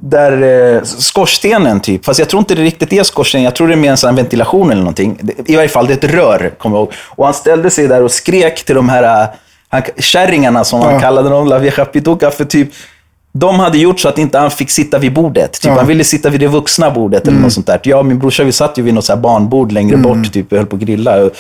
där 0.03 0.43
eh, 0.77 0.83
skorstenen, 0.83 1.81
typ. 1.81 2.05
Fast 2.05 2.19
jag 2.19 2.29
tror 2.29 2.41
inte 2.41 2.55
det 2.55 2.63
riktigt 2.63 2.93
är 2.93 3.03
skorsten. 3.03 3.43
Jag 3.43 3.55
tror 3.55 3.69
det 3.69 3.75
är 3.75 3.77
mer 3.77 4.07
en 4.07 4.15
ventilation 4.17 4.71
eller 4.71 4.81
någonting. 4.83 5.19
I 5.47 5.57
varje 5.57 5.69
fall, 5.69 5.87
det 5.87 5.93
är 5.93 6.09
ett 6.09 6.15
rör, 6.15 6.53
kommer 6.59 6.77
jag 6.77 6.83
ihåg. 6.83 6.93
Och 7.07 7.25
han 7.25 7.35
ställde 7.35 7.71
sig 7.71 7.89
där 7.89 8.03
och 8.03 8.11
skrek 8.11 8.65
till 8.65 8.75
de 8.75 8.89
här 8.89 9.23
eh, 9.23 9.29
han, 9.69 9.83
kärringarna, 9.99 10.65
som 10.65 10.81
han 10.81 10.95
Ja. 10.95 11.01
kallade 11.01 11.29
dem, 11.29 11.47
La 11.49 11.59
Vieja 11.59 11.85
Pituca, 11.85 12.31
för 12.31 12.45
typ 12.45 12.69
de 13.33 13.61
hade 13.61 13.79
gjort 13.79 14.01
så 14.01 14.09
att 14.09 14.19
inte 14.19 14.39
han 14.39 14.51
fick 14.51 14.71
sitta 14.71 14.99
vid 14.99 15.13
bordet. 15.13 15.53
Typ, 15.53 15.65
Ja. 15.65 15.69
Mm. 15.71 15.79
Han 15.79 15.87
ville 15.87 16.05
sitta 16.05 16.31
vid 16.31 16.41
det 16.41 16.49
vuxna 16.49 16.91
bordet 16.91 17.29
eller 17.29 17.39
något 17.39 17.53
sånt 17.53 17.67
där. 17.67 17.81
Jag 17.83 17.99
och 17.99 18.07
min 18.07 18.19
brorsa 18.19 18.45
vi 18.45 18.53
satt 18.53 18.79
ju 18.79 18.83
vid 18.83 18.95
något 18.95 19.05
så 19.05 19.17
barnbord 19.17 19.73
längre 19.73 19.97
bort, 19.97 20.33
typ, 20.33 20.53
och 20.53 20.59
höll 20.59 20.67
på 20.67 20.77
att 20.77 20.83
grilla. 20.83 21.31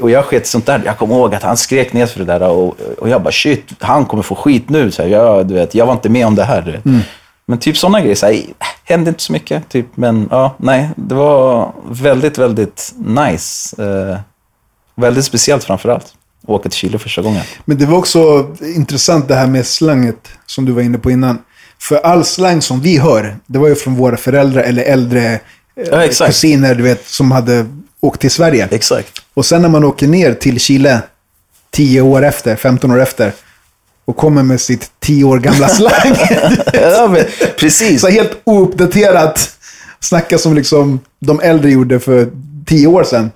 Och, 0.00 0.10
jag 0.10 0.24
sket 0.24 0.46
sånt 0.46 0.66
där. 0.66 0.82
Jag 0.84 0.98
kommer 0.98 1.14
ihåg 1.14 1.34
att 1.34 1.42
han 1.42 1.56
skrek 1.56 1.92
ner 1.92 2.06
för 2.06 2.18
det 2.18 2.24
där 2.24 2.48
och, 2.48 2.76
och 2.98 3.08
jag 3.08 3.22
bara 3.22 3.32
shit, 3.32 3.64
han 3.78 4.06
kommer 4.06 4.22
få 4.22 4.34
skit 4.34 4.68
nu. 4.68 4.90
Så 4.90 5.02
här, 5.02 5.08
jag, 5.08 5.46
du 5.46 5.54
vet, 5.54 5.74
jag 5.74 5.86
var 5.86 5.92
inte 5.92 6.08
med 6.08 6.26
om 6.26 6.34
det 6.34 6.44
här. 6.44 6.80
Mm. 6.84 7.00
Men 7.46 7.58
typ 7.58 7.76
sådana 7.76 8.00
grejer, 8.00 8.14
så 8.14 8.26
här, 8.26 8.42
hände 8.84 9.08
inte 9.08 9.22
så 9.22 9.32
mycket. 9.32 9.68
Typ, 9.68 9.86
men 9.94 10.28
ja, 10.30 10.54
nej, 10.58 10.90
det 10.96 11.14
var 11.14 11.72
väldigt, 11.90 12.38
väldigt 12.38 12.94
nice. 13.06 13.82
Eh, 13.82 14.18
väldigt 14.94 15.24
speciellt 15.24 15.64
framför 15.64 15.88
allt. 15.88 16.14
Åka 16.46 16.68
till 16.68 16.78
Chile 16.78 16.98
första 16.98 17.22
gången. 17.22 17.42
Men 17.64 17.78
det 17.78 17.86
var 17.86 17.98
också 17.98 18.46
intressant 18.76 19.28
det 19.28 19.34
här 19.34 19.46
med 19.46 19.66
slanget 19.66 20.28
som 20.46 20.64
du 20.64 20.72
var 20.72 20.82
inne 20.82 20.98
på 20.98 21.10
innan. 21.10 21.38
För 21.78 21.96
all 21.96 22.24
slang 22.24 22.62
som 22.62 22.80
vi 22.80 22.98
hör, 22.98 23.36
det 23.46 23.58
var 23.58 23.68
ju 23.68 23.74
från 23.74 23.94
våra 23.94 24.16
föräldrar 24.16 24.62
eller 24.62 24.82
äldre 24.82 25.32
eh, 25.32 25.40
Ja, 25.90 26.04
exakt. 26.04 26.30
kusiner, 26.30 26.74
du 26.74 26.82
vet, 26.82 27.06
som 27.06 27.32
hade 27.32 27.66
åkt 28.00 28.20
till 28.20 28.30
Sverige. 28.30 28.68
Exakt. 28.70 29.12
Och 29.34 29.46
sen 29.46 29.62
när 29.62 29.68
man 29.68 29.84
åker 29.84 30.06
ner 30.06 30.34
till 30.34 30.60
Chile 30.60 31.02
10 31.70 32.00
år 32.00 32.24
efter, 32.24 32.56
15 32.56 32.90
år 32.90 33.00
efter 33.00 33.32
och 34.04 34.16
kommer 34.16 34.42
med 34.42 34.60
sitt 34.60 34.90
10 35.00 35.24
år 35.24 35.38
gamla 35.38 35.68
slang. 35.78 36.16
ja, 36.72 37.16
precis. 37.58 38.00
Så 38.00 38.08
helt 38.08 38.40
ouppdaterat. 38.44 39.50
Snacka 40.00 40.38
som 40.38 40.54
liksom 40.54 41.00
de 41.20 41.40
äldre 41.40 41.70
gjorde 41.70 42.00
för 42.00 42.30
10 42.66 42.86
år 42.86 43.04
sedan. 43.04 43.30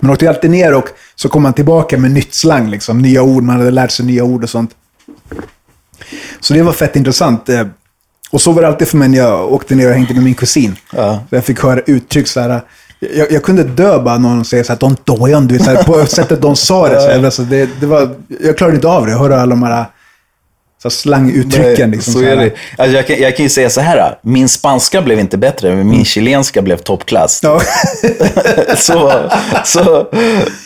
Man 0.00 0.10
åkte 0.10 0.28
alltid 0.28 0.50
ner 0.50 0.74
och 0.74 0.88
så 1.14 1.28
kom 1.28 1.42
man 1.42 1.52
tillbaka 1.52 1.98
med 1.98 2.10
nytt 2.10 2.34
slang, 2.34 2.70
liksom, 2.70 2.98
nya 3.02 3.22
ord, 3.22 3.42
man 3.42 3.56
hade 3.58 3.70
lärt 3.70 3.90
sig 3.90 4.06
nya 4.06 4.24
ord 4.24 4.42
och 4.42 4.50
sånt. 4.50 4.70
Så 6.40 6.54
det 6.54 6.62
var 6.62 6.72
fett 6.72 6.96
intressant. 6.96 7.48
eh. 7.48 7.66
Och 8.30 8.40
så 8.40 8.52
var 8.52 8.62
det 8.62 8.68
alltid 8.68 8.88
för 8.88 8.96
mig 8.96 9.08
när 9.08 9.18
jag 9.18 9.52
åkte 9.52 9.74
ner 9.74 9.88
och 9.88 9.94
hängde 9.94 10.14
med 10.14 10.22
min 10.22 10.34
kusin. 10.34 10.76
Ja. 10.92 11.24
Jag 11.30 11.44
fick 11.44 11.60
höra 11.62 11.80
uttryck 11.80 12.28
så 12.28 12.40
här. 12.40 12.60
Jag, 13.00 13.32
jag 13.32 13.42
kunde 13.42 13.64
dö 13.64 13.98
bara 13.98 14.18
när 14.18 14.28
någon 14.28 14.44
säger 14.44 14.64
så 14.64 14.72
här, 14.72 14.80
Don 14.80 14.96
Dojan, 15.04 15.46
du 15.46 15.54
vet, 15.54 15.64
så 15.64 15.70
här, 15.70 15.82
på 15.82 16.06
sättet 16.06 16.42
de 16.42 16.56
sa 16.56 16.88
det. 16.88 17.00
Så 17.00 17.08
här, 17.08 17.24
alltså, 17.24 17.42
det, 17.42 17.68
det 17.80 17.86
var, 17.86 18.14
jag 18.40 18.58
klarade 18.58 18.76
inte 18.76 18.88
av 18.88 19.06
det. 19.06 19.12
Jag 19.12 19.18
hörde 19.18 19.40
alla 19.40 19.50
de 19.50 19.62
här 19.62 19.86
så 20.82 20.90
slanguttrycken. 20.90 21.90
Liksom, 21.90 22.12
så 22.12 22.22
är 22.22 22.36
det. 22.36 22.52
Alltså, 22.78 22.96
jag, 22.96 23.06
kan, 23.06 23.16
jag 23.18 23.36
kan 23.36 23.42
ju 23.42 23.50
säga 23.50 23.70
så 23.70 23.80
här. 23.80 24.18
Min 24.22 24.48
spanska 24.48 25.02
blev 25.02 25.18
inte 25.18 25.38
bättre, 25.38 25.74
men 25.74 25.88
min 25.88 26.04
chilenska 26.04 26.62
blev 26.62 26.76
toppklass. 26.76 27.40
Ja. 27.42 27.60
så, 28.76 29.30
så, 29.64 30.06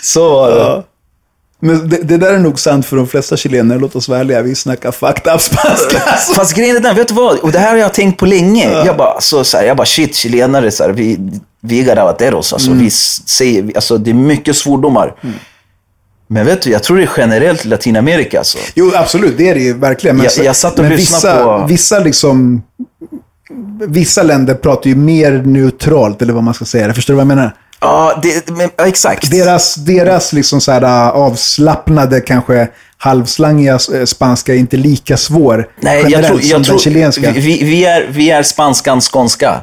så 0.02 0.34
var 0.34 0.50
det. 0.50 0.56
Ja. 0.56 0.84
Men 1.64 1.88
det, 1.88 1.96
det 1.96 2.16
där 2.16 2.34
är 2.34 2.38
nog 2.38 2.60
sant 2.60 2.86
för 2.86 2.96
de 2.96 3.06
flesta 3.06 3.36
chilenare, 3.36 3.78
låt 3.78 3.96
oss 3.96 4.08
vara 4.08 4.20
ärliga. 4.20 4.42
Vi 4.42 4.54
snackar 4.54 4.92
fucked 4.92 5.34
up 5.34 5.40
spanska. 5.40 5.98
alltså. 6.06 6.34
Fast 6.36 6.54
grejen 6.54 6.76
är 6.76 6.80
den, 6.80 6.96
vet 6.96 7.08
du 7.08 7.14
vad? 7.14 7.38
Och 7.38 7.52
det 7.52 7.58
här 7.58 7.70
har 7.70 7.78
jag 7.78 7.94
tänkt 7.94 8.18
på 8.18 8.26
länge. 8.26 8.84
Jag, 8.86 8.96
bara, 8.96 9.20
så, 9.20 9.44
så 9.44 9.56
här, 9.56 9.64
jag 9.64 9.76
bara, 9.76 9.86
shit, 9.86 10.16
chilenare, 10.16 10.70
så 10.70 10.84
här, 10.84 10.90
vi, 10.90 11.18
vi 11.62 11.80
är 11.80 11.84
garavateros. 11.84 12.52
Alltså, 12.52 12.70
Mm. 12.70 12.82
vi 12.84 12.90
säger, 12.90 13.72
alltså, 13.74 13.98
det 13.98 14.10
är 14.10 14.14
mycket 14.14 14.56
svordomar. 14.56 15.14
Men 16.26 16.46
vet 16.46 16.62
du, 16.62 16.70
jag 16.70 16.82
tror 16.82 16.96
det 16.96 17.02
är 17.02 17.10
generellt 17.16 17.64
Latinamerika. 17.64 18.38
Alltså. 18.38 18.58
Jo, 18.74 18.92
absolut. 18.94 19.34
Det 19.38 19.48
är 19.48 19.54
det 19.54 19.60
ju 19.60 19.72
verkligen. 19.72 20.16
Men, 20.16 20.28
Jag- 20.36 20.44
jag 20.46 20.56
satt 20.56 20.78
och 20.78 20.84
men 20.84 20.96
vissa, 20.96 21.44
på- 21.44 21.66
Vissa, 21.68 21.98
liksom, 21.98 22.62
vissa 23.88 24.22
länder 24.22 24.54
pratar 24.54 24.88
ju 24.90 24.96
mer 24.96 25.32
neutralt, 25.32 26.22
eller 26.22 26.32
vad 26.32 26.42
man 26.42 26.54
ska 26.54 26.64
säga. 26.64 26.94
Förstår 26.94 27.14
du 27.14 27.16
vad 27.16 27.20
jag 27.22 27.28
menar? 27.36 27.54
Ja, 27.80 28.20
det, 28.22 28.50
men, 28.50 28.70
ja, 28.76 28.86
exakt. 28.86 29.30
Deras, 29.30 29.74
deras 29.74 30.32
liksom 30.32 30.60
så 30.60 30.72
här, 30.72 30.82
äh, 30.82 31.08
avslappnade, 31.08 32.20
kanske 32.20 32.68
halvslangiga 32.98 33.72
äh, 33.94 34.04
spanska 34.04 34.54
är 34.54 34.58
inte 34.58 34.76
lika 34.76 35.16
svår 35.16 35.68
Nej, 35.80 36.00
jag 36.00 36.10
generellt 36.10 36.28
tror, 36.28 36.38
som 36.40 36.48
jag 36.50 36.58
den 36.60 36.64
tror 36.64 36.78
chilenska. 36.78 37.30
vi, 37.32 37.40
vi, 37.40 37.64
vi, 37.64 37.84
är, 37.84 38.06
vi 38.10 38.30
är 38.30 38.42
spanskans 38.42 39.08
skånska. 39.12 39.60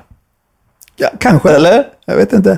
Ja, 0.99 1.09
kanske. 1.19 1.49
Eller? 1.51 1.83
Jag 2.05 2.15
vet 2.15 2.33
inte. 2.33 2.57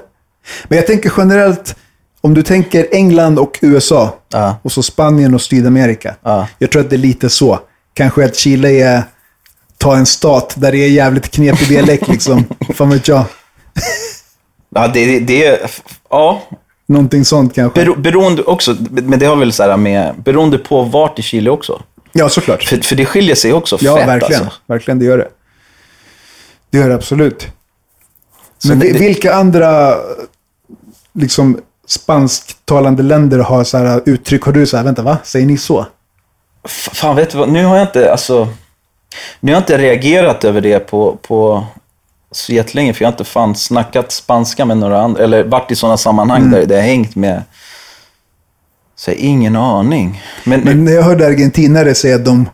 Men 0.67 0.75
jag 0.77 0.87
tänker 0.87 1.13
generellt, 1.17 1.75
om 2.21 2.33
du 2.33 2.43
tänker 2.43 2.87
England 2.91 3.39
och 3.39 3.59
USA, 3.61 4.15
Ja. 4.31 4.55
och 4.61 4.71
så 4.71 4.83
Spanien 4.83 5.33
och 5.33 5.41
Sydamerika. 5.41 6.15
Ja. 6.23 6.47
Jag 6.59 6.71
tror 6.71 6.81
att 6.81 6.89
det 6.89 6.95
är 6.95 6.97
lite 6.97 7.29
så. 7.29 7.59
Kanske 7.93 8.25
att 8.25 8.35
Chile 8.35 8.69
är, 8.69 9.03
ta 9.77 9.95
en 9.97 10.05
stat 10.05 10.53
där 10.57 10.71
det 10.71 10.77
är 10.77 10.89
jävligt 10.89 11.31
knepig 11.31 11.67
dialekt 11.67 12.07
liksom. 12.07 12.43
Fan 12.75 12.89
vet 12.89 13.07
jag. 13.07 13.23
Ja, 14.75 14.87
det, 14.87 15.19
det 15.19 15.45
är... 15.45 15.59
Ja, 16.09 16.41
Någonting 16.87 17.25
sånt 17.25 17.55
kanske. 17.55 17.79
bero, 17.79 17.95
beroende 17.95 18.43
också, 18.43 18.75
men 18.89 19.19
det 19.19 19.25
har 19.25 19.35
väl 19.35 19.53
så 19.53 19.63
här 19.63 19.77
med, 19.77 20.15
beroende 20.23 20.57
på 20.57 20.83
vart 20.83 21.19
i 21.19 21.21
Chile 21.21 21.49
också. 21.49 21.81
ja, 22.11 22.29
såklart. 22.29 22.63
För, 22.63 22.77
för 22.77 22.95
det 22.95 23.05
skiljer 23.05 23.35
sig 23.35 23.53
också 23.53 23.77
Ja, 23.81 23.97
fett 23.97 24.07
verkligen. 24.07 24.41
alltså. 24.43 24.59
Verkligen, 24.67 24.99
det 24.99 25.05
gör 25.05 25.17
det. 25.17 25.27
Det 26.71 26.77
gör 26.77 26.89
det 26.89 26.95
absolut. 26.95 27.47
Men 28.67 28.79
det- 28.79 28.85
vi- 28.85 28.91
det- 28.91 28.99
vilka 28.99 29.33
andra 29.33 29.95
liksom, 31.13 31.59
spansktalande 31.87 33.03
länder 33.03 33.39
har 33.39 33.63
så 33.63 33.77
här 33.77 34.01
uttryck? 34.05 34.43
Har 34.43 34.51
du 34.51 34.65
så 34.65 34.77
här, 34.77 34.83
vänta 34.83 35.01
va? 35.01 35.17
Säger 35.23 35.45
ni 35.45 35.57
så? 35.57 35.85
Fan, 36.67 37.15
vet 37.15 37.29
du 37.29 37.37
vad? 37.37 37.49
Nu 37.49 37.65
har 37.65 37.77
jag 37.77 37.87
inte, 37.87 38.11
alltså... 38.11 38.47
Nu 39.39 39.51
har 39.51 39.55
jag 39.55 39.61
inte 39.61 39.77
reagerat 39.77 40.43
över 40.43 40.61
det 40.61 40.79
på, 40.79 41.17
på 41.21 41.65
så 42.31 42.53
jättelänge, 42.53 42.93
för 42.93 43.03
jag 43.03 43.07
har 43.07 43.13
inte 43.13 43.23
fan 43.23 43.55
snackat 43.55 44.11
spanska 44.11 44.65
med 44.65 44.77
några 44.77 45.01
andra, 45.01 45.23
eller 45.23 45.43
varit 45.43 45.71
i 45.71 45.75
sådana 45.75 45.97
sammanhang 45.97 46.41
Mm. 46.41 46.51
där 46.51 46.65
det 46.65 46.75
har 46.75 46.81
hängt 46.81 47.15
med... 47.15 47.43
Så 48.95 49.11
jag 49.11 49.15
har 49.15 49.21
ingen 49.23 49.55
aning. 49.55 50.23
Men, 50.43 50.61
Men 50.61 50.85
när 50.85 50.91
jag 50.91 51.03
hörde 51.03 51.27
argentinare 51.27 51.95
säga 51.95 52.15
att 52.15 52.25
de 52.25 52.49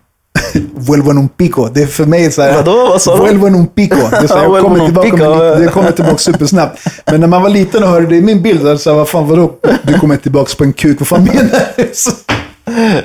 vuelvo 0.76 1.12
en 1.12 1.18
un 1.18 1.30
pico. 1.30 1.68
Det 1.74 1.82
är 1.82 1.88
för 1.88 2.06
mig 2.06 2.32
så 2.32 2.42
här. 2.42 2.54
Vadå? 2.54 2.88
Vad 2.90 3.02
sa 3.02 3.16
du? 3.16 3.22
Vuelvo 3.22 3.48
en 3.48 3.56
un 3.56 3.68
pico. 3.68 3.96
Det, 3.96 4.18
är 4.18 4.28
så 4.28 4.36
här, 4.38 4.44
Ja, 4.48 4.56
jag 4.56 4.64
kommer 4.64 4.80
en 4.80 4.86
tillbaka, 4.86 5.10
pico. 5.12 5.30
med, 5.30 5.62
det 5.62 5.68
kommer 5.68 5.92
tillbaka 5.92 6.18
supersnabbt. 6.18 6.80
Men 7.06 7.20
när 7.22 7.28
man 7.28 7.42
var 7.42 7.50
liten 7.50 7.84
och 7.84 7.90
hörde 7.90 8.08
det 8.08 8.16
i 8.16 8.22
min 8.22 8.42
bild, 8.42 8.80
så 8.80 8.90
jag, 8.90 8.96
vad 8.96 9.10
fan 9.10 9.28
vadå? 9.28 9.56
Du 9.84 10.00
kommer 10.00 10.18
tillbaka 10.18 10.56
på 10.58 10.64
en 10.64 10.74
kuk. 10.74 11.00
Vad 11.00 11.08
fan 11.08 11.24
menar 11.24 11.60
du? 11.76 11.92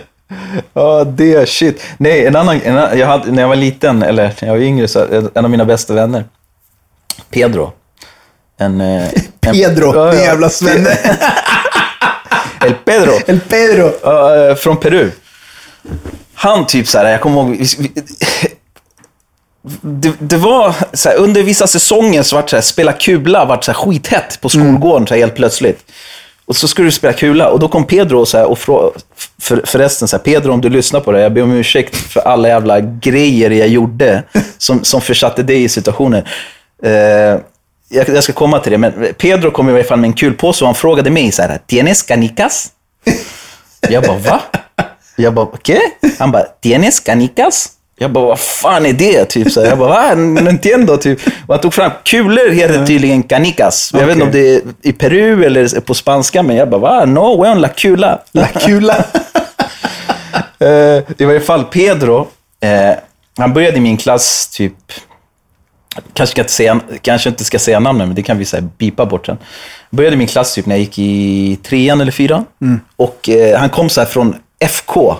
Ja, 0.73 1.05
det 1.05 1.35
är 1.35 1.47
shit. 1.47 1.83
Nej, 1.99 2.27
en 2.27 2.37
annan, 2.37 2.61
en 2.65 2.99
jag 2.99 3.07
hade, 3.07 3.33
när 3.33 3.43
jag 3.43 3.49
var 3.49 3.57
liten, 3.57 4.03
eller 4.03 4.23
när 4.23 4.49
jag 4.49 4.55
var 4.55 4.63
yngre, 4.63 4.89
så 4.89 5.05
en 5.05 5.31
en 5.35 5.45
av 5.45 5.51
mina 5.51 5.65
bästa 5.65 5.95
vänner, 5.95 6.25
Pedro. 7.31 7.73
En, 8.59 8.81
eh, 8.81 9.09
en, 9.09 9.53
Pedro, 9.53 9.95
Ja, 9.95 10.05
den 10.05 10.21
jävla 10.21 10.49
svenne. 10.49 10.99
El 12.65 12.75
Pedro. 12.85 13.13
El 13.27 13.41
Pedro. 13.41 13.87
Eh, 13.87 14.55
från 14.55 14.77
Peru. 14.77 15.11
Han 16.43 16.67
typ 16.67 16.89
så 16.89 16.99
här, 16.99 17.11
jag 17.11 17.21
kommer 17.21 17.37
ihåg, 17.37 17.51
vi, 17.51 17.67
vi, 17.79 17.91
det, 19.81 20.13
det 20.19 20.37
var 20.37 20.75
så 20.93 21.09
här, 21.09 21.17
under 21.17 21.43
vissa 21.43 21.67
säsonger 21.67 22.23
så 22.23 22.37
vart 22.37 22.51
så 22.51 22.57
här, 22.57 22.61
spela 22.61 22.93
kula 22.93 23.45
vart 23.45 23.65
så 23.65 23.73
här 23.73 23.79
skithett 23.79 24.41
på 24.41 24.49
skolgården 24.49 25.07
så 25.07 25.15
här, 25.15 25.21
helt 25.21 25.35
plötsligt. 25.35 25.85
Och 26.45 26.57
så 26.57 26.69
skulle 26.69 26.89
du 26.89 26.93
spela 26.93 27.13
kula 27.13 27.49
och 27.49 27.59
då 27.59 27.69
kom 27.69 27.85
Pedro 27.87 28.19
och, 28.19 28.29
så 28.29 28.45
och 28.45 28.59
frå, 28.59 28.93
för, 29.41 29.63
förresten, 29.65 30.09
så 30.09 30.19
Pedro 30.19 30.53
om 30.53 30.61
du 30.61 30.69
lyssnar 30.69 31.01
på 31.01 31.13
det, 31.13 31.21
jag 31.21 31.33
ber 31.33 31.43
om 31.43 31.53
ursäkt 31.53 31.97
för 31.97 32.21
alla 32.21 32.49
jävla 32.49 32.81
grejer 32.81 33.51
jag 33.51 33.69
gjorde 33.69 34.23
som, 34.59 34.85
som 34.85 35.01
försatte 35.01 35.43
dig 35.43 35.65
i 35.65 35.69
situationen. 35.69 36.25
Eh, 36.83 36.93
jag, 37.89 38.09
jag 38.09 38.25
ska 38.25 38.33
komma 38.33 38.59
till 38.59 38.73
det, 38.73 38.79
men 38.79 39.15
Pedro 39.19 39.51
kom 39.51 39.69
i 39.69 39.73
alla 39.73 39.85
fall 39.85 39.99
med 39.99 40.09
en 40.09 40.15
kulpåse 40.15 40.65
och 40.65 40.69
han 40.69 40.75
frågade 40.75 41.11
mig 41.11 41.33
så 41.33 41.43
här, 41.43 41.61
¿Tienes 41.67 42.03
canicas? 42.03 42.71
Jag 43.89 44.03
bara, 44.03 44.19
va? 44.19 44.41
Jag 45.16 45.35
bara, 45.35 45.46
okej? 45.46 45.81
Han 46.18 46.33
bara, 46.33 46.42
¿tienes 46.62 47.01
canicas? 47.01 47.68
Jag 47.98 48.12
bara, 48.12 48.25
vad 48.25 48.40
fan 48.40 48.87
är 48.87 48.92
det? 48.92 49.25
Typ 49.25 49.53
så. 49.53 49.64
Jag 49.64 49.79
bara, 49.79 49.88
va? 49.88 50.14
No 50.14 50.48
entiendo. 50.48 50.96
Typ. 50.96 51.20
Och 51.46 51.55
han 51.55 51.61
tog 51.61 51.75
fram, 51.75 51.90
kulor 52.05 52.51
heter 52.51 52.87
tydligen 52.87 53.22
canicas. 53.22 53.90
Jag 53.94 54.07
vet 54.07 54.12
inte 54.12 54.25
om 54.25 54.33
det 54.33 54.55
är 54.55 54.62
i 54.83 54.92
Peru 54.92 55.44
eller 55.44 55.81
på 55.81 55.94
spanska, 55.94 56.42
men 56.42 56.57
jag 56.57 56.70
bara, 56.70 56.81
va? 56.81 57.05
No, 57.05 57.42
weón, 57.42 57.61
la 57.61 57.68
cula. 57.68 58.18
La 58.33 58.46
kula. 58.46 59.05
Eh, 60.59 61.03
I 61.18 61.25
varje 61.25 61.40
fall 61.40 61.64
Pedro, 61.64 62.29
eh, 62.61 62.94
han 63.38 63.53
började 63.53 63.77
i 63.77 63.81
min 63.81 63.96
klass 63.96 64.48
typ, 64.48 64.75
kanske, 66.12 66.33
ska 66.33 66.40
inte 66.40 66.53
säga, 66.53 66.81
kanske 67.03 67.29
inte 67.29 67.44
ska 67.44 67.59
säga 67.59 67.81
namnen, 67.81 68.09
men 68.09 68.14
det 68.14 68.22
kan 68.22 68.38
vi 68.38 68.44
säga, 68.44 68.62
bipa 68.79 69.07
bort 69.07 69.27
sen. 69.27 69.38
Började 69.90 70.14
i 70.14 70.18
min 70.18 70.27
klass 70.27 70.55
typ 70.55 70.66
när 70.66 70.75
jag 70.75 70.81
gick 70.81 70.98
i 70.98 71.59
trean 71.62 72.01
eller 72.01 72.12
fyran. 72.12 72.44
Och 72.96 73.29
eh, 73.29 73.59
han 73.59 73.68
kom 73.68 73.88
så 73.88 74.01
här 74.01 74.07
från 74.09 74.37
FK, 74.68 75.16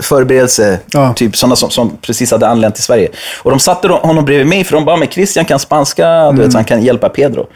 förberedelse, 0.00 0.78
Ja. 0.92 1.12
typ 1.14 1.36
sådana 1.36 1.56
som, 1.56 1.70
som 1.70 1.96
precis 1.96 2.30
hade 2.30 2.48
anlänt 2.48 2.74
till 2.74 2.84
Sverige. 2.84 3.08
Och 3.42 3.50
de 3.50 3.60
satte 3.60 3.88
honom 3.88 4.24
bredvid 4.24 4.46
mig, 4.46 4.64
för 4.64 4.76
de 4.76 4.84
bara, 4.84 4.96
men 4.96 5.08
Christian 5.08 5.44
kan 5.44 5.58
spanska, 5.58 6.32
du 6.32 6.42
vet, 6.42 6.52
så 6.52 6.58
han 6.58 6.64
kan 6.64 6.82
hjälpa 6.82 7.08
Pedro. 7.08 7.46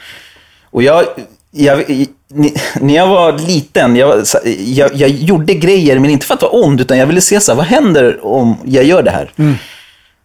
Och 0.70 0.82
jag, 0.82 1.04
jag, 1.50 1.84
när 2.80 2.94
jag 2.94 3.06
var 3.06 3.32
liten, 3.32 3.96
jag, 3.96 4.22
jag, 4.58 4.94
jag 4.94 5.10
gjorde 5.10 5.54
grejer, 5.54 5.98
men 5.98 6.10
inte 6.10 6.26
för 6.26 6.34
att 6.34 6.42
vara 6.42 6.52
ond, 6.52 6.80
utan 6.80 6.98
jag 6.98 7.06
ville 7.06 7.20
se 7.20 7.40
så 7.40 7.52
här, 7.52 7.56
vad 7.56 7.66
händer 7.66 8.26
om 8.26 8.56
jag 8.64 8.84
gör 8.84 9.02
det 9.02 9.10
här? 9.10 9.30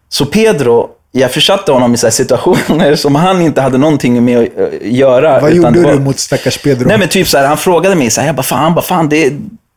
Så 0.08 0.26
Pedro, 0.26 0.88
jag 1.12 1.32
försatte 1.32 1.72
honom 1.72 1.94
i 1.94 1.96
så 1.96 2.06
här 2.06 2.12
situationer 2.12 2.96
som 2.96 3.14
han 3.14 3.42
inte 3.42 3.60
hade 3.60 3.78
någonting 3.78 4.24
med 4.24 4.38
att 4.38 4.58
eh, 4.58 4.92
göra. 4.92 5.40
Vad 5.40 5.52
gjorde 5.52 5.80
var- 5.82 5.92
du 5.92 5.98
mot 5.98 6.18
stackars 6.18 6.58
Pedro? 6.58 6.88
Nej 6.88 6.98
men 6.98 7.08
typ 7.08 7.28
så 7.28 7.38
här, 7.38 7.46
han 7.46 7.56
frågade 7.56 7.94
mig 7.94 8.10
så 8.10 8.20
här, 8.20 8.28
jag 8.28 8.36
bara 8.36 8.42
fan, 8.42 8.74
bara 8.74 8.84
fan 8.84 9.08
det 9.08 9.24
är, 9.26 9.32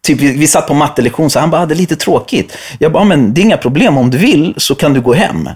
typ 0.06 0.20
vi, 0.20 0.38
vi 0.38 0.48
satt 0.48 0.68
på 0.68 0.74
mattelektion 0.74 1.30
så 1.30 1.40
han 1.40 1.50
bara, 1.50 1.62
ah, 1.62 1.66
det 1.66 1.74
är 1.74 1.78
lite 1.78 1.96
tråkigt. 1.96 2.58
Jag 2.80 2.92
bara, 2.92 3.04
ah, 3.04 3.06
men 3.06 3.34
det 3.34 3.42
är 3.42 3.44
inga 3.44 3.58
problem, 3.58 3.98
om 3.98 4.12
du 4.12 4.18
vill 4.18 4.54
så 4.58 4.76
kan 4.76 4.94
du 4.94 5.02
gå 5.02 5.14
hem. 5.14 5.50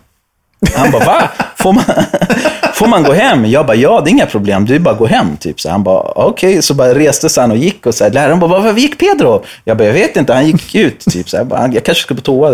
Han 0.75 0.91
bara, 0.91 1.05
va? 1.05 1.29
Får 1.55 1.73
man, 1.73 1.83
får 2.73 2.87
man 2.87 3.03
gå 3.03 3.13
hem? 3.13 3.45
Jag 3.45 3.65
bara, 3.65 3.75
ja 3.75 4.01
det 4.01 4.09
är 4.09 4.11
inga 4.11 4.25
problem, 4.25 4.65
du 4.65 4.75
är 4.75 4.79
bara 4.79 4.95
gå 4.95 5.05
hem. 5.05 5.37
Typ. 5.37 5.61
Så 5.61 5.69
han 5.69 5.83
bara, 5.83 5.97
ah, 5.97 6.25
okej, 6.25 6.61
så 6.61 6.73
bara 6.73 6.95
reste 6.95 7.29
sig 7.29 7.41
han 7.41 7.51
och 7.51 7.57
gick 7.57 7.85
och 7.85 7.95
så 7.95 8.03
här, 8.03 8.11
läraren 8.11 8.39
bara, 8.39 8.59
var 8.59 8.73
gick 8.73 8.99
Pedro? 8.99 9.43
Jag 9.63 9.77
bara, 9.77 9.83
jag 9.83 9.93
vet 9.93 10.17
inte, 10.17 10.33
han 10.33 10.47
gick 10.47 10.75
ut. 10.75 10.99
Typ. 10.99 11.29
Så 11.29 11.37
jag, 11.37 11.47
bara, 11.47 11.67
jag 11.67 11.85
kanske 11.85 12.03
ska 12.03 12.15
på 12.15 12.21
toa. 12.21 12.51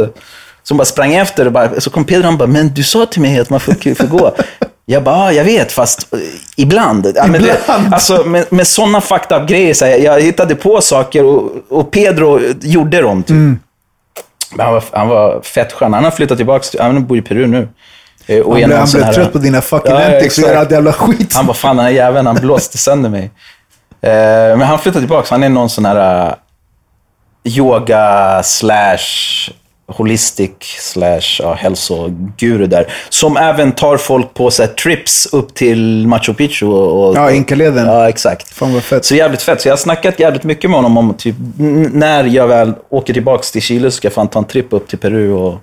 Så 0.64 0.74
hon 0.74 0.78
bara 0.78 0.86
sprang 0.86 1.14
efter 1.16 1.46
och 1.46 1.52
bara, 1.52 1.82
så 1.82 1.90
kom 1.90 2.06
Pedro 2.06 2.20
och 2.20 2.26
han 2.26 2.38
bara, 2.38 2.48
men 2.48 2.74
du 2.74 2.84
sa 2.84 3.06
till 3.06 3.22
mig 3.22 3.40
att 3.40 3.50
man 3.50 3.60
får, 3.60 3.96
får 3.96 4.08
gå. 4.08 4.36
Jag 4.86 5.04
bara, 5.04 5.18
ja, 5.18 5.32
jag 5.32 5.44
vet, 5.44 5.72
fast 5.72 6.14
eh, 6.14 6.20
ibland. 6.58 7.12
Ja, 7.16 7.28
men 7.28 7.42
det, 7.42 7.58
Ibland. 7.64 7.88
alltså, 7.94 8.24
med, 8.24 8.46
med 8.50 8.68
sådana 8.68 9.02
fucked 9.02 9.42
up 9.42 9.50
grejer, 9.50 9.74
så 9.74 9.86
här, 9.86 9.98
jag 9.98 10.22
hittade 10.22 10.56
på 10.56 10.82
saker 10.82 11.24
och, 11.26 11.52
och 11.70 11.92
Pedro 11.92 12.40
gjorde 12.62 13.02
dem. 13.02 13.24
Typ. 13.24 13.30
Mm. 13.30 13.60
Men 14.56 14.66
han, 14.66 14.74
var, 14.74 14.84
han 14.92 15.08
var 15.08 15.42
fett 15.42 15.72
skön. 15.74 15.94
Han 15.94 16.04
har 16.04 16.12
flyttat 16.12 16.38
tillbaka, 16.38 16.64
till, 16.64 16.80
han 16.82 17.06
bor 17.06 17.18
i 17.18 17.22
Peru 17.22 17.48
nu. 17.48 17.68
Eh, 18.28 18.40
Och 18.40 18.60
han 18.60 18.64
blev, 18.70 18.78
han 18.80 18.88
blev 18.92 19.04
här- 19.04 19.14
trött 19.14 19.32
på 19.34 19.38
dina 19.38 19.62
fucking 19.62 19.92
Ja, 19.92 20.16
antics 20.16 20.38
och 20.38 20.50
allt 20.50 20.72
jävla 20.72 20.94
skit. 20.94 21.34
Han 21.36 21.46
bara, 21.46 21.54
fan 21.54 21.76
den 21.76 21.86
här 21.86 21.92
jäveln, 21.92 22.28
han 22.28 22.36
blåste 22.36 22.78
sönder 22.78 23.10
mig. 23.10 23.32
Eh, 24.02 24.58
men 24.58 24.62
han 24.62 24.80
flyttar 24.80 25.00
tillbaka, 25.00 25.28
han 25.30 25.44
är 25.44 25.50
någon 25.50 25.70
sån 25.70 25.86
här 25.86 26.28
uh, 26.28 26.34
yoga 27.44 28.44
slash 28.44 28.98
holistic 29.88 30.52
slash 30.80 31.40
ja, 31.40 31.54
hälsoguru 31.54 32.68
där. 32.68 32.94
Som 33.10 33.38
även 33.38 33.72
tar 33.72 33.98
folk 33.98 34.34
på 34.34 34.52
så 34.52 34.64
här, 34.64 34.70
trips 34.70 35.26
upp 35.34 35.54
till 35.54 36.08
Machu 36.08 36.34
Picchu. 36.34 36.66
Och, 36.66 37.08
och, 37.08 37.16
Ja, 37.16 37.32
Inkaleden. 37.32 37.88
Ja, 37.88 38.10
exakt. 38.10 38.54
Fan 38.54 38.74
vad 38.74 38.84
fett. 38.84 39.06
Så 39.06 39.16
jävligt 39.16 39.42
fett. 39.42 39.62
Så 39.62 39.68
jag 39.68 39.74
har 39.74 39.78
snackat 39.78 40.20
jävligt 40.20 40.44
mycket 40.44 40.70
med 40.70 40.78
honom 40.78 40.98
om 40.98 41.14
typ, 41.14 41.36
när 41.92 42.24
jag 42.24 42.48
väl 42.48 42.74
åker 42.90 43.14
tillbaka 43.14 43.44
till 43.44 43.62
Chile 43.62 43.92
så 43.92 43.98
ska 43.98 44.06
jag 44.06 44.14
fan 44.14 44.28
ta 44.28 44.40
en 44.40 44.46
tripp 44.46 44.74
upp 44.74 44.88
till 44.88 45.00
Peru 45.00 45.32
och 45.32 45.62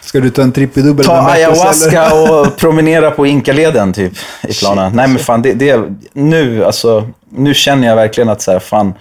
Ska 0.00 0.20
du 0.20 0.30
ta 0.30 0.42
en 0.42 0.52
trippeldubbel? 0.52 1.06
Ta 1.06 1.14
med 1.14 1.22
Marcus, 1.22 1.36
ayahuasca 1.36 2.14
och 2.14 2.56
promenera 2.56 3.10
på 3.10 3.26
Inkaleden 3.26 3.92
typ 3.92 4.12
i 4.48 4.54
planen. 4.54 4.92
Nej 4.94 5.08
men 5.08 5.18
fan, 5.18 5.42
det, 5.42 5.52
det, 5.52 5.80
nu, 6.12 6.64
alltså, 6.64 7.08
nu 7.30 7.54
känner 7.54 7.88
jag 7.88 7.96
verkligen 7.96 8.28
att 8.28 8.42
så 8.42 8.52
här, 8.52 8.58
fan, 8.58 8.94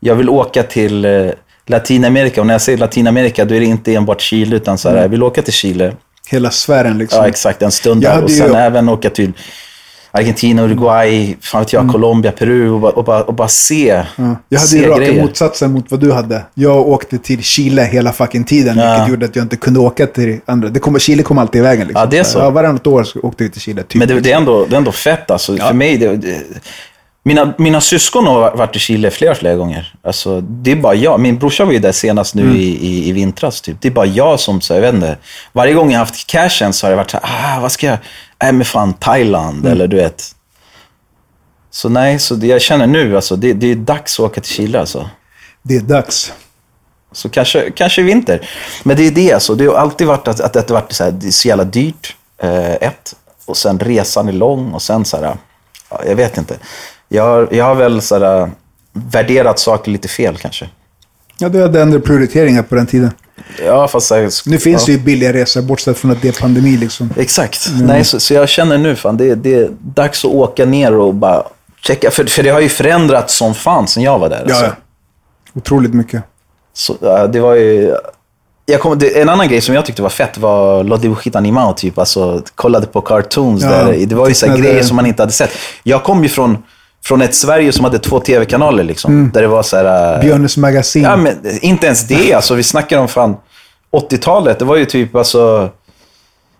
jag 0.00 0.14
vill 0.14 0.28
åka 0.28 0.62
till 0.62 1.04
eh, 1.04 1.30
Latinamerika. 1.66 2.40
Och 2.40 2.46
när 2.46 2.54
jag 2.54 2.60
säger 2.60 2.78
Latinamerika, 2.78 3.44
då 3.44 3.54
är 3.54 3.60
det 3.60 3.66
inte 3.66 3.94
enbart 3.94 4.20
Chile, 4.20 4.56
utan 4.56 4.78
så 4.78 4.88
här, 4.88 4.96
jag 4.96 5.08
vill 5.08 5.22
åka 5.22 5.42
till 5.42 5.52
Chile. 5.52 5.92
Hela 6.30 6.50
sfären 6.50 6.98
liksom. 6.98 7.18
Ja, 7.22 7.28
exakt. 7.28 7.62
En 7.62 7.70
stund 7.70 8.02
där. 8.02 8.22
Och 8.24 8.30
ju- 8.30 8.36
sen 8.36 8.54
även 8.54 8.88
åka 8.88 9.10
till 9.10 9.32
Argentina, 10.12 10.62
Uruguay, 10.62 11.36
fan 11.40 11.60
vet 11.62 11.72
jag, 11.72 11.80
Mm. 11.80 11.92
Colombia, 11.92 12.32
Peru 12.32 12.70
och 12.70 12.80
bara, 12.80 12.92
och 12.92 13.04
bara, 13.04 13.22
och 13.22 13.34
bara 13.34 13.48
se, 13.48 14.02
Ja. 14.16 14.36
Jag 14.48 14.60
hade 14.60 14.76
ju 14.76 14.86
raka 14.88 15.00
grejer. 15.00 15.22
motsatsen 15.22 15.72
mot 15.72 15.90
vad 15.90 16.00
du 16.00 16.12
hade. 16.12 16.42
Jag 16.54 16.88
åkte 16.88 17.18
till 17.18 17.42
Chile 17.42 17.82
hela 17.82 18.12
fucking 18.12 18.44
tiden, 18.44 18.78
Ja. 18.78 18.92
vilket 18.94 19.08
gjorde 19.10 19.26
att 19.26 19.36
jag 19.36 19.44
inte 19.44 19.56
kunde 19.56 19.80
åka 19.80 20.06
till 20.06 20.40
andra. 20.46 20.68
Det 20.68 20.80
kommer, 20.80 20.98
Chile 20.98 21.22
kom 21.22 21.38
alltid 21.38 21.58
i 21.58 21.62
vägen. 21.62 21.86
Liksom. 21.86 22.00
Ja, 22.00 22.06
det 22.10 22.18
är 22.18 22.24
så. 22.24 22.38
Ja, 22.38 22.50
varannat 22.50 22.86
år 22.86 23.06
åkte 23.22 23.44
vi 23.44 23.50
till 23.50 23.60
Chile. 23.60 23.82
Typ. 23.82 23.98
Men 23.98 24.08
det, 24.08 24.20
det, 24.20 24.32
är 24.32 24.36
ändå, 24.36 24.66
det 24.68 24.74
är 24.74 24.78
ändå 24.78 24.92
fett 24.92 25.30
alltså. 25.30 25.56
För 25.56 25.72
mig, 25.74 25.96
det, 25.98 26.16
det, 26.16 26.36
mina, 27.22 27.54
mina 27.58 27.80
syskon 27.80 28.26
har 28.26 28.56
varit 28.56 28.76
i 28.76 28.78
Chile 28.78 29.10
flera, 29.10 29.34
flera 29.34 29.54
gånger. 29.54 29.94
Alltså, 30.02 30.40
det 30.40 30.72
är 30.72 30.76
bara 30.76 30.94
jag. 30.94 31.20
Min 31.20 31.38
brorsa 31.38 31.64
var 31.64 31.72
ju 31.72 31.78
där 31.78 31.92
senast 31.92 32.34
nu 32.34 32.56
i, 32.56 32.86
i, 32.86 33.08
i 33.08 33.12
vintras. 33.12 33.60
Typ. 33.60 33.76
Det 33.80 33.88
är 33.88 33.92
bara 33.92 34.06
jag 34.06 34.40
som, 34.40 34.60
så, 34.60 34.74
jag 34.74 34.80
vet 34.80 34.94
inte. 34.94 35.16
Varje 35.52 35.74
gång 35.74 35.90
jag 35.90 35.98
har 35.98 36.06
haft 36.06 36.26
cashen 36.26 36.72
så 36.72 36.86
har 36.86 36.90
det 36.90 36.96
varit 36.96 37.10
så 37.10 37.18
här, 37.22 37.56
ah, 37.56 37.60
vad 37.60 37.72
ska 37.72 37.86
jag, 37.86 37.98
nej 38.42 38.52
men 38.52 38.64
fan 38.64 38.92
Thailand, 38.92 39.66
eller 39.66 39.86
du 39.86 39.96
vet. 39.96 40.34
Så 41.70 41.88
nej, 41.88 42.18
så 42.18 42.34
det 42.34 42.46
jag 42.46 42.60
känner 42.60 42.86
nu, 42.86 43.16
alltså, 43.16 43.36
det, 43.36 43.52
det 43.52 43.70
är 43.70 43.74
dags 43.74 44.20
att 44.20 44.26
åka 44.26 44.40
till 44.40 44.52
Chile 44.52 44.80
alltså. 44.80 45.10
Det 45.62 45.76
är 45.76 45.80
dags. 45.80 46.32
Så 47.12 47.28
kanske, 47.28 47.70
kanske 47.70 48.02
vinter. 48.02 48.48
Men 48.82 48.96
det 48.96 49.06
är 49.06 49.10
det 49.10 49.32
alltså. 49.32 49.54
Det 49.54 49.66
har 49.66 49.74
alltid 49.74 50.06
varit 50.06 50.28
att, 50.28 50.40
att 50.40 50.52
det 50.52 50.68
har 50.68 50.80
varit 50.80 50.92
så, 50.92 51.04
här, 51.04 51.10
det 51.10 51.26
är 51.26 51.30
så 51.30 51.48
jävla 51.48 51.64
dyrt. 51.64 52.16
Eh, 52.42 52.72
ett. 52.72 53.16
Och 53.46 53.56
sen 53.56 53.78
resan 53.78 54.28
är 54.28 54.32
lång 54.32 54.72
och 54.72 54.82
sen 54.82 55.04
så 55.04 55.16
här, 55.16 55.36
ja, 55.90 56.00
jag 56.06 56.16
vet 56.16 56.38
inte. 56.38 56.56
Jag, 57.12 57.22
har- 57.22 57.48
jag 57.50 57.64
har 57.64 57.74
väl 57.74 58.00
så 58.02 58.18
här, 58.18 58.50
värderat 58.92 59.58
saker 59.58 59.90
lite 59.90 60.08
fel 60.08 60.36
kanske. 60.36 60.68
Ja, 61.38 61.48
du 61.48 61.62
hade 61.62 61.82
andra 61.82 62.00
prioriteringar 62.00 62.62
på 62.62 62.74
den 62.74 62.86
tiden. 62.86 63.10
Ja, 63.64 63.88
fast 63.88 64.10
här, 64.10 64.48
Nu 64.48 64.58
finns 64.58 64.82
ja. 64.82 64.86
det 64.86 64.92
ju 64.92 65.04
billiga 65.04 65.32
resor, 65.32 65.62
bortsett 65.62 65.98
från 65.98 66.10
att 66.10 66.22
det 66.22 66.28
är 66.28 66.40
pandemi 66.40 66.76
liksom. 66.76 67.10
Exakt. 67.16 67.70
Nej, 67.82 68.04
så, 68.04 68.20
så 68.20 68.34
jag 68.34 68.48
känner 68.48 68.78
nu, 68.78 68.96
fan, 68.96 69.16
det, 69.16 69.34
det 69.34 69.54
är 69.54 69.68
dags 69.80 70.24
att 70.24 70.30
åka 70.30 70.64
ner 70.66 70.94
och 70.96 71.14
bara 71.14 71.42
checka. 71.82 72.10
För, 72.10 72.24
för 72.24 72.42
det 72.42 72.50
har 72.50 72.60
ju 72.60 72.68
förändrats 72.68 73.34
som 73.36 73.54
fan 73.54 73.86
sen 73.86 74.02
jag 74.02 74.18
var 74.18 74.28
där. 74.28 74.44
Ja, 74.48 74.54
alltså. 74.54 74.64
ja. 74.64 74.72
Otroligt 75.54 75.94
mycket. 75.94 76.22
Så, 76.72 77.26
det 77.32 77.40
var 77.40 77.54
ju... 77.54 77.94
Jag 78.66 78.80
kom, 78.80 78.98
det, 78.98 79.20
en 79.20 79.28
annan 79.28 79.48
grej 79.48 79.60
som 79.60 79.74
jag 79.74 79.86
tyckte 79.86 80.02
var 80.02 80.08
fett 80.08 80.38
var 80.38 80.84
Lo 80.84 80.96
dibujito 80.96 81.38
animado, 81.38 81.74
typ. 81.76 81.98
Alltså, 81.98 82.42
kollade 82.54 82.86
på 82.86 83.00
cartoons. 83.00 83.62
Ja, 83.62 83.68
där. 83.70 84.06
Det 84.06 84.14
var 84.14 84.28
ju 84.28 84.34
så 84.34 84.46
grejer 84.56 84.82
som 84.82 84.96
man 84.96 85.06
inte 85.06 85.22
hade 85.22 85.32
sett. 85.32 85.50
Jag 85.82 86.02
kom 86.04 86.22
ju 86.22 86.28
från, 86.28 86.58
från 87.04 87.22
ett 87.22 87.34
Sverige 87.34 87.72
som 87.72 87.84
hade 87.84 87.98
två 87.98 88.20
tv-kanaler, 88.20 88.84
liksom. 88.84 89.30
Där 89.34 89.42
det 89.42 89.48
var 89.48 89.62
så 89.62 89.76
här... 89.76 90.14
äh, 90.14 90.20
Björnes 90.20 90.56
magasin. 90.56 91.02
Ja, 91.02 91.16
men 91.16 91.36
inte 91.62 91.86
ens 91.86 92.08
det. 92.08 92.32
Alltså, 92.32 92.54
vi 92.54 92.62
snackar 92.62 92.98
om 92.98 93.08
fan 93.08 93.36
80-talet. 93.92 94.58
Det 94.58 94.64
var 94.64 94.76
ju 94.76 94.84
typ 94.84 95.14
alltså... 95.14 95.70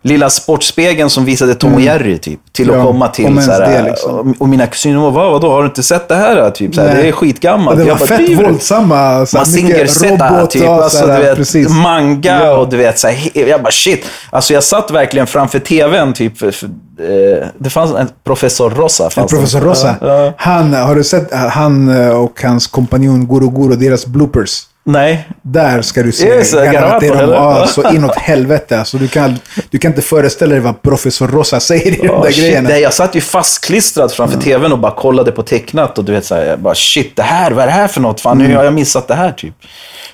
Lilla 0.03 0.31
Sportspegeln 0.31 1.11
som 1.11 1.25
visade 1.25 1.55
Tom 1.55 1.75
och 1.75 1.81
Jerry, 1.81 2.19
typ. 2.19 2.41
Till 2.53 2.65
att 2.71 2.75
Mm. 2.75 2.87
Ja, 2.87 2.93
komma 2.93 3.07
om 3.07 3.13
till 3.13 3.43
så 3.43 3.53
här, 3.53 3.83
liksom. 3.85 4.35
och, 4.39 4.49
mina 4.49 4.67
kusiner 4.67 4.99
var, 5.01 5.11
vad, 5.11 5.33
vadå, 5.33 5.51
har 5.51 5.61
du 5.63 5.67
inte 5.69 5.83
sett 5.83 6.09
det 6.09 6.15
här? 6.15 6.51
Typ, 6.51 6.75
så 6.75 6.81
här 6.81 6.95
det 6.97 7.03
är 7.03 7.07
Ja, 7.07 7.13
skitgammalt. 7.13 7.79
det 7.79 7.83
var 7.85 7.89
Jag 7.91 7.99
bara, 7.99 8.07
fett 8.07 8.19
"Driver 8.27 8.43
du?" 8.45 8.51
våldsamma. 8.51 9.27
så 9.27 9.37
här, 9.37 9.45
Mazinger 9.45 9.69
mycket 9.75 9.91
Z, 9.91 10.09
robot 10.31 10.51
typ. 10.51 10.69
Alltså, 10.69 10.99
så 10.99 11.07
du 11.07 11.13
här, 11.13 11.21
vet, 11.23 11.37
precis. 11.37 11.69
manga 11.69 12.45
Ja. 12.45 12.57
och 12.57 12.69
du 12.69 12.77
vet, 12.77 12.99
så 12.99 13.09
här, 13.09 13.31
jag 13.49 13.63
bara 13.63 13.71
shit. 13.71 14.05
Alltså 14.31 14.53
jag 14.55 14.65
satt 14.65 14.91
verkligen 14.91 15.27
framför 15.27 15.59
tvn, 15.59 16.13
typ. 16.13 16.39
För, 16.39 16.51
för, 16.51 16.67
eh, 16.67 17.47
det 17.59 17.71
fanns 17.71 17.95
en 17.95 18.09
professor 18.25 18.71
Rosa. 18.71 19.11
Fanns 19.11 19.31
det. 19.31 19.37
Professor 19.37 19.61
Rosa. 19.61 19.95
Ja, 20.01 20.25
ja. 20.25 20.33
Han, 20.37 20.75
har 20.75 20.95
du 20.95 21.05
sett 21.05 21.35
han 21.35 21.89
och 22.13 22.43
hans 22.43 22.67
kompanjon 22.67 23.27
Guru 23.27 23.51
Guru, 23.51 23.77
deras 23.77 24.07
bloopers? 24.07 24.63
Nej. 24.93 25.29
Där 25.43 25.83
ska 25.83 26.03
du 26.03 26.13
se 26.13 26.31
Är 26.31 26.37
det 26.37 26.45
så? 26.45 26.57
de, 26.57 27.67
så 27.69 27.95
inåt 27.95 28.17
helvete. 28.17 28.79
Alltså, 28.79 28.99
du, 28.99 29.09
kan, 29.09 29.39
du 29.71 29.79
kan 29.79 29.91
inte 29.91 30.03
föreställa 30.03 30.53
dig 30.53 30.61
vad 30.61 30.83
professor 30.83 31.29
Rosa 31.29 31.61
säger 31.61 31.87
i 31.87 31.97
de 31.97 32.07
Ja, 32.07 32.23
där 32.23 32.31
shit, 32.31 32.45
grejerna. 32.45 32.69
nej, 32.69 32.83
jag 32.83 32.95
satt 32.95 33.15
ju 33.15 33.21
fastklistrad 33.21 34.13
framför 34.13 34.41
tvn 34.41 34.73
och 34.73 34.79
bara 34.79 34.93
kollade 34.93 35.33
på 35.33 35.43
tecknat. 35.43 35.99
Och 35.99 36.05
du 36.05 36.13
vet, 36.13 36.25
så 36.25 36.35
här, 36.35 36.57
bara 36.57 36.75
shit, 36.75 37.17
det 37.17 37.23
här, 37.23 37.51
vad 37.51 37.63
är 37.63 37.67
det 37.67 37.73
här 37.73 37.89
för 37.89 38.01
något? 38.01 38.21
Fan, 38.21 38.41
hur 38.41 38.57
har 38.57 38.65
jag 38.65 38.75
missat 38.75 39.09
det 39.09 39.15
här 39.15 39.33
typ? 39.33 39.55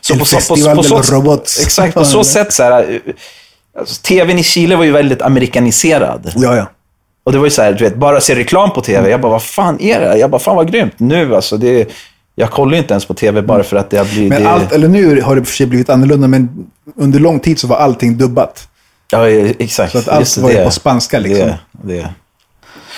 Så 0.00 0.14
El 0.14 0.24
Festival 0.24 0.76
de 0.76 0.88
los 0.88 1.12
Robots. 1.12 1.62
Exakt, 1.62 1.94
på 1.94 2.04
så 2.04 2.24
sätt 2.24 2.52
så 2.52 2.62
här. 2.62 3.00
Alltså, 3.78 4.02
tvn 4.02 4.38
i 4.38 4.42
Chile 4.42 4.76
var 4.76 4.84
ju 4.84 4.92
väldigt 4.92 5.22
amerikaniserad. 5.22 6.32
Ja, 6.36 6.56
ja. 6.56 6.66
Och 7.24 7.32
det 7.32 7.38
var 7.38 7.46
ju 7.46 7.50
så 7.50 7.62
här, 7.62 7.72
du 7.72 7.84
vet, 7.84 7.96
bara 7.96 8.20
se 8.20 8.34
reklam 8.34 8.70
på 8.72 8.80
tv. 8.80 9.10
Jag 9.10 9.20
bara, 9.20 9.32
vad 9.32 9.42
fan 9.42 9.80
är 9.80 10.00
det? 10.00 10.18
Jag 10.18 10.30
bara, 10.30 10.38
fan 10.38 10.56
vad 10.56 10.72
grymt. 10.72 10.94
Nu 10.96 11.34
alltså, 11.36 11.56
det 11.56 11.88
jag 12.38 12.50
kollar 12.50 12.72
ju 12.72 12.78
inte 12.78 12.94
ens 12.94 13.04
på 13.04 13.14
tv 13.14 13.42
bara 13.42 13.62
för 13.62 13.76
att 13.76 13.90
det 13.90 13.98
har 13.98 14.04
blivit... 14.04 14.28
Men 14.28 14.46
allt, 14.46 14.72
eller 14.72 14.88
nu 14.88 15.20
har 15.20 15.36
det 15.36 15.44
för 15.44 15.56
sig 15.56 15.66
blivit 15.66 15.90
annorlunda, 15.90 16.28
men 16.28 16.66
under 16.96 17.20
lång 17.20 17.40
tid 17.40 17.58
så 17.58 17.66
var 17.66 17.76
allting 17.76 18.18
dubbat. 18.18 18.68
Ja, 19.10 19.28
exakt. 19.28 19.92
Så 19.92 19.98
att 19.98 20.08
allt 20.08 20.20
Just 20.20 20.38
var 20.38 20.50
det. 20.50 20.64
på 20.64 20.70
spanska, 20.70 21.18
liksom. 21.18 21.52
Det, 21.72 21.94
det. 21.94 22.08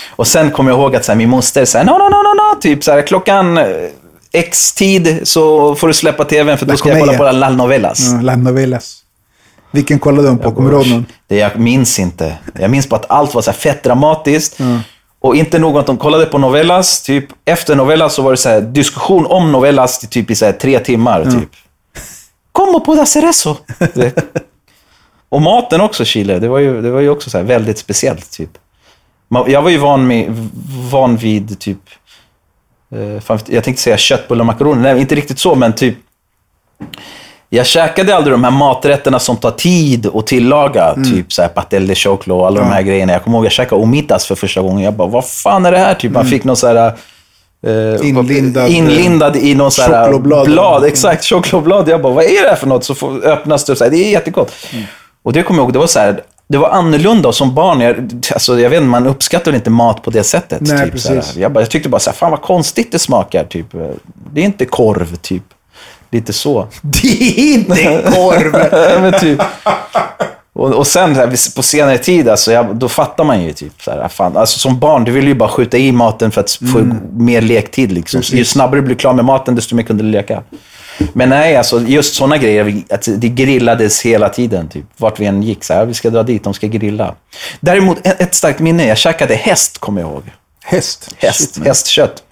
Och 0.09 0.27
sen 0.27 0.51
kommer 0.51 0.71
jag 0.71 0.79
ihåg 0.79 0.95
att 0.95 1.05
så 1.05 1.11
här, 1.11 1.17
min 1.17 1.29
moster 1.29 1.65
sa, 1.65 1.83
no, 1.83 1.91
no, 1.91 1.97
no, 1.97 2.23
no, 2.23 2.33
no, 2.33 2.61
typ 2.61 2.83
så 2.83 2.91
här, 2.91 3.01
klockan 3.01 3.57
eh, 3.57 3.65
X 4.31 4.73
tid 4.73 5.19
så 5.23 5.75
får 5.75 5.87
du 5.87 5.93
släppa 5.93 6.25
tvn 6.25 6.57
för 6.57 6.65
då 6.65 6.77
ska 6.77 6.89
jag 6.89 6.99
kolla 6.99 7.17
på 7.17 7.31
La 7.31 7.49
Novelas. 7.49 8.11
Ja, 8.11 8.21
La 8.21 8.35
Novelas. 8.35 8.95
Vilken 9.71 9.99
kollade 9.99 10.27
de 10.27 10.37
på? 10.37 10.51
Kommer 10.51 10.71
du 10.71 10.77
ihåg 10.77 10.87
någon? 10.87 11.05
Det 11.27 11.35
jag 11.35 11.59
minns 11.59 11.99
inte. 11.99 12.37
Jag 12.59 12.71
minns 12.71 12.89
bara 12.89 12.95
att 12.95 13.11
allt 13.11 13.33
var 13.33 13.41
så 13.41 13.53
fett 13.53 13.83
dramatiskt. 13.83 14.59
Och 15.21 15.35
inte 15.35 15.59
nog 15.59 15.77
att 15.77 15.85
de 15.85 15.97
kollade 15.97 16.25
på 16.25 16.37
Novelas. 16.37 17.01
Typ, 17.01 17.25
efter 17.45 17.75
Novelas 17.75 18.13
så 18.13 18.21
var 18.21 18.31
det 18.31 18.37
så 18.37 18.49
här, 18.49 18.61
diskussion 18.61 19.25
om 19.25 19.51
Novelas 19.51 20.03
i 20.03 20.07
typ 20.07 20.31
i 20.31 20.35
så 20.35 20.45
här, 20.45 20.51
tre 20.51 20.79
timmar. 20.79 21.23
Typ. 21.23 21.49
Como 22.51 22.85
puedo 22.85 23.01
hacer 23.01 23.23
eso? 23.23 23.57
Och 25.29 25.41
maten 25.41 25.81
också, 25.81 26.05
Chile. 26.05 26.39
Det 26.39 26.47
var 26.47 26.59
ju, 26.59 26.81
det 26.81 26.91
var 26.91 26.99
ju 26.99 27.09
också 27.09 27.29
så 27.29 27.37
här 27.37 27.45
väldigt 27.45 27.77
speciellt. 27.77 28.31
Typ. 28.31 28.49
Jag 29.47 29.61
var 29.61 29.69
ju 29.69 29.77
van, 29.77 30.07
med, 30.07 30.49
van 30.91 31.17
vid 31.17 31.59
typ... 31.59 31.81
Eh, 32.91 33.37
jag 33.47 33.63
tänkte 33.63 33.83
säga 33.83 33.97
köttbullar 33.97 34.41
och 34.41 34.45
makaroner. 34.45 34.81
Nej, 34.81 35.01
inte 35.01 35.15
riktigt 35.15 35.39
så, 35.39 35.55
men 35.55 35.73
typ... 35.73 35.97
Jag 37.51 37.65
käkade 37.65 38.15
aldrig 38.15 38.33
de 38.33 38.43
här 38.43 38.51
maträtterna 38.51 39.19
som 39.19 39.37
tar 39.37 39.51
tid 39.51 40.07
att 40.13 40.27
tillaga. 40.27 40.95
Typ 40.95 41.33
så 41.33 41.41
här 41.41 41.49
pastel 41.49 41.87
de 41.87 41.95
choclo 41.95 42.39
och 42.39 42.47
alla 42.47 42.59
de 42.59 42.69
här 42.71 42.81
grejerna. 42.81 43.13
Jag 43.13 43.23
kommer 43.23 43.37
ihåg 43.37 43.45
jag 43.45 43.51
käkade 43.51 43.81
omitas 43.81 44.25
för 44.25 44.35
första 44.35 44.61
gången. 44.61 44.83
Jag 44.83 44.93
bara, 44.93 45.07
vad 45.07 45.25
fan 45.25 45.65
är 45.65 45.71
det 45.71 45.77
här? 45.77 45.93
Typ, 45.93 46.11
man 46.11 46.25
fick 46.25 46.43
någon 46.43 46.55
så 46.57 46.67
här... 46.67 46.93
eh, 47.67 48.07
Inlindad, 48.07 48.69
inlindad 48.69 49.35
i 49.35 49.55
någon 49.55 49.71
så 49.71 49.81
här 49.81 50.19
blad. 50.45 50.85
Exakt, 50.85 51.25
chokladblad. 51.25 51.89
Jag 51.89 52.01
bara, 52.01 52.13
vad 52.13 52.23
är 52.23 52.43
det 52.43 52.49
här 52.49 52.55
för 52.55 52.67
något? 52.67 52.83
Så 52.83 52.95
får, 52.95 53.25
öppnas 53.27 53.65
det 53.65 53.71
och 53.71 53.77
så 53.77 53.83
här, 53.83 53.91
det 53.91 53.97
är 53.97 54.11
jättegott. 54.11 54.51
Och 55.23 55.33
det 55.33 55.43
kommer 55.43 55.59
jag 55.59 55.63
ihåg, 55.65 55.73
det 55.73 55.79
var 55.79 55.87
så 55.87 55.99
här, 55.99 56.21
det 56.47 56.57
var 56.57 56.69
annorlunda 56.69 57.27
och 57.29 57.35
som 57.35 57.55
barn, 57.55 57.81
jag, 57.81 57.95
alltså, 58.33 58.59
jag 58.59 58.69
vet 58.69 58.77
inte, 58.77 58.89
man 58.89 59.07
uppskattar 59.07 59.55
inte 59.55 59.69
mat 59.69 60.03
på 60.03 60.09
det 60.11 60.23
sättet. 60.23 60.61
Nej, 60.61 60.83
typ, 60.83 60.91
precis. 60.91 61.35
Jag, 61.35 61.51
bara, 61.51 61.59
jag 61.59 61.69
tyckte 61.69 61.89
bara 61.89 61.99
så 61.99 62.09
här, 62.09 62.17
fan 62.17 62.31
vad 62.31 62.41
konstigt 62.41 62.91
det 62.91 62.99
smakar. 62.99 63.43
Typ. 63.43 63.65
Det 64.33 64.41
är 64.41 64.45
inte 64.45 64.65
korv, 64.65 65.15
typ. 65.15 65.43
Lite 66.11 66.33
så. 66.33 66.67
Det 66.81 67.07
är 67.07 67.53
inte 67.53 68.03
korv! 68.15 68.51
Men 69.01 69.19
typ. 69.19 69.41
Och, 70.53 70.73
och 70.73 70.87
sen 70.87 71.15
här, 71.15 71.55
på 71.55 71.63
senare 71.63 71.97
tid, 71.97 72.29
alltså, 72.29 72.51
jag, 72.51 72.75
då 72.75 72.89
fattar 72.89 73.23
man 73.23 73.43
ju 73.43 73.53
typ 73.53 73.81
så 73.81 73.91
här, 73.91 74.07
fan, 74.07 74.37
alltså, 74.37 74.59
som 74.59 74.79
barn, 74.79 75.03
du 75.03 75.11
vill 75.11 75.27
ju 75.27 75.35
bara 75.35 75.49
skjuta 75.49 75.77
i 75.77 75.91
maten 75.91 76.31
för 76.31 76.41
att 76.41 76.51
få 76.51 76.91
mer 77.13 77.41
lektid. 77.41 77.91
Liksom. 77.91 78.21
Ju 78.23 78.45
snabbare 78.45 78.81
du 78.81 78.85
blir 78.85 78.95
klar 78.95 79.13
med 79.13 79.25
maten, 79.25 79.55
desto 79.55 79.75
mer 79.75 79.83
kunde 79.83 80.03
du 80.03 80.09
leka. 80.09 80.43
Men 81.13 81.29
nej, 81.29 81.55
alltså, 81.55 81.81
just 81.81 82.15
sådana 82.15 82.37
grejer, 82.37 82.83
att 82.89 83.07
det 83.17 83.29
grillades 83.29 84.01
hela 84.01 84.29
tiden. 84.29 84.67
Typ, 84.67 84.85
vart 84.97 85.19
vi 85.19 85.25
än 85.25 85.43
gick, 85.43 85.63
så 85.63 85.73
här, 85.73 85.85
vi 85.85 85.93
ska 85.93 86.09
dra 86.09 86.23
dit, 86.23 86.43
de 86.43 86.53
ska 86.53 86.67
grilla. 86.67 87.15
Däremot, 87.59 87.97
ett, 88.07 88.35
starkt 88.35 88.59
minne, 88.59 88.87
jag 88.87 88.97
käkade 88.97 89.35
häst, 89.35 89.77
kommer 89.77 90.01
jag 90.01 90.09
ihåg. 90.09 90.23
Häst. 90.63 91.15
Häst, 91.17 91.55
Shit, 91.55 91.65
hästkött. 91.65 92.23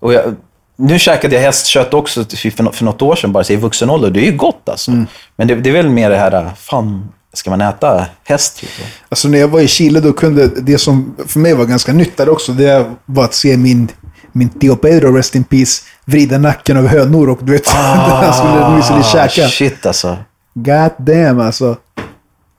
Och 0.00 0.12
jag, 0.12 0.34
nu 0.78 0.98
käkade 0.98 1.34
jag 1.34 1.42
hästkött 1.42 1.94
också 1.94 2.24
för, 2.24 2.62
nå- 2.62 2.72
för 2.72 2.84
något 2.84 3.02
år 3.02 3.16
sedan, 3.16 3.32
bara 3.32 3.44
i 3.48 3.56
vuxen 3.56 3.90
ålder. 3.90 4.10
Det 4.10 4.20
är 4.20 4.30
ju 4.30 4.36
gott 4.36 4.68
alltså. 4.68 4.90
Mm. 4.90 5.06
Men 5.36 5.48
det, 5.48 5.54
det 5.54 5.70
är 5.70 5.72
väl 5.72 5.88
mer 5.88 6.10
det 6.10 6.16
här, 6.16 6.50
fan, 6.56 7.08
ska 7.32 7.50
man 7.50 7.60
äta 7.60 8.06
häst? 8.24 8.60
Typ? 8.60 8.70
Alltså 9.08 9.28
när 9.28 9.38
jag 9.38 9.48
var 9.48 9.60
i 9.60 9.68
Chile 9.68 10.00
då 10.00 10.12
kunde 10.12 10.46
det 10.46 10.78
som 10.78 11.16
för 11.26 11.38
mig 11.40 11.54
var 11.54 11.64
ganska 11.64 11.92
nytt 11.92 12.16
där 12.16 12.28
också, 12.28 12.52
det 12.52 12.90
var 13.04 13.24
att 13.24 13.34
se 13.34 13.56
min, 13.56 13.88
min 14.32 14.48
Tio 14.48 14.76
Pedro, 14.76 15.12
rest 15.16 15.34
in 15.34 15.44
peace, 15.44 15.82
vrida 16.04 16.38
nacken 16.38 16.76
av 16.76 16.86
hönor 16.86 17.28
och 17.28 17.38
du 17.42 17.52
vet, 17.52 17.68
han 17.72 18.32
skulle, 18.34 18.76
vi 18.76 18.82
skulle 18.82 19.28
käka. 19.28 19.46
Ah, 19.46 19.48
Shit 19.48 19.86
alltså. 19.86 20.16
God 20.54 20.92
damn 20.98 21.40
alltså. 21.40 21.76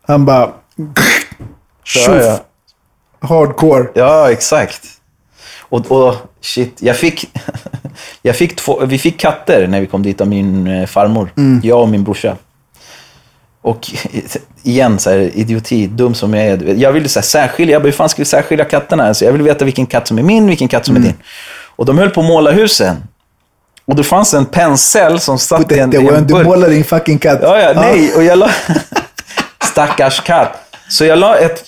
Han 0.08 0.26
bara... 0.26 0.50
Tjoff. 1.84 2.08
Ja, 2.08 2.16
ja. 2.24 2.40
Hardcore. 3.28 3.88
Ja, 3.94 4.32
exakt. 4.32 4.82
Och, 5.70 5.92
och 5.92 6.16
shit, 6.42 6.78
jag 6.80 6.98
fick, 6.98 7.26
jag 8.22 8.36
fick 8.36 8.56
två, 8.56 8.86
vi 8.86 8.98
fick 8.98 9.20
katter 9.20 9.68
när 9.68 9.82
vi 9.82 9.88
kom 9.88 10.04
dit 10.04 10.22
av 10.22 10.28
min 10.28 10.68
eh, 10.68 10.86
farmor. 10.86 11.34
Mm. 11.38 11.62
Jag 11.64 11.82
och 11.82 11.90
min 11.90 12.04
brorsa. 12.04 12.36
Och 13.62 13.92
igen, 14.64 15.00
så 15.00 15.10
här, 15.10 15.32
idioti, 15.34 15.88
dum 15.88 16.16
som 16.16 16.34
jag 16.34 16.48
är. 16.48 16.58
du. 16.58 16.74
Jag 16.74 16.92
ville 16.92 17.10
så 17.10 17.20
här, 17.20 17.26
särskilja, 17.26 17.74
jag 17.74 17.82
bara, 17.82 17.86
hur 17.86 17.92
fan 17.92 18.10
ska 18.10 18.22
vi 18.22 18.26
särskilja 18.26 18.66
katterna? 18.66 19.08
Alltså, 19.08 19.26
jag 19.26 19.32
vill 19.32 19.42
veta 19.42 19.66
vilken 19.66 19.86
katt 19.86 20.08
som 20.08 20.20
är 20.20 20.24
min, 20.24 20.48
vilken 20.48 20.68
katt 20.68 20.86
som 20.86 20.96
är 20.96 21.00
din. 21.00 21.14
Och 21.76 21.86
de 21.86 21.98
höll 21.98 22.10
på 22.10 22.22
att 22.22 22.28
måla 22.28 22.52
husen. 22.52 22.96
Och 23.86 23.96
det 23.96 24.04
fanns 24.04 24.34
en 24.34 24.46
pensel 24.46 25.20
som 25.20 25.40
satt 25.40 25.72
i 25.72 25.80
en, 25.80 25.94
i 25.94 26.08
en 26.08 26.28
du 26.28 26.34
burk. 26.34 26.46
målar 26.46 26.70
din 26.70 26.84
fucking 26.84 27.20
katt. 27.20 27.40
Ja, 27.42 27.60
ja, 27.60 27.74
nej. 27.76 28.14
Och 28.16 28.24
jag 28.24 28.38
la... 28.38 28.50
Stackars 29.64 30.20
katt. 30.20 30.60
Så 30.90 31.06
jag 31.06 31.20
la 31.20 31.38
ett... 31.38 31.64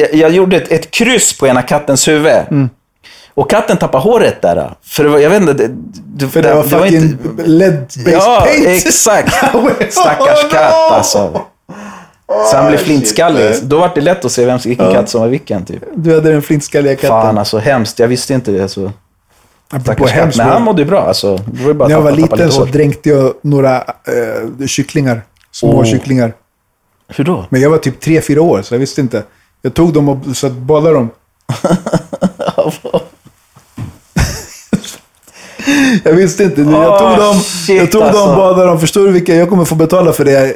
Jag, 0.00 0.14
jag 0.14 0.30
gjorde 0.30 0.56
ett, 0.56 0.72
ett 0.72 0.90
kryss 0.90 1.38
på 1.38 1.46
ena 1.46 1.62
kattens 1.62 2.08
huvud. 2.08 2.32
Mm. 2.50 2.70
Och 3.40 3.50
katten 3.50 3.76
tappade 3.76 4.04
håret 4.04 4.42
där. 4.42 4.74
För 4.82 5.04
det 5.04 5.10
var, 5.10 5.18
jag 5.18 5.30
vet 5.30 5.42
inte... 5.42 5.70
Det, 6.04 6.28
För 6.28 6.42
det 6.42 6.54
var 6.54 6.62
fucking 6.62 6.96
inte- 6.96 7.42
lead-based 7.42 8.10
Ja, 8.12 8.46
paint. 8.46 8.66
exakt. 8.86 9.34
Stackars 9.92 10.44
Oh, 10.44 10.50
katt 10.50 10.72
no. 10.72 10.94
alltså. 10.94 11.40
Så 12.50 12.56
han 12.56 12.66
blev 12.66 12.78
flintskallig. 12.78 13.54
Då 13.62 13.78
var 13.78 13.90
det 13.94 14.00
lätt 14.00 14.24
att 14.24 14.32
se 14.32 14.44
vem, 14.46 14.58
vilken 14.58 14.92
katt 14.92 15.08
som 15.08 15.20
var 15.20 15.28
vilken. 15.28 15.64
Typ. 15.64 15.82
Du 15.96 16.14
hade 16.14 16.32
den 16.32 16.42
flintskalliga 16.42 16.94
katten. 16.96 17.08
Fan 17.10 17.38
alltså, 17.38 17.58
hemskt. 17.58 17.98
Jag 17.98 18.08
visste 18.08 18.34
inte 18.34 18.50
det. 18.50 18.62
Alltså. 18.62 18.92
Apropå 19.70 20.06
hemskt. 20.06 20.38
Men 20.38 20.48
han 20.48 20.62
mådde 20.62 20.82
ju 20.82 20.88
bra. 20.88 21.00
Alltså. 21.02 21.38
Var 21.46 21.72
bara 21.72 21.88
När 21.88 21.94
jag 21.94 22.02
var 22.02 22.12
liten 22.12 22.38
lite 22.38 22.50
så 22.50 22.64
dränkte 22.64 23.08
jag 23.08 23.34
några 23.42 23.76
eh, 23.76 24.66
kycklingar. 24.66 25.22
Små 25.52 25.72
Åh. 25.78 25.84
kycklingar. 25.84 26.32
Hur 27.08 27.24
då? 27.24 27.44
Men 27.48 27.60
jag 27.60 27.70
var 27.70 27.78
typ 27.78 28.00
tre 28.00 28.20
fyra 28.20 28.42
år, 28.42 28.62
så 28.62 28.74
jag 28.74 28.78
visste 28.78 29.00
inte. 29.00 29.22
Jag 29.62 29.74
tog 29.74 29.92
dem 29.92 30.08
och 30.08 30.36
så 30.36 30.50
badade 30.50 30.94
dem. 30.94 31.10
jag 36.04 36.12
visste 36.12 36.44
inte. 36.44 36.60
Jag 36.60 36.98
tog 36.98 37.18
dem, 37.26 37.34
shit, 37.40 37.76
jag 37.76 37.90
tog 37.92 38.02
alltså. 38.02 38.26
dem 38.26 38.36
badade 38.36 38.66
dem. 38.68 38.80
Förstår 38.80 39.04
du 39.06 39.12
vilka 39.12 39.34
jag 39.34 39.48
kommer 39.48 39.64
få 39.64 39.74
betala 39.74 40.12
för 40.12 40.24
det 40.24 40.54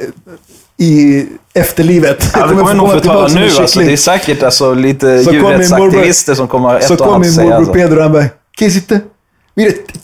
i 0.77 1.25
efterlivet? 1.53 2.31
Ja, 2.33 2.39
Jag 2.39 2.47
vi 2.47 2.55
kommer 2.55 2.73
nog 2.73 2.89
få 2.89 2.95
betala 2.95 3.27
nu. 3.27 3.49
Alltså, 3.59 3.79
det 3.79 3.93
är 3.93 3.97
säkert 3.97 4.43
alltså, 4.43 4.73
lite 4.73 5.23
Så 5.23 5.31
djurrättsaktivister 5.33 6.35
som 6.35 6.47
kommer 6.47 6.75
ett 6.75 6.83
Så 6.83 6.95
kom 6.95 7.21
min 7.21 7.31
morbror 7.35 7.53
Alltså. 7.53 7.73
Pedro 7.73 7.95
och 7.97 8.03
han 8.03 8.13
bara, 8.13 8.25
kan 8.57 8.71
sitta? 8.71 8.99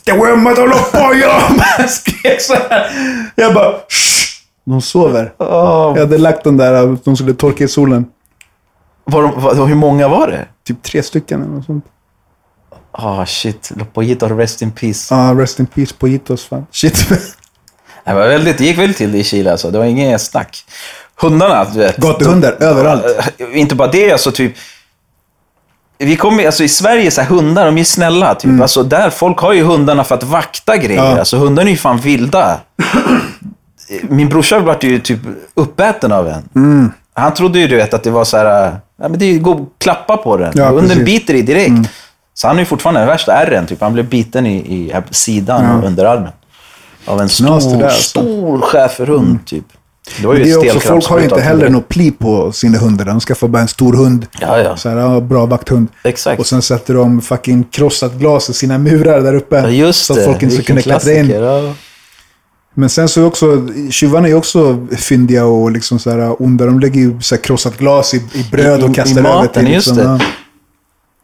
Te 0.05 0.11
voy 0.17 0.31
a 0.31 0.35
matar 0.35 0.67
los 0.67 0.91
pollos! 0.91 1.59
Han 1.77 1.87
skrek 1.89 2.41
så 2.41 2.53
här. 2.53 2.91
Jag 3.35 3.53
bara, 3.53 3.71
Shh! 3.89 4.41
De 4.65 4.81
sover. 4.81 5.33
Åh, 5.37 5.91
Jag 5.95 5.99
hade 5.99 6.17
lagt 6.17 6.43
den 6.43 6.57
där, 6.57 6.97
de 7.03 7.15
skulle 7.15 7.33
torka 7.33 7.63
i 7.63 7.67
solen. 7.67 8.05
var 9.05 9.21
de, 9.23 9.41
var, 9.41 9.65
hur 9.65 9.75
många 9.75 10.07
var 10.07 10.27
det? 10.27 10.45
Typ 10.67 10.83
tre 10.83 11.03
stycken 11.03 11.41
eller 11.41 11.51
något 11.53 11.65
sånt. 11.65 11.85
Ah 12.91 13.25
shit, 13.25 13.71
Los 13.75 13.87
Pollitos, 13.93 14.31
rest 14.31 14.61
in 14.61 14.71
peace. 14.71 15.15
Ja, 15.15 15.33
rest 15.37 15.59
in 15.59 15.65
peace 15.65 15.93
pojitos 15.97 16.45
fan. 16.45 16.65
Shit. 16.71 17.05
Det, 18.05 18.13
var 18.13 18.27
väldigt, 18.27 18.57
det 18.57 18.65
gick 18.65 18.77
väldigt 18.77 18.97
till 18.97 19.15
i 19.15 19.23
Chile 19.23 19.51
alltså. 19.51 19.71
Det 19.71 19.77
var 19.77 19.85
inget 19.85 20.21
snack. 20.21 20.65
Hundarna, 21.15 21.65
du 21.73 21.79
vet. 21.79 21.97
Gatuhundar, 21.97 22.55
överallt. 22.59 23.05
Eh, 23.37 23.59
Inte 23.59 23.75
bara 23.75 23.87
det, 23.87 24.11
alltså 24.11 24.31
typ. 24.31 24.53
Vi 25.97 26.15
kommer, 26.15 26.45
alltså 26.45 26.63
i 26.63 26.69
Sverige, 26.69 27.11
så 27.11 27.21
här, 27.21 27.27
hundar, 27.27 27.65
de 27.65 27.77
är 27.77 27.83
snälla. 27.83 28.35
Typ. 28.35 28.61
Alltså, 28.61 28.83
där, 28.83 29.09
folk 29.09 29.37
har 29.39 29.53
ju 29.53 29.63
hundarna 29.63 30.03
för 30.03 30.15
att 30.15 30.23
vakta 30.23 30.77
grejer. 30.77 31.01
Mm. 31.01 31.11
Ja. 31.11 31.19
Alltså, 31.19 31.37
hundarna 31.37 31.69
är 31.69 31.71
ju 31.71 31.77
fan 31.77 31.97
vilda. 31.97 32.59
Min 34.01 34.29
brorsa 34.29 34.59
vart 34.59 34.83
ju 34.83 34.99
typ 34.99 35.19
uppäten 35.53 36.11
av 36.11 36.27
en. 36.27 36.49
Mm. 36.55 36.91
Han 37.13 37.33
trodde 37.33 37.59
ju 37.59 37.67
du 37.67 37.75
vet, 37.75 37.93
att 37.93 38.03
det 38.03 38.11
var 38.11 38.25
så 38.25 38.37
här, 38.37 38.45
ja, 39.01 39.09
men 39.09 39.19
det 39.19 39.25
är 39.25 39.39
gå 39.39 39.51
och 39.51 39.69
klappa 39.77 40.17
på 40.17 40.37
den. 40.37 40.53
Ja, 40.55 40.65
Hunden 40.65 40.81
precis. 40.81 40.95
Mm. 40.95 41.05
biter 41.05 41.33
i 41.33 41.41
direkt. 41.41 41.89
Så 42.41 42.47
han 42.47 42.55
är 42.55 42.59
ju 42.61 42.65
fortfarande 42.65 42.99
den 43.01 43.07
värsta 43.07 43.33
ärren. 43.33 43.65
Typ. 43.67 43.81
Han 43.81 43.93
blev 43.93 44.09
biten 44.09 44.45
i, 44.45 44.57
i 44.57 44.93
sidan 45.11 45.79
och 45.79 45.87
underarmen. 45.87 46.31
Av 47.05 47.21
en 47.21 47.27
Knas 47.27 47.63
stor, 47.63 47.77
där, 47.77 47.85
alltså. 47.85 48.19
Mm. 48.19 48.31
stor 48.31 48.61
schäferhund. 48.61 49.45
Typ. 49.45 49.63
Det 50.21 50.27
var 50.27 50.33
ju 50.33 50.43
Det 50.43 50.51
är 50.51 50.57
också, 50.57 50.79
folk 50.79 51.05
har 51.05 51.17
ju 51.17 51.23
inte 51.23 51.41
heller 51.41 51.65
till 51.65 51.73
något 51.73 51.89
pli 51.89 52.11
på 52.11 52.51
sina 52.51 52.77
hundar. 52.77 53.05
De 53.05 53.19
skaffar 53.19 53.47
bara 53.47 53.61
en 53.61 53.67
stor 53.67 53.93
hund. 53.93 54.25
Ja, 54.39 54.59
ja. 54.59 54.77
Så 54.77 54.89
här, 54.89 54.97
ja, 54.97 55.19
bra 55.19 55.45
vakthund. 55.45 55.87
Exakt. 56.03 56.39
Och 56.39 56.45
sen 56.47 56.61
sätter 56.61 56.93
de 56.93 57.21
fucking 57.21 57.63
krossat 57.63 58.13
glas 58.13 58.49
i 58.49 58.53
sina 58.53 58.77
murar 58.77 59.21
där 59.21 59.33
uppe. 59.35 59.55
Ja, 59.55 59.69
just 59.69 60.05
så 60.05 60.13
att 60.13 60.25
folk 60.25 60.43
inte 60.43 60.55
ska 60.55 60.63
kunna 60.63 60.81
klättra 60.81 61.13
in. 61.13 61.29
Ja. 61.29 61.73
Men 62.73 62.89
sen 62.89 63.09
så 63.09 63.21
är 63.21 63.25
också, 63.25 63.67
tjuvarna 63.89 64.27
är 64.27 64.35
också 64.35 64.87
fyndiga 64.97 65.45
och 65.45 65.71
liksom 65.71 65.99
så 65.99 66.09
här 66.09 66.41
onda. 66.41 66.65
De 66.65 66.79
lägger 66.79 66.99
ju 67.01 67.21
så 67.21 67.37
krossat 67.37 67.77
glas 67.77 68.13
i, 68.13 68.17
i 68.17 68.45
bröd 68.51 68.79
I- 68.79 68.83
och 68.83 68.89
i 68.89 68.93
kastar 68.93 69.19
över 69.19 69.29
maten, 69.29 69.65
till. 69.65 69.73
just 69.73 69.87
liksom, 69.87 69.97
det. 69.97 70.03
ja. 70.03 70.19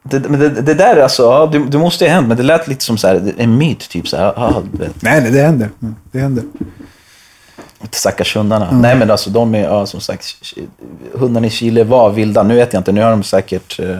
Det, 0.10 0.20
men 0.20 0.39
det, 0.39 0.49
det 0.49 0.74
där 0.74 0.97
alltså, 1.03 1.24
ja, 1.24 1.45
det, 1.51 1.60
det 1.60 1.78
måste 1.78 2.03
ju 2.03 2.10
ha 2.10 2.16
hänt, 2.16 2.28
men 2.28 2.38
det 2.38 2.43
lät 2.43 2.68
lite 2.68 2.84
som 2.84 2.97
så 2.97 3.08
här, 3.08 3.34
en 3.38 3.58
myt. 3.58 3.89
Typ 3.89 4.08
så 4.08 4.18
här, 4.18 4.34
ja, 4.36 4.64
Nej, 4.99 5.22
nej, 5.22 5.32
det 5.32 5.41
händer. 5.41 5.70
Mm, 5.82 5.95
Det 6.12 6.20
händer. 6.20 6.43
stackars 7.91 8.36
hundarna. 8.36 8.68
Mm. 8.70 8.82
Nej, 8.82 8.95
men 8.95 9.12
alltså 9.12 9.30
de 9.30 9.55
är, 9.55 9.64
ja, 9.64 9.86
som 9.86 10.01
sagt, 10.01 10.26
hundarna 11.14 11.47
i 11.47 11.49
Chile 11.49 11.84
var 11.84 12.10
vilda. 12.10 12.43
Nu 12.43 12.55
vet 12.55 12.74
jag 12.74 12.80
inte, 12.80 12.91
nu 12.91 13.01
har 13.01 13.12
de 13.12 13.24
säkert... 13.24 13.80
Eh, 13.80 13.99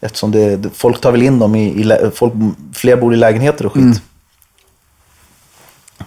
eftersom 0.00 0.30
det, 0.32 0.64
folk 0.74 1.00
tar 1.00 1.12
väl 1.12 1.22
in 1.22 1.38
dem 1.38 1.54
i, 1.54 1.66
i 1.66 2.10
folk, 2.14 2.32
fler 2.74 2.96
bor 2.96 3.14
i 3.14 3.16
lägenheter 3.16 3.66
och 3.66 3.72
skit. 3.72 3.82
Mm. 3.82 3.96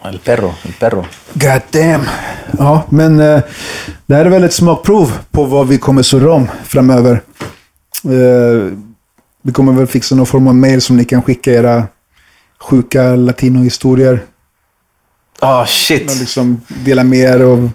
El 0.03 0.19
perro, 0.19 0.53
el 0.65 0.73
perro. 0.73 1.05
God 1.33 1.61
damn. 1.71 2.05
Ja, 2.57 2.83
men 2.89 3.19
eh, 3.19 3.41
det 4.05 4.15
här 4.15 4.25
är 4.25 4.29
väl 4.29 4.43
ett 4.43 4.53
smakprov 4.53 5.17
på 5.31 5.43
vad 5.45 5.67
vi 5.67 5.77
kommer 5.77 6.03
surra 6.03 6.33
om 6.33 6.49
framöver. 6.63 7.21
Eh, 8.03 8.73
vi 9.43 9.51
kommer 9.51 9.73
väl 9.73 9.87
fixa 9.87 10.15
någon 10.15 10.25
form 10.25 10.47
av 10.47 10.55
mail 10.55 10.81
som 10.81 10.97
ni 10.97 11.05
kan 11.05 11.21
skicka 11.21 11.51
era 11.51 11.83
sjuka 12.59 13.15
latinohistorier. 13.15 14.19
Ah, 15.39 15.65
shit. 15.65 16.11
Och 16.11 16.17
liksom 16.19 16.61
dela 16.67 17.03
med 17.03 17.19
er 17.19 17.39
av 17.39 17.71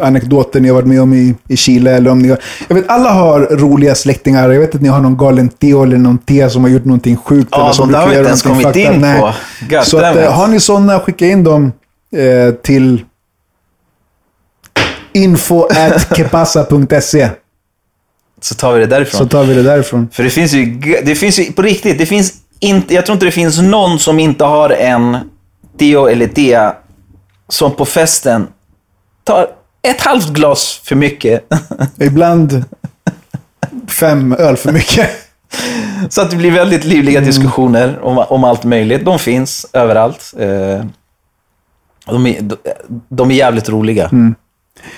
anekdoter 0.00 0.60
ni 0.60 0.68
har 0.68 0.74
varit 0.74 0.86
med 0.86 1.02
om 1.02 1.14
i, 1.14 1.34
i 1.48 1.56
Chile. 1.56 1.96
Eller 1.96 2.10
om 2.10 2.18
ni 2.18 2.28
har, 2.28 2.38
jag 2.68 2.74
vet, 2.74 2.88
alla 2.88 3.10
har 3.10 3.40
roliga 3.40 3.94
släktingar. 3.94 4.50
Jag 4.50 4.60
vet 4.60 4.74
att 4.74 4.80
ni 4.80 4.88
har 4.88 5.00
någon 5.00 5.16
galen 5.16 5.48
Theo 5.48 5.82
eller 5.82 5.96
någon 5.96 6.18
tia 6.18 6.50
som 6.50 6.62
har 6.62 6.70
gjort 6.70 6.84
någonting 6.84 7.16
sjukt. 7.16 7.48
Ja, 7.52 7.62
eller 7.62 7.72
som 7.72 7.86
de 7.88 7.92
där 7.92 8.00
har 8.00 8.08
vi 8.08 8.16
inte 8.16 8.28
ens 8.28 8.42
kommit 8.42 8.66
fucked 8.66 8.94
in 8.94 9.04
up. 9.04 9.20
på. 9.20 9.32
God 9.70 9.84
Så 9.84 9.98
att, 9.98 10.16
eh, 10.16 10.32
har 10.32 10.46
ni 10.46 10.60
sådana, 10.60 11.00
skicka 11.00 11.26
in 11.26 11.44
dem 11.44 11.72
eh, 12.16 12.54
till 12.54 13.04
info 15.12 15.66
at 15.70 16.16
kepasa.se 16.16 17.28
Så 18.44 18.54
tar 18.54 18.72
vi 18.72 18.80
det 18.80 18.86
därifrån. 18.86 19.18
så 19.18 19.26
tar 19.26 19.44
vi 19.44 19.54
det 19.54 19.62
därifrån. 19.62 20.08
För 20.12 20.22
det 20.24 20.30
finns 20.30 20.52
ju, 20.52 20.64
det 21.04 21.14
finns 21.14 21.38
ju 21.38 21.52
på 21.52 21.62
riktigt, 21.62 21.98
det 21.98 22.06
finns 22.06 22.32
inte, 22.60 22.94
jag 22.94 23.06
tror 23.06 23.14
inte 23.14 23.26
det 23.26 23.32
finns 23.32 23.58
någon 23.60 23.98
som 23.98 24.18
inte 24.18 24.44
har 24.44 24.70
en 24.70 25.18
Theo 25.78 26.06
eller 26.06 26.26
Tia 26.28 26.74
som 27.48 27.72
på 27.76 27.84
festen 27.84 28.46
tar 29.24 29.46
ett 29.82 30.00
halvt 30.00 30.28
glas 30.28 30.80
för 30.84 30.96
mycket. 30.96 31.44
Ibland 32.00 32.64
fem 33.88 34.32
öl 34.32 34.56
för 34.56 34.72
mycket. 34.72 35.10
Så 36.08 36.20
att 36.20 36.30
det 36.30 36.36
blir 36.36 36.50
väldigt 36.50 36.84
livliga 36.84 37.20
diskussioner 37.20 37.98
om, 38.02 38.18
om 38.18 38.44
allt 38.44 38.64
möjligt. 38.64 39.04
De 39.04 39.18
finns 39.18 39.66
överallt. 39.72 40.34
Eh, 40.38 40.84
De 42.06 42.26
är, 42.26 42.50
de 43.08 43.30
är 43.30 43.34
jävligt 43.34 43.68
roliga. 43.68 44.10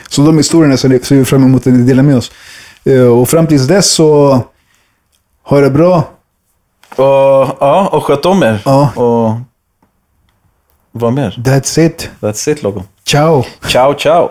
Så 0.08 0.22
de 0.22 0.36
historierna 0.38 0.76
ser 0.76 0.98
ser 1.04 1.16
vi 1.16 1.24
fram 1.24 1.44
emot 1.44 1.66
att 1.66 1.72
ni 1.72 1.82
delar 1.82 2.02
med 2.02 2.16
oss. 2.16 2.32
Eh, 2.86 3.06
Och 3.06 3.28
fram 3.28 3.46
tills 3.46 3.66
dess 3.66 3.90
så 3.90 4.40
ha 5.42 5.60
det 5.60 5.70
bra. 5.70 6.02
Och, 6.96 7.56
ja, 7.60 7.88
och 7.92 8.04
sköt 8.04 8.26
om 8.26 8.42
er. 8.42 8.62
Ja. 8.64 8.90
Och 8.96 9.34
vad 10.92 11.12
mer? 11.12 11.30
That's 11.30 11.80
it. 11.86 12.10
That's 12.20 12.50
it, 12.50 12.62
Logo. 12.62 12.82
Ciao. 13.04 13.44
Ciao, 13.68 13.94
ciao. 13.94 14.30